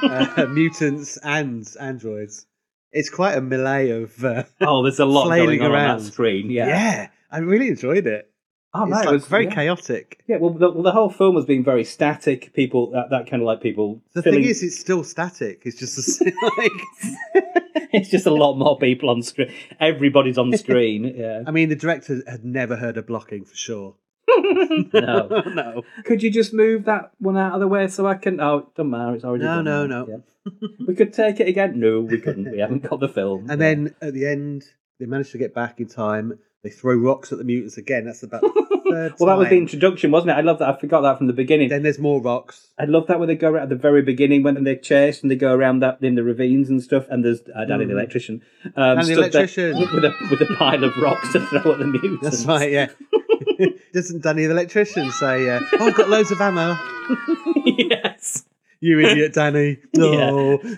uh, 0.03 0.45
mutants, 0.49 1.17
and 1.17 1.67
androids. 1.79 2.45
It's 2.91 3.09
quite 3.09 3.37
a 3.37 3.41
melee 3.41 3.89
of. 3.89 4.23
Uh, 4.23 4.43
oh, 4.61 4.83
there's 4.83 4.99
a 4.99 5.05
lot 5.05 5.25
Flailing 5.25 5.59
going 5.59 5.71
on 5.73 5.89
on 5.89 5.97
that 5.99 6.03
screen. 6.03 6.49
Yeah. 6.49 6.67
yeah. 6.67 7.07
I 7.31 7.39
really 7.39 7.67
enjoyed 7.67 8.07
it. 8.07 8.31
Oh, 8.73 8.83
it's 8.83 8.91
no, 8.91 9.11
it 9.11 9.13
was 9.13 9.27
very 9.27 9.45
yeah. 9.45 9.55
chaotic. 9.55 10.23
Yeah, 10.27 10.37
well, 10.37 10.51
the, 10.51 10.69
well, 10.69 10.83
the 10.83 10.91
whole 10.91 11.09
film 11.09 11.35
has 11.35 11.45
been 11.45 11.63
very 11.63 11.83
static. 11.83 12.53
People, 12.53 12.91
that, 12.91 13.09
that 13.09 13.29
kind 13.29 13.41
of 13.41 13.47
like 13.47 13.61
people. 13.61 14.01
The 14.13 14.21
filling- 14.21 14.41
thing 14.41 14.49
is, 14.49 14.63
it's 14.63 14.79
still 14.79 15.03
static. 15.03 15.61
It's 15.65 15.77
just 15.77 16.21
a, 16.21 16.25
like. 16.57 17.53
it's 17.93 18.09
just 18.09 18.25
a 18.25 18.31
lot 18.31 18.55
more 18.55 18.77
people 18.77 19.09
on 19.09 19.21
screen. 19.21 19.51
Everybody's 19.79 20.37
on 20.37 20.55
screen. 20.57 21.13
Yeah. 21.15 21.43
I 21.45 21.51
mean, 21.51 21.69
the 21.69 21.75
director 21.75 22.21
had 22.27 22.43
never 22.43 22.75
heard 22.75 22.97
of 22.97 23.07
blocking 23.07 23.45
for 23.45 23.55
sure. 23.55 23.95
No. 24.93 25.27
no. 25.53 25.83
Could 26.03 26.21
you 26.23 26.29
just 26.31 26.53
move 26.53 26.85
that 26.85 27.11
one 27.19 27.37
out 27.37 27.53
of 27.53 27.59
the 27.59 27.67
way 27.67 27.87
so 27.87 28.05
I 28.07 28.15
can? 28.15 28.39
Oh, 28.39 28.57
it 28.59 28.75
doesn't 28.75 28.89
matter. 28.89 29.15
It's 29.15 29.23
already 29.23 29.43
No, 29.43 29.55
done 29.55 29.65
no, 29.65 29.87
now. 29.87 30.05
no. 30.05 30.23
Yeah. 30.51 30.67
we 30.87 30.95
could 30.95 31.13
take 31.13 31.39
it 31.39 31.47
again. 31.47 31.79
No, 31.79 32.01
we 32.01 32.19
couldn't. 32.19 32.51
We 32.51 32.59
haven't 32.59 32.83
got 32.89 32.99
the 32.99 33.09
film. 33.09 33.49
And 33.49 33.59
then 33.61 33.95
at 34.01 34.13
the 34.13 34.25
end, 34.27 34.63
they 34.99 35.05
managed 35.05 35.31
to 35.33 35.37
get 35.37 35.53
back 35.53 35.79
in 35.79 35.87
time. 35.87 36.39
They 36.63 36.69
throw 36.69 36.95
rocks 36.95 37.31
at 37.31 37.37
the 37.37 37.43
mutants 37.43 37.77
again. 37.77 38.05
That's 38.05 38.23
about 38.23 38.41
the 38.41 38.49
third 38.89 39.13
well, 39.19 39.27
that 39.27 39.37
was 39.37 39.45
the 39.49 39.55
time. 39.55 39.63
introduction, 39.63 40.11
wasn't 40.11 40.31
it? 40.31 40.33
I 40.33 40.41
love 40.41 40.59
that. 40.59 40.69
I 40.69 40.79
forgot 40.79 41.01
that 41.01 41.17
from 41.17 41.27
the 41.27 41.33
beginning. 41.33 41.69
Then 41.69 41.83
there's 41.83 41.99
more 41.99 42.21
rocks. 42.21 42.67
I 42.79 42.85
love 42.85 43.07
that 43.07 43.19
when 43.19 43.27
they 43.27 43.35
go 43.35 43.49
around 43.51 43.63
at 43.63 43.69
the 43.69 43.75
very 43.75 44.01
beginning 44.01 44.43
when 44.43 44.61
they 44.63 44.75
chase 44.75 45.21
and 45.21 45.29
they 45.31 45.35
go 45.35 45.53
around 45.53 45.79
that 45.79 46.01
in 46.01 46.15
the 46.15 46.23
ravines 46.23 46.69
and 46.69 46.81
stuff. 46.81 47.05
And 47.09 47.23
there's 47.23 47.41
uh, 47.55 47.65
Danny 47.65 47.85
the 47.85 47.91
electrician, 47.93 48.41
um, 48.75 48.97
Danny 48.97 48.97
the 48.97 49.03
stood 49.03 49.15
there 49.17 49.41
electrician. 49.41 49.79
with 49.79 50.03
a 50.05 50.13
with 50.31 50.41
a 50.41 50.55
pile 50.57 50.83
of 50.83 50.97
rocks 50.97 51.31
to 51.33 51.45
throw 51.45 51.73
at 51.73 51.79
the 51.79 51.85
mutants. 51.85 52.21
That's 52.23 52.45
right, 52.45 52.71
yeah. 52.71 52.87
Doesn't 53.93 54.23
Danny 54.23 54.45
the 54.45 54.51
electrician 54.51 55.11
say, 55.11 55.49
uh, 55.49 55.59
oh, 55.79 55.87
I've 55.87 55.95
got 55.95 56.09
loads 56.09 56.31
of 56.31 56.39
ammo? 56.41 56.77
yes. 57.65 58.45
You 58.79 58.99
idiot, 58.99 59.33
Danny. 59.33 59.79
No. 59.95 60.59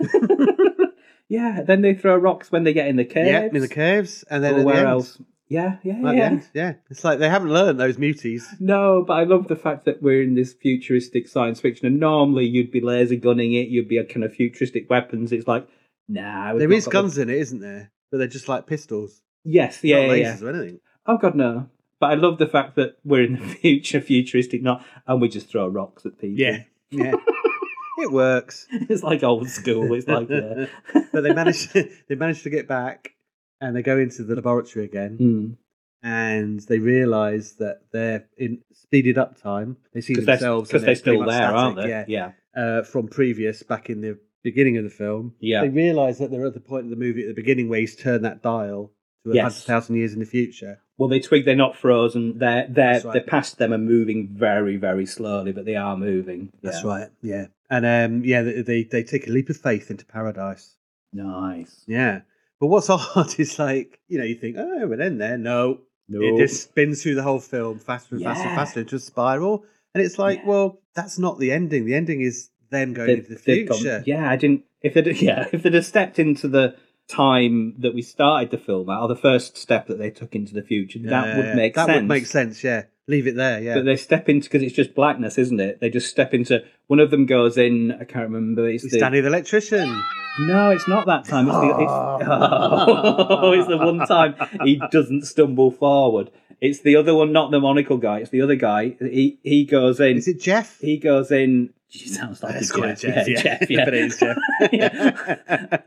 Yeah, 1.32 1.62
then 1.62 1.84
they 1.84 1.94
throw 1.94 2.18
rocks 2.18 2.52
when 2.52 2.64
they 2.64 2.74
get 2.74 2.88
in 2.88 2.96
the 2.96 3.06
caves. 3.06 3.30
Yeah, 3.30 3.44
in 3.54 3.60
the 3.62 3.68
caves, 3.68 4.26
and 4.32 4.44
then 4.44 4.54
Or 4.54 4.56
at 4.56 4.60
the 4.62 4.66
where 4.66 4.88
else? 4.88 5.22
Yeah, 5.48 5.78
yeah, 5.84 5.98
At 5.98 6.02
the 6.02 6.14
yeah. 6.16 6.24
end, 6.24 6.48
yeah. 6.56 6.74
It's 6.90 7.04
like 7.04 7.20
they 7.20 7.30
haven't 7.30 7.50
learned 7.54 7.80
those 7.80 7.98
muties. 7.98 8.46
No, 8.60 9.04
but 9.06 9.14
I 9.14 9.26
love 9.26 9.48
the 9.48 9.56
fact 9.56 9.86
that 9.86 10.02
we're 10.02 10.24
in 10.24 10.34
this 10.34 10.54
futuristic 10.54 11.28
science 11.28 11.62
fiction, 11.62 11.86
and 11.86 12.00
normally 12.00 12.46
you'd 12.46 12.72
be 12.72 12.82
laser 12.82 13.16
gunning 13.16 13.54
it, 13.54 13.68
you'd 13.68 13.88
be 13.88 13.98
a 14.00 14.04
kind 14.04 14.24
of 14.24 14.34
futuristic 14.34 14.90
weapons. 14.90 15.32
It's 15.32 15.48
like, 15.48 15.68
nah. 16.08 16.56
There 16.56 16.72
is 16.72 16.88
guns 16.88 17.20
in 17.20 17.30
it, 17.30 17.38
isn't 17.38 17.60
there? 17.60 17.92
But 18.10 18.18
they're 18.18 18.28
just 18.28 18.50
like 18.50 18.66
pistols, 18.66 19.22
Yes, 19.44 19.84
yeah, 19.84 20.08
not 20.08 20.18
yeah, 20.18 20.36
yeah. 20.40 20.46
or 20.48 20.50
anything. 20.50 20.80
Oh 21.06 21.18
god, 21.18 21.36
no. 21.36 21.70
But 22.00 22.12
I 22.12 22.14
love 22.16 22.38
the 22.38 22.48
fact 22.48 22.76
that 22.78 22.98
we're 23.04 23.24
in 23.24 23.34
the 23.34 23.40
future, 23.62 24.00
futuristic, 24.02 24.62
not, 24.62 24.86
and 25.08 25.20
we 25.22 25.28
just 25.30 25.50
throw 25.50 25.68
rocks 25.68 26.06
at 26.06 26.18
people. 26.18 26.40
Yeah, 26.40 26.64
yeah. 26.92 27.14
it 27.98 28.12
works. 28.12 28.68
it's 28.72 29.04
like 29.04 29.24
old 29.24 29.50
school. 29.50 29.94
It's 29.94 30.08
like, 30.08 30.30
yeah. 30.30 30.68
but 31.12 31.22
they 31.22 31.34
managed 31.34 31.74
they 31.74 32.16
managed 32.16 32.44
to 32.44 32.50
get 32.50 32.68
back 32.68 33.14
and 33.62 33.76
they 33.76 33.82
go 33.82 33.98
into 33.98 34.24
the 34.24 34.36
laboratory 34.36 34.86
again 34.86 35.18
Mm. 35.20 35.58
and 36.02 36.60
they 36.62 36.80
realise 36.80 37.54
that 37.54 37.82
they're 37.92 38.26
in 38.38 38.60
speeded 38.72 39.18
up 39.18 39.38
time. 39.42 39.76
They 39.94 40.00
see 40.02 40.14
themselves 40.14 40.16
Because 40.16 40.26
they're, 40.30 40.38
themselves 40.38 40.72
'cause 40.72 40.82
and 40.82 40.88
they're 40.88 40.96
still 40.96 41.26
there, 41.26 41.52
aren't 41.56 41.76
they? 41.78 41.90
Yeah. 41.90 42.06
yeah. 42.08 42.32
Uh, 42.56 42.84
from 42.84 43.08
previous 43.10 43.62
back 43.64 43.90
in 43.90 44.00
the 44.02 44.18
beginning 44.44 44.78
of 44.78 44.86
the 44.86 44.90
film. 44.90 45.36
Yeah. 45.42 45.62
They 45.62 45.70
realise 45.70 46.18
that 46.20 46.32
they're 46.32 46.46
at 46.46 46.54
the 46.54 46.62
point 46.62 46.86
of 46.86 46.90
the 46.92 46.96
movie 46.96 47.24
at 47.24 47.28
the 47.28 47.34
beginning 47.34 47.68
where 47.68 47.82
he's 47.82 47.98
turned 47.98 48.24
that 48.24 48.42
dial 48.42 48.92
to 49.26 49.32
a 49.32 49.36
Yes. 49.36 49.44
hundred 49.44 49.66
thousand 49.66 49.96
years 49.98 50.14
in 50.14 50.20
the 50.20 50.26
future. 50.26 50.80
Well, 51.00 51.10
they 51.10 51.20
twig 51.20 51.46
they're 51.46 51.56
not 51.56 51.76
frozen. 51.78 52.38
They're 52.38 52.68
they're 52.70 53.02
right. 53.02 53.14
they're 53.14 53.22
past 53.24 53.58
them 53.58 53.74
and 53.74 53.86
moving 53.88 54.28
very 54.32 54.76
very 54.78 55.06
slowly, 55.08 55.52
but 55.54 55.66
they 55.66 55.76
are 55.76 55.98
moving. 55.98 56.52
That's 56.62 56.84
Yeah. 56.84 56.88
right. 56.90 57.08
Yeah. 57.24 57.46
And 57.72 57.86
um, 57.86 58.24
yeah, 58.26 58.42
they, 58.44 58.84
they 58.84 59.04
take 59.04 59.28
a 59.28 59.32
leap 59.32 59.50
of 59.50 59.58
faith 59.58 59.90
into 59.90 60.06
paradise. 60.06 60.76
Nice. 61.14 61.84
Yeah. 61.88 62.22
But 62.60 62.68
what's 62.68 62.90
odd 62.90 63.40
is 63.40 63.58
like, 63.60 64.00
you 64.08 64.18
know, 64.18 64.26
you 64.26 64.36
think, 64.36 64.58
oh, 64.60 64.88
we're 64.88 65.02
in 65.02 65.18
there. 65.18 65.38
No. 65.38 65.80
No. 66.08 66.20
It 66.22 66.38
just 66.40 66.64
spins 66.64 67.04
through 67.04 67.16
the 67.16 67.24
whole 67.24 67.40
film 67.40 67.78
faster 67.80 68.16
and 68.16 68.24
faster 68.24 68.48
and 68.48 68.56
faster 68.58 68.80
into 68.82 68.96
a 68.96 69.00
spiral. 69.00 69.64
And 69.94 70.04
it's 70.04 70.18
like, 70.18 70.40
Yeah. 70.40 70.48
well, 70.48 70.82
that's 70.96 71.20
not 71.20 71.38
the 71.40 71.52
ending. 71.52 71.86
The 71.86 71.94
ending 71.96 72.22
is 72.22 72.50
them 72.72 72.94
going 72.94 73.08
They- 73.08 73.14
into 73.18 73.30
the 73.36 73.42
they've 73.46 73.68
gone- 73.68 73.78
future. 73.78 74.04
yeah, 74.06 74.30
I 74.30 74.36
didn't. 74.36 74.64
If 74.82 74.94
they 74.96 75.02
yeah, 75.12 75.48
if 75.52 75.62
they'd 75.64 75.74
have 75.76 75.86
stepped 75.86 76.18
into 76.20 76.48
the 76.48 76.76
time 77.10 77.74
that 77.80 77.94
we 77.94 78.02
started 78.02 78.52
the 78.52 78.58
film 78.58 78.90
at, 78.90 79.00
or 79.00 79.08
the 79.10 79.16
first 79.16 79.58
step 79.58 79.88
that 79.88 79.98
they 79.98 80.12
took 80.12 80.36
into 80.36 80.54
the 80.54 80.62
future, 80.64 81.00
that 81.00 81.10
Yeah, 81.28 81.36
would 81.38 81.46
yeah. 81.48 81.56
make 81.56 81.74
that 81.74 81.86
sense. 81.88 81.96
That 81.96 82.02
would 82.02 82.08
make 82.08 82.26
sense, 82.26 82.64
yeah. 82.64 82.84
Leave 83.08 83.26
it 83.28 83.36
there, 83.36 83.60
yeah. 83.60 83.74
But 83.74 83.86
they 83.86 83.96
step 83.98 84.30
into 84.30 84.48
because 84.48 84.62
it's 84.62 84.76
just 84.76 84.94
blackness, 84.94 85.40
isn't 85.40 85.60
it? 85.60 85.80
They 85.82 85.90
just 85.90 86.10
step 86.10 86.34
into. 86.34 86.64
One 86.88 87.00
of 87.00 87.10
them 87.10 87.26
goes 87.26 87.58
in. 87.58 87.92
I 87.92 88.04
can't 88.04 88.30
remember. 88.30 88.70
It's 88.70 88.84
It's 88.84 88.94
the 88.94 89.00
Danny 89.00 89.20
the 89.20 89.28
electrician. 89.28 90.04
no, 90.42 90.70
it's 90.70 90.88
not 90.88 91.08
that 91.08 91.26
time. 91.26 91.48
It's 91.48 91.58
the. 91.58 91.70
It's, 91.70 91.92
oh, 91.92 93.52
it's 93.58 93.68
the 93.68 93.78
one 93.78 94.00
time 94.06 94.36
he 94.64 94.80
doesn't 94.92 95.26
stumble 95.26 95.72
forward. 95.72 96.30
It's 96.62 96.82
the 96.82 96.96
other 96.98 97.16
one, 97.16 97.32
not 97.32 97.52
the 97.52 97.60
monocle 97.60 97.98
guy. 97.98 98.20
It's 98.20 98.30
the 98.32 98.42
other 98.42 98.56
guy. 98.56 98.96
He 99.00 99.40
he 99.44 99.66
goes 99.66 100.00
in. 100.00 100.18
Is 100.18 100.28
it 100.28 100.40
Jeff? 100.42 100.80
He 100.80 100.98
goes 100.98 101.32
in. 101.32 101.70
He 101.88 102.08
sounds 102.08 102.44
like 102.44 102.54
Let's 102.54 102.70
a 102.72 102.82
Jeff. 102.96 103.02
Jeff, 103.02 103.28
Yeah, 103.28 103.34
yeah. 103.36 103.42
Jeff. 103.42 103.70
Yeah, 103.70 103.86
But 103.86 103.94
it 103.96 104.04
is 104.06 104.18
Jeff. 104.20 104.38
yeah. 104.72 105.78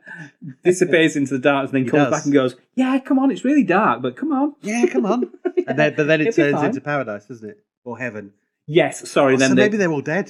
Disappears 0.65 1.15
into 1.17 1.35
the 1.35 1.39
dark 1.41 1.67
and 1.67 1.75
then 1.75 1.85
He 1.85 1.91
comes 1.91 2.05
does. 2.05 2.11
back 2.11 2.25
and 2.25 2.33
goes, 2.35 2.57
"Yeah, 2.75 2.99
come 2.99 3.19
on, 3.21 3.31
it's 3.31 3.45
really 3.45 3.63
dark, 3.63 4.03
but 4.03 4.17
come 4.17 4.33
on." 4.33 4.55
yeah, 4.63 4.87
come 4.87 5.07
on. 5.07 5.31
And 5.67 5.79
then, 5.79 5.95
but 5.97 6.09
then 6.09 6.21
it 6.21 6.29
It'll 6.29 6.51
turns 6.53 6.63
into 6.65 6.81
paradise, 6.81 7.27
doesn't 7.27 7.49
it? 7.49 7.59
Or 7.85 7.97
heaven. 7.99 8.33
Yes, 8.67 9.09
sorry. 9.09 9.35
Oh, 9.35 9.37
then 9.37 9.51
so 9.51 9.55
they, 9.55 9.63
maybe 9.63 9.77
they're 9.77 9.93
all 9.93 10.01
dead. 10.01 10.29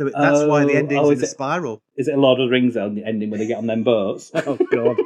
So 0.00 0.06
it- 0.06 0.14
that's 0.16 0.44
why 0.44 0.64
the 0.64 0.74
Oh, 0.74 0.76
ending's 0.76 1.00
oh, 1.00 1.06
in 1.08 1.14
is 1.14 1.20
the 1.20 1.26
it- 1.26 1.30
spiral. 1.30 1.82
is 1.96 2.06
it 2.06 2.14
a 2.14 2.20
Lord 2.20 2.38
of 2.38 2.46
the 2.48 2.52
Rings 2.52 2.76
end- 2.76 3.02
ending 3.04 3.30
when 3.30 3.40
they 3.40 3.46
get 3.48 3.58
on 3.58 3.66
them 3.66 3.82
boats? 3.82 4.30
Oh, 4.34 4.56
God. 4.70 4.96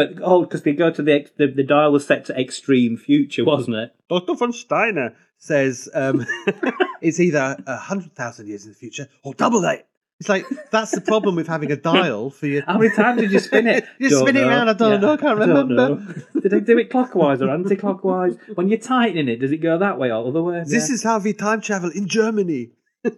But 0.00 0.22
oh, 0.22 0.40
because 0.44 0.62
they 0.62 0.72
go 0.72 0.90
to 0.90 1.02
the, 1.02 1.26
the 1.36 1.46
the 1.48 1.62
dial 1.62 1.92
was 1.92 2.06
set 2.06 2.24
to 2.26 2.40
extreme 2.40 2.96
future, 2.96 3.44
wasn't 3.44 3.76
it? 3.76 3.94
Dr. 4.08 4.34
von 4.34 4.52
Steiner 4.52 5.14
says 5.36 5.88
um, 5.94 6.26
it's 7.02 7.20
either 7.20 7.56
a 7.66 7.76
hundred 7.76 8.14
thousand 8.14 8.46
years 8.48 8.64
in 8.64 8.70
the 8.72 8.76
future 8.76 9.08
or 9.24 9.34
double 9.34 9.60
that. 9.62 9.86
It's 10.20 10.28
like 10.28 10.44
that's 10.70 10.90
the 10.92 11.00
problem 11.00 11.34
with 11.34 11.46
having 11.48 11.70
a 11.72 11.76
dial 11.76 12.28
for 12.30 12.46
your. 12.46 12.62
How 12.66 12.78
many 12.78 12.94
times 12.94 13.20
did 13.22 13.32
you 13.32 13.38
spin 13.40 13.66
it? 13.66 13.84
You 13.98 14.10
Don't 14.10 14.26
spin 14.26 14.36
it 14.36 14.40
know. 14.42 14.48
around, 14.48 14.68
I 14.68 14.72
don't 14.74 15.00
know, 15.00 15.12
I 15.12 15.16
can't 15.16 15.38
don't 15.38 15.68
remember. 15.68 16.14
Did 16.40 16.50
they 16.52 16.60
do 16.60 16.78
it 16.78 16.90
clockwise 16.90 17.40
or 17.42 17.48
anti-clockwise? 17.50 18.36
When 18.54 18.68
you're 18.68 18.78
tightening 18.78 19.28
it, 19.28 19.36
does 19.40 19.52
it 19.52 19.58
go 19.58 19.78
that 19.78 19.98
way 19.98 20.10
or 20.12 20.22
the 20.24 20.28
other 20.30 20.42
way? 20.42 20.62
This 20.66 20.88
Yeah. 20.88 20.94
is 20.94 21.02
how 21.02 21.18
we 21.18 21.32
time 21.32 21.60
travel 21.60 21.90
in 21.90 22.06
Germany. 22.08 22.70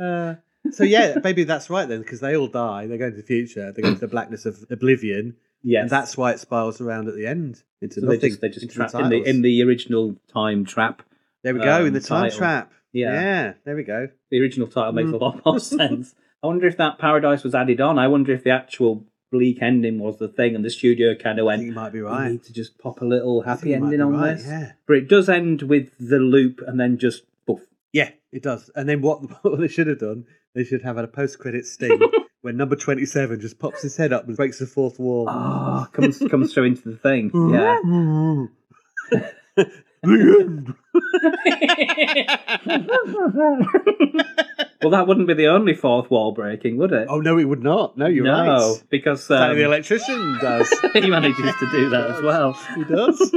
Uh, 0.00 0.34
so 0.70 0.82
yeah, 0.84 1.16
maybe 1.22 1.44
that's 1.44 1.70
right 1.70 1.88
then, 1.88 2.00
because 2.00 2.20
they 2.20 2.36
all 2.36 2.48
die. 2.48 2.86
They 2.86 2.98
go 2.98 3.06
into 3.06 3.18
the 3.18 3.22
future. 3.22 3.70
They 3.72 3.82
go 3.82 3.88
into 3.88 4.00
the 4.00 4.08
blackness 4.08 4.44
of 4.46 4.64
oblivion, 4.70 5.36
yes. 5.64 5.82
and 5.82 5.90
that's 5.90 6.16
why 6.16 6.30
it 6.30 6.38
spirals 6.38 6.80
around 6.80 7.08
at 7.08 7.16
the 7.16 7.26
end 7.26 7.62
into 7.80 8.00
so 8.00 8.06
they 8.06 8.14
nothing. 8.14 8.30
just 8.30 8.40
they 8.40 8.48
just 8.48 8.62
into 8.62 8.74
trapped 8.76 8.92
the 8.92 9.00
in 9.00 9.08
the 9.10 9.22
in 9.28 9.42
the 9.42 9.62
original 9.64 10.14
time 10.32 10.64
trap. 10.64 11.02
There 11.42 11.52
we 11.54 11.60
go 11.60 11.80
in 11.80 11.88
um, 11.88 11.92
the 11.94 12.00
time 12.00 12.22
title. 12.24 12.38
trap. 12.38 12.72
Yeah. 12.92 13.12
yeah, 13.12 13.52
there 13.64 13.74
we 13.74 13.82
go. 13.82 14.08
The 14.30 14.40
original 14.40 14.68
title 14.68 14.92
makes 14.92 15.08
Mm. 15.10 15.14
a 15.14 15.16
lot 15.16 15.44
more 15.44 15.58
sense. 15.80 16.14
I 16.44 16.46
wonder 16.46 16.66
if 16.68 16.76
that 16.76 16.98
paradise 16.98 17.42
was 17.42 17.54
added 17.54 17.80
on. 17.80 17.98
I 17.98 18.06
wonder 18.06 18.32
if 18.32 18.44
the 18.44 18.50
actual 18.50 19.04
bleak 19.32 19.58
ending 19.60 19.98
was 19.98 20.18
the 20.18 20.28
thing, 20.28 20.54
and 20.54 20.64
the 20.64 20.70
studio 20.70 21.14
kind 21.16 21.40
of 21.40 21.46
went, 21.46 21.62
you 21.62 21.72
might 21.72 21.92
be 21.92 22.00
"We 22.02 22.06
right. 22.06 22.30
need 22.32 22.44
to 22.44 22.52
just 22.52 22.78
pop 22.78 23.00
a 23.00 23.04
little 23.04 23.42
happy 23.42 23.74
ending 23.74 24.00
on 24.00 24.12
right, 24.12 24.36
this." 24.36 24.46
Yeah. 24.46 24.72
But 24.86 24.96
it 24.98 25.08
does 25.08 25.28
end 25.28 25.62
with 25.62 25.88
the 25.98 26.18
loop, 26.18 26.60
and 26.64 26.78
then 26.78 26.98
just 26.98 27.22
poof. 27.46 27.62
Yeah, 27.92 28.10
it 28.30 28.42
does. 28.44 28.70
And 28.76 28.88
then 28.88 29.00
what, 29.02 29.22
what 29.44 29.58
they 29.58 29.68
should 29.68 29.88
have 29.88 29.98
done, 29.98 30.26
they 30.54 30.62
should 30.64 30.82
have 30.82 30.96
had 30.96 31.04
a 31.04 31.08
post 31.08 31.38
credit 31.40 31.66
sting 31.66 31.98
where 32.44 32.52
number 32.52 32.76
27 32.76 33.40
just 33.40 33.58
pops 33.58 33.80
his 33.80 33.96
head 33.96 34.12
up 34.12 34.28
and 34.28 34.36
breaks 34.36 34.58
the 34.58 34.66
fourth 34.66 34.98
wall. 34.98 35.26
Oh, 35.30 35.86
comes 35.92 36.18
comes 36.30 36.52
through 36.52 36.64
into 36.64 36.90
the 36.90 36.98
thing. 36.98 37.30
Yeah. 37.54 37.78
the 40.02 40.36
end. 40.40 40.74
well, 44.82 44.90
that 44.90 45.06
wouldn't 45.06 45.26
be 45.26 45.32
the 45.32 45.46
only 45.46 45.72
fourth 45.72 46.10
wall 46.10 46.32
breaking, 46.32 46.76
would 46.76 46.92
it? 46.92 47.06
Oh, 47.08 47.20
no, 47.20 47.38
it 47.38 47.44
would 47.44 47.62
not. 47.62 47.96
No, 47.96 48.04
you're 48.06 48.24
no, 48.24 48.32
right. 48.32 48.82
because 48.90 49.26
Danny 49.26 49.52
um, 49.52 49.56
the 49.56 49.64
electrician 49.64 50.38
does. 50.42 50.68
he 50.92 51.08
manages 51.08 51.54
to 51.60 51.70
do 51.70 51.88
that 51.90 52.10
as 52.10 52.20
well. 52.22 52.52
he 52.74 52.84
does. 52.84 53.34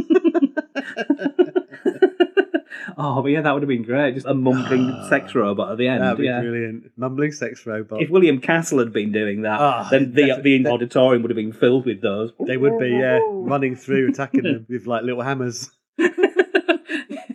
Oh, 3.00 3.22
but 3.22 3.30
yeah, 3.30 3.42
that 3.42 3.54
would 3.54 3.62
have 3.62 3.70
been 3.70 3.84
great. 3.84 4.16
Just 4.16 4.26
a 4.26 4.34
mumbling 4.34 4.92
sex 5.10 5.36
robot 5.36 5.72
at 5.72 5.78
the 5.78 5.88
end. 5.88 6.02
That'd 6.02 6.18
be 6.18 6.26
yeah. 6.26 6.42
brilliant. 6.42 6.92
Mumbling 6.98 7.32
sex 7.32 7.64
robot. 7.68 8.02
If 8.02 8.10
William 8.10 8.42
Castle 8.42 8.80
had 8.80 8.92
been 8.92 9.12
doing 9.12 9.44
that, 9.44 9.60
Ah, 9.62 9.88
then 9.92 10.14
the 10.14 10.26
definitely- 10.26 10.64
the 10.64 10.70
auditorium 10.72 11.22
would 11.22 11.30
have 11.30 11.36
been 11.36 11.54
filled 11.54 11.86
with 11.86 12.02
those. 12.02 12.32
They 12.48 12.58
would 12.58 12.80
be, 12.80 12.90
yeah, 12.90 13.20
running 13.24 13.76
through, 13.76 14.10
attacking 14.10 14.44
them 14.44 14.66
with 14.70 14.88
like 14.88 15.04
little 15.04 15.22
hammers. 15.22 15.70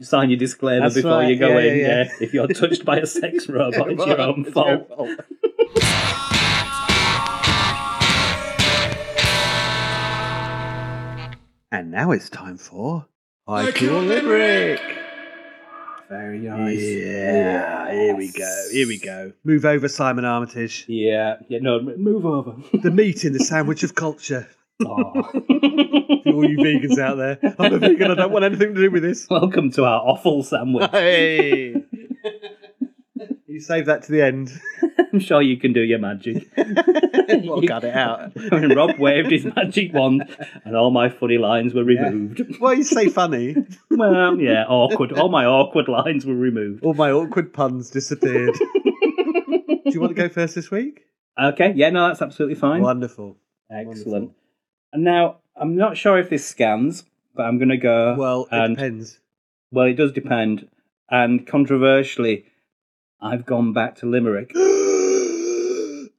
Sign 0.01 0.31
your 0.31 0.39
disclaimer 0.39 0.87
That's 0.87 0.97
before 0.97 1.13
right, 1.13 1.29
you 1.29 1.37
go 1.39 1.57
yeah, 1.59 1.71
in. 1.73 1.79
yeah, 1.79 1.87
Yeah, 1.87 2.09
if 2.21 2.35
you're 2.35 2.49
touched 2.49 2.85
by 2.85 2.97
a 2.99 3.07
sex 3.21 3.49
robot, 3.49 3.89
it's 3.93 4.05
your 4.05 4.21
own 4.21 4.41
It's 4.45 4.53
fault. 4.53 4.89
fault. 4.89 5.11
And 11.75 11.91
now 11.91 12.11
it's 12.11 12.29
time 12.29 12.59
for 12.59 13.07
Haiku 13.49 14.07
Limerick. 14.07 14.81
Very 16.13 16.41
nice. 16.41 16.79
Yeah, 16.79 17.91
here 17.91 18.15
we 18.15 18.31
go. 18.31 18.65
Here 18.71 18.87
we 18.87 18.99
go. 18.99 19.33
Move 19.45 19.65
over, 19.65 19.89
Simon 19.89 20.27
Armitage. 20.27 20.85
Yeah, 20.87 21.37
yeah. 21.49 21.61
No, 21.63 21.81
move 21.81 22.27
over. 22.27 22.55
The 22.75 22.91
meat 22.91 23.25
in 23.25 23.33
the 23.33 23.39
sandwich 23.39 23.83
of 23.83 23.95
culture. 23.95 24.47
Oh. 24.85 25.13
For 25.23 26.33
all 26.33 26.49
you 26.49 26.59
vegans 26.59 26.99
out 26.99 27.17
there, 27.17 27.39
I'm 27.57 27.75
a 27.75 27.79
vegan. 27.79 28.11
I 28.11 28.15
don't 28.17 28.33
want 28.33 28.45
anything 28.45 28.75
to 28.75 28.81
do 28.81 28.91
with 28.91 29.05
this. 29.05 29.29
Welcome 29.31 29.71
to 29.73 29.85
our 29.85 30.01
awful 30.01 30.43
sandwich. 30.43 30.91
Hey, 30.93 31.75
save 33.63 33.87
that 33.87 34.03
to 34.05 34.13
the 34.13 34.23
end. 34.23 34.53
I'm 35.13 35.21
sure 35.21 35.43
you 35.43 35.57
can 35.59 35.73
do 35.73 35.81
your 35.81 35.99
magic. 35.99 36.49
we'll 36.57 37.63
cut 37.67 37.85
it 37.85 37.95
out. 37.95 38.35
when 38.35 38.75
Rob 38.75 38.99
waved 38.99 39.31
his 39.31 39.45
magic 39.45 39.93
wand 39.93 40.25
and 40.65 40.77
all 40.77 40.91
my 40.91 41.09
funny 41.09 41.39
lines 41.39 41.75
were 41.75 41.85
removed. 41.85 42.43
Well, 42.61 42.75
you 42.75 42.85
say 42.85 43.09
funny. 43.09 43.57
Well, 43.91 44.41
yeah, 44.41 44.65
awkward. 44.67 45.13
All 45.13 45.29
my 45.29 45.45
awkward 45.45 45.87
lines 45.87 46.25
were 46.25 46.35
removed. 46.35 46.83
All 46.83 46.95
my 46.95 47.11
awkward 47.11 47.53
puns 47.53 47.91
disappeared. 47.91 48.55
do 48.55 49.81
you 49.85 50.01
want 50.01 50.17
to 50.17 50.21
go 50.21 50.29
first 50.29 50.55
this 50.55 50.71
week? 50.71 51.05
Okay, 51.41 51.73
yeah, 51.77 51.91
no, 51.91 52.09
that's 52.09 52.23
absolutely 52.23 52.55
fine. 52.55 52.81
Wonderful. 52.81 53.37
Excellent. 53.71 54.07
Wonderful. 54.07 54.35
And 54.93 55.05
now, 55.05 55.37
I'm 55.55 55.77
not 55.77 55.97
sure 55.97 56.19
if 56.19 56.31
this 56.31 56.47
scans, 56.47 57.05
but 57.35 57.45
I'm 57.45 57.59
going 57.59 57.69
to 57.69 57.77
go. 57.77 58.15
Well, 58.19 58.49
it 58.51 58.57
and, 58.57 58.77
depends. 58.77 59.21
Well, 59.71 59.87
it 59.87 59.95
does 59.95 60.13
depend. 60.13 60.69
And 61.11 61.47
controversially, 61.47 62.47
I've 63.23 63.47
gone 63.47 63.73
back 63.73 63.97
to 63.97 64.07
Limerick. 64.07 64.51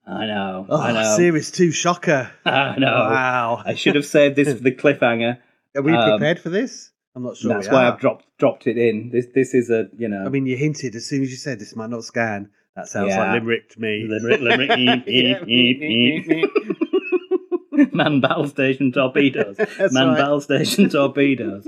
I 0.06 0.26
know. 0.26 0.66
Oh, 0.70 0.82
I 0.82 0.91
know. 0.93 1.16
Series 1.18 1.51
2 1.51 1.72
shocker. 1.72 2.32
I 2.45 2.78
know. 2.78 2.88
Wow. 2.88 3.62
I 3.66 3.74
should 3.76 3.95
have 3.95 4.06
saved 4.06 4.36
this 4.36 4.47
for 4.54 4.60
the 4.64 4.72
cliffhanger. 4.82 5.38
Are 5.76 5.82
we 5.82 5.93
Um, 5.93 6.10
prepared 6.12 6.39
for 6.39 6.49
this? 6.49 6.91
I'm 7.16 7.24
not 7.24 7.38
sure. 7.38 7.54
That's 7.54 7.68
why. 7.70 7.88
I've 7.88 7.99
dropped 7.99 8.26
dropped 8.38 8.66
it 8.68 8.78
in. 8.78 9.10
This 9.12 9.28
this 9.36 9.54
is 9.54 9.70
a 9.70 9.88
you 9.97 10.08
know. 10.08 10.26
I 10.26 10.30
mean, 10.30 10.45
you 10.47 10.58
hinted 10.58 10.95
as 10.95 11.06
soon 11.06 11.22
as 11.22 11.30
you 11.30 11.36
said 11.38 11.60
this 11.60 11.76
might 11.76 11.89
not 11.91 12.04
scan. 12.04 12.49
That 12.76 12.88
sounds 12.88 13.10
Yeah. 13.10 13.20
like 13.20 13.34
limerick 13.34 13.70
to 13.72 13.80
me. 13.82 14.06
Limerick, 14.08 14.41
limerick, 14.41 14.72
eep, 14.80 15.08
eep, 15.08 15.47
eep, 15.47 16.28
eep. 16.32 17.93
Man 17.93 18.20
battle 18.20 18.47
station 18.47 18.91
torpedoes. 18.91 19.58
That's 19.58 19.93
Man 19.93 20.10
right. 20.10 20.18
battle 20.18 20.41
station 20.41 20.89
torpedoes. 20.89 21.68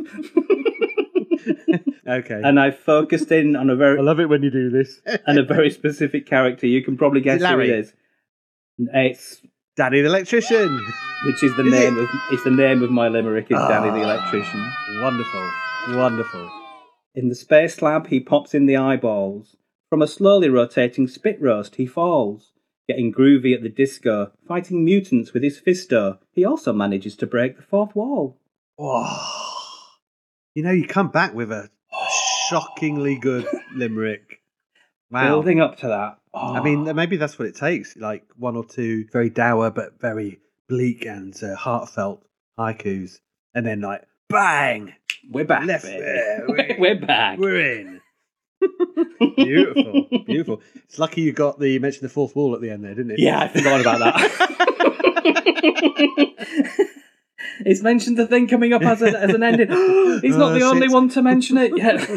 okay. 2.08 2.42
and 2.44 2.60
I 2.60 2.72
focused 2.72 3.32
in 3.32 3.56
on 3.56 3.70
a 3.70 3.76
very 3.76 3.98
I 4.00 4.02
love 4.02 4.20
it 4.20 4.30
when 4.30 4.44
you 4.44 4.52
do 4.52 4.70
this. 4.70 5.00
and 5.28 5.38
a 5.40 5.44
very 5.44 5.70
specific 5.70 6.26
character. 6.26 6.68
You 6.68 6.84
can 6.84 6.98
probably 6.98 7.22
guess 7.22 7.42
it 7.42 7.46
who 7.46 7.54
it 7.54 7.58
Larry? 7.58 7.70
is. 7.72 7.94
It's 8.78 9.42
Danny 9.78 10.02
the 10.02 10.08
electrician. 10.08 10.86
which 11.26 11.44
is 11.44 11.56
the 11.56 11.66
Is 11.66 11.72
name 11.72 11.98
it? 11.98 12.02
of 12.04 12.10
it's 12.32 12.44
the 12.44 12.52
name 12.52 12.84
of 12.84 12.92
my 12.92 13.08
limerick 13.08 13.46
is 13.50 13.58
Danny 13.58 13.90
the 13.90 14.06
Ah. 14.06 14.14
electrician. 14.14 14.72
Wonderful. 15.02 15.50
Wonderful. 15.90 16.50
In 17.16 17.30
the 17.30 17.36
space 17.36 17.82
lab, 17.82 18.08
he 18.08 18.20
pops 18.20 18.54
in 18.54 18.66
the 18.66 18.76
eyeballs. 18.78 19.56
From 19.90 20.02
a 20.02 20.08
slowly 20.08 20.50
rotating 20.50 21.08
spit 21.08 21.42
roast, 21.42 21.76
he 21.76 21.86
falls. 21.86 22.52
Getting 22.88 23.14
groovy 23.14 23.56
at 23.56 23.64
the 23.64 23.70
disco, 23.70 24.32
fighting 24.48 24.84
mutants 24.86 25.34
with 25.34 25.42
his 25.42 25.60
fisto, 25.60 26.20
he 26.34 26.44
also 26.46 26.72
manages 26.74 27.16
to 27.18 27.26
break 27.26 27.56
the 27.56 27.64
fourth 27.64 27.96
wall. 27.96 28.38
Oh. 28.78 29.45
You 30.56 30.64
know, 30.64 30.72
you 30.72 30.88
come 30.88 31.10
back 31.10 31.34
with 31.36 31.52
a 31.52 31.70
shockingly 32.50 33.18
good 33.18 33.46
limerick. 33.74 34.42
Wow. 35.12 35.28
Building 35.28 35.60
up 35.62 35.78
to 35.80 35.88
that. 35.90 36.18
I 36.34 36.62
mean, 36.62 36.84
maybe 36.96 37.18
that's 37.18 37.38
what 37.40 37.48
it 37.48 37.56
takes. 37.56 37.96
Like 37.96 38.24
one 38.38 38.56
or 38.58 38.66
two 38.66 39.06
very 39.14 39.30
dour 39.30 39.70
but 39.70 40.00
very 40.02 40.40
bleak 40.68 41.06
and 41.06 41.34
uh, 41.44 41.56
heartfelt 41.56 42.26
haikus, 42.60 43.20
and 43.54 43.66
then 43.66 43.80
like 43.82 44.04
bang, 44.30 44.94
we're 45.32 45.46
back. 45.46 45.66
left 45.66 45.86
we're- 46.48 46.76
we're 46.80 47.00
back. 47.00 47.38
we're 47.40 47.60
in. 47.80 48.02
beautiful, 49.38 50.08
beautiful. 50.26 50.62
It's 50.86 50.98
lucky 51.00 51.22
you 51.22 51.32
got 51.32 51.60
the 51.60 51.70
you 51.70 51.80
mentioned 51.80 52.04
the 52.04 52.14
fourth 52.14 52.36
wall 52.36 52.54
at 52.56 52.62
the 52.62 52.70
end 52.72 52.84
there, 52.84 52.96
didn't 52.96 53.12
it? 53.12 53.20
Yeah, 53.20 53.40
I 53.40 53.48
forgot 53.48 53.80
about 53.82 54.00
that. 54.00 54.32
it's 57.60 57.82
mentioned 57.82 58.18
the 58.18 58.28
thing 58.28 58.48
coming 58.48 58.74
up 58.74 58.82
as, 58.84 59.02
a, 59.02 59.18
as 59.20 59.34
an 59.34 59.44
ending. 59.44 59.70
He's 60.22 60.36
not 60.36 60.52
Oh, 60.52 60.54
the 60.60 60.64
only 60.66 60.88
shit. 60.88 60.92
one 60.92 61.10
to 61.10 61.22
mention 61.22 61.58
it 61.58 61.72
yet. 61.78 62.10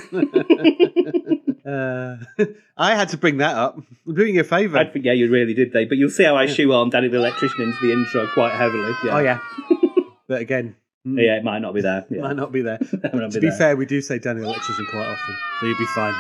Uh, 1.68 2.16
I 2.78 2.95
had 2.95 3.11
to 3.11 3.18
bring 3.18 3.36
that 3.39 3.55
up. 3.55 3.76
I'm 4.07 4.14
doing 4.14 4.34
you 4.36 4.41
a 4.41 4.45
favour. 4.45 4.78
I 4.78 4.86
think, 4.86 5.05
yeah, 5.05 5.12
you 5.12 5.30
really 5.30 5.53
did, 5.53 5.70
Dave. 5.70 5.91
But 5.91 5.99
you'll 5.99 6.09
see 6.09 6.24
how 6.24 6.34
I 6.34 6.47
shoehorn 6.47 6.89
Danny 6.89 7.09
the 7.09 7.18
Electrician 7.18 7.61
into 7.61 7.76
the 7.82 7.93
intro 7.93 8.26
quite 8.32 8.53
heavily. 8.55 8.91
Yeah. 9.05 9.14
Oh 9.14 9.18
yeah, 9.18 9.39
but 10.28 10.41
again, 10.41 10.76
mm, 11.07 11.22
Yeah, 11.22 11.36
it 11.36 11.45
might 11.45 11.59
not 11.59 11.74
be 11.74 11.82
there. 11.82 12.07
Yeah. 12.09 12.22
might 12.22 12.36
not 12.36 12.53
be 12.53 12.62
there. 12.62 12.78
Not 13.12 13.32
to 13.32 13.41
be 13.41 13.41
be 13.41 13.49
there. 13.51 13.59
fair, 13.59 13.76
we 13.76 13.84
do 13.84 14.01
say 14.01 14.18
Daniel 14.18 14.47
the 14.47 14.53
Electrician 14.55 14.86
quite 14.86 15.09
often, 15.09 15.36
so 15.61 15.66
you'd 15.66 15.76
be 15.76 15.84
fine. 15.95 16.14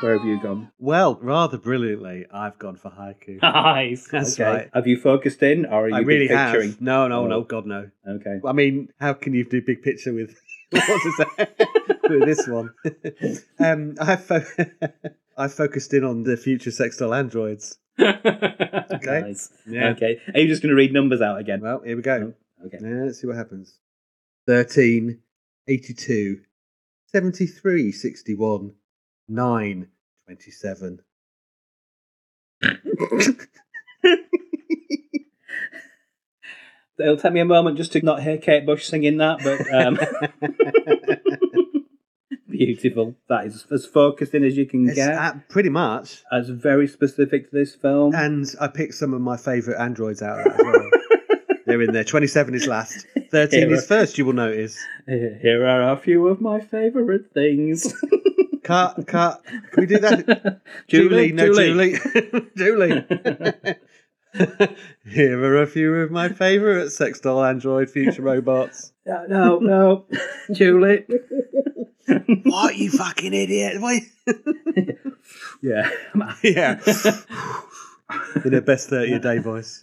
Where 0.00 0.16
have 0.16 0.24
you 0.26 0.40
gone? 0.40 0.70
Well, 0.78 1.18
rather 1.20 1.58
brilliantly, 1.58 2.26
I've 2.32 2.56
gone 2.58 2.76
for 2.76 2.90
haiku. 2.90 3.42
Nice. 3.42 4.06
That's 4.12 4.34
okay. 4.38 4.44
right. 4.50 4.70
Have 4.72 4.86
you 4.86 4.96
focused 5.00 5.42
in, 5.42 5.66
or 5.66 5.86
are 5.86 5.88
you 5.88 5.94
I 5.96 5.98
really 6.00 6.28
big 6.28 6.36
picturing? 6.36 6.70
have. 6.70 6.80
No, 6.80 7.08
no, 7.08 7.24
Oh. 7.24 7.26
no, 7.26 7.42
God 7.42 7.66
no. 7.66 7.90
Okay. 8.08 8.38
I 8.46 8.52
mean, 8.52 8.90
how 9.00 9.12
can 9.14 9.34
you 9.34 9.44
do 9.44 9.60
big 9.60 9.82
picture 9.82 10.12
with 10.14 10.36
what 10.70 10.82
is 11.06 11.16
that? 11.16 11.98
with 12.08 12.24
this 12.26 12.46
one? 12.46 12.70
um, 13.58 13.96
I 14.00 14.14
fo- 14.16 14.44
I 15.36 15.48
focused 15.48 15.92
in 15.94 16.04
on 16.04 16.22
the 16.22 16.36
future 16.36 16.70
sextile 16.70 17.12
androids. 17.12 17.78
okay. 17.98 19.20
Nice. 19.22 19.50
Yeah. 19.66 19.88
Okay. 19.90 20.20
Are 20.32 20.38
you 20.40 20.46
just 20.46 20.62
going 20.62 20.70
to 20.70 20.76
read 20.76 20.92
numbers 20.92 21.20
out 21.20 21.38
again? 21.40 21.60
Well, 21.60 21.80
here 21.84 21.96
we 21.96 22.02
go. 22.02 22.34
Okay. 22.66 22.78
Yeah, 22.80 23.04
let's 23.04 23.20
see 23.20 23.26
what 23.26 23.36
happens. 23.36 23.78
13, 24.46 25.18
82, 25.66 26.40
73, 27.12 27.92
61, 27.92 28.72
9, 29.28 29.88
27. 30.26 31.00
It'll 36.98 37.16
take 37.16 37.32
me 37.32 37.40
a 37.40 37.44
moment 37.44 37.76
just 37.76 37.92
to 37.92 38.00
not 38.04 38.22
hear 38.22 38.38
Kate 38.38 38.66
Bush 38.66 38.86
singing 38.86 39.18
that, 39.18 39.38
but 39.44 39.60
um, 39.72 39.98
beautiful. 42.50 43.14
That 43.28 43.46
is 43.46 43.64
as 43.70 43.86
focused 43.86 44.34
in 44.34 44.42
as 44.42 44.56
you 44.56 44.66
can 44.66 44.86
It's 44.88 44.96
get. 44.96 45.14
uh, 45.14 45.34
pretty 45.48 45.68
much. 45.68 46.24
As 46.32 46.48
very 46.48 46.88
specific 46.88 47.50
to 47.50 47.56
this 47.56 47.76
film. 47.76 48.14
And 48.16 48.52
I 48.60 48.66
picked 48.66 48.94
some 48.94 49.14
of 49.14 49.20
my 49.20 49.36
favourite 49.36 49.80
androids 49.80 50.22
out 50.22 50.40
of 50.40 50.44
that 50.46 50.54
as 50.54 50.66
well. 50.66 50.90
They're 51.66 51.82
in 51.82 51.92
there. 51.92 52.02
27 52.02 52.54
is 52.54 52.66
last. 52.66 53.06
13 53.30 53.60
Here 53.60 53.72
is 53.74 53.86
first, 53.86 54.18
you 54.18 54.24
will 54.24 54.32
notice. 54.32 54.76
Here 55.06 55.64
are 55.66 55.92
a 55.92 55.96
few 55.98 56.26
of 56.26 56.40
my 56.40 56.58
favourite 56.60 57.30
things. 57.32 57.92
Cut, 58.68 59.06
cut. 59.06 59.42
Can 59.46 59.80
we 59.80 59.86
do 59.86 59.98
that? 59.98 60.60
Julie, 60.88 61.32
no, 61.32 61.46
Julie. 61.46 61.98
Julie. 62.54 63.02
Julie. 63.08 63.76
Here 65.06 65.42
are 65.42 65.62
a 65.62 65.66
few 65.66 65.94
of 65.94 66.10
my 66.10 66.28
favourite 66.28 66.90
sex 66.90 67.18
doll 67.18 67.42
android 67.42 67.88
future 67.88 68.20
robots. 68.20 68.92
no, 69.06 69.24
no, 69.26 69.58
no. 69.60 70.06
Julie. 70.52 71.06
what, 72.42 72.76
you 72.76 72.90
fucking 72.90 73.32
idiot? 73.32 73.80
What? 73.80 74.02
Yeah. 75.62 75.88
yeah. 76.42 76.78
In 78.44 78.52
her 78.52 78.60
best 78.60 78.90
30 78.90 79.12
a 79.14 79.18
day 79.18 79.38
voice. 79.38 79.82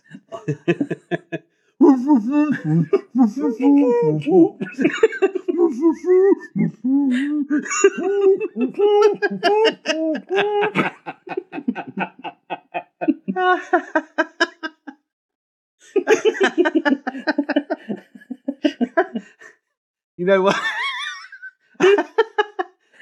You 20.17 20.25
know 20.25 20.41
what? 20.41 20.59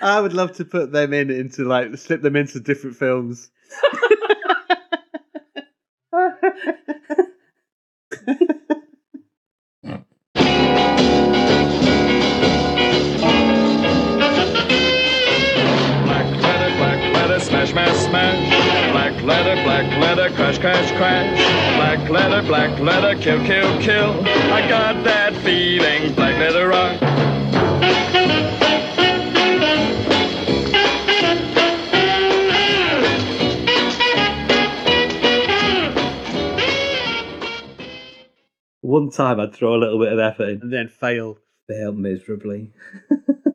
I 0.01 0.19
would 0.19 0.33
love 0.33 0.53
to 0.53 0.65
put 0.65 0.91
them 0.91 1.13
in 1.13 1.29
into 1.29 1.63
like 1.63 1.95
slip 1.97 2.21
them 2.21 2.35
into 2.35 2.59
different 2.59 2.97
films. 2.97 3.49
Black 19.53 19.67
letter, 19.67 19.99
black 19.99 20.17
letter, 20.17 20.35
crash, 20.35 20.57
crash, 20.57 20.91
crash. 20.97 21.75
Black 21.77 22.09
letter, 22.09 22.41
black 22.47 22.79
letter, 22.79 23.21
kill, 23.21 23.37
kill, 23.45 23.79
kill. 23.81 24.19
I 24.51 24.67
got 24.67 25.03
that 25.03 25.35
feeling, 25.43 26.11
black 26.15 26.39
letter 26.39 26.69
rock. 26.69 26.99
One 38.81 39.11
time 39.11 39.39
I'd 39.39 39.53
throw 39.53 39.75
a 39.75 39.77
little 39.77 39.99
bit 39.99 40.13
of 40.13 40.17
effort 40.17 40.49
in. 40.49 40.61
And 40.63 40.73
then 40.73 40.87
fail. 40.87 41.37
Failed 41.67 41.99
miserably. 41.99 42.71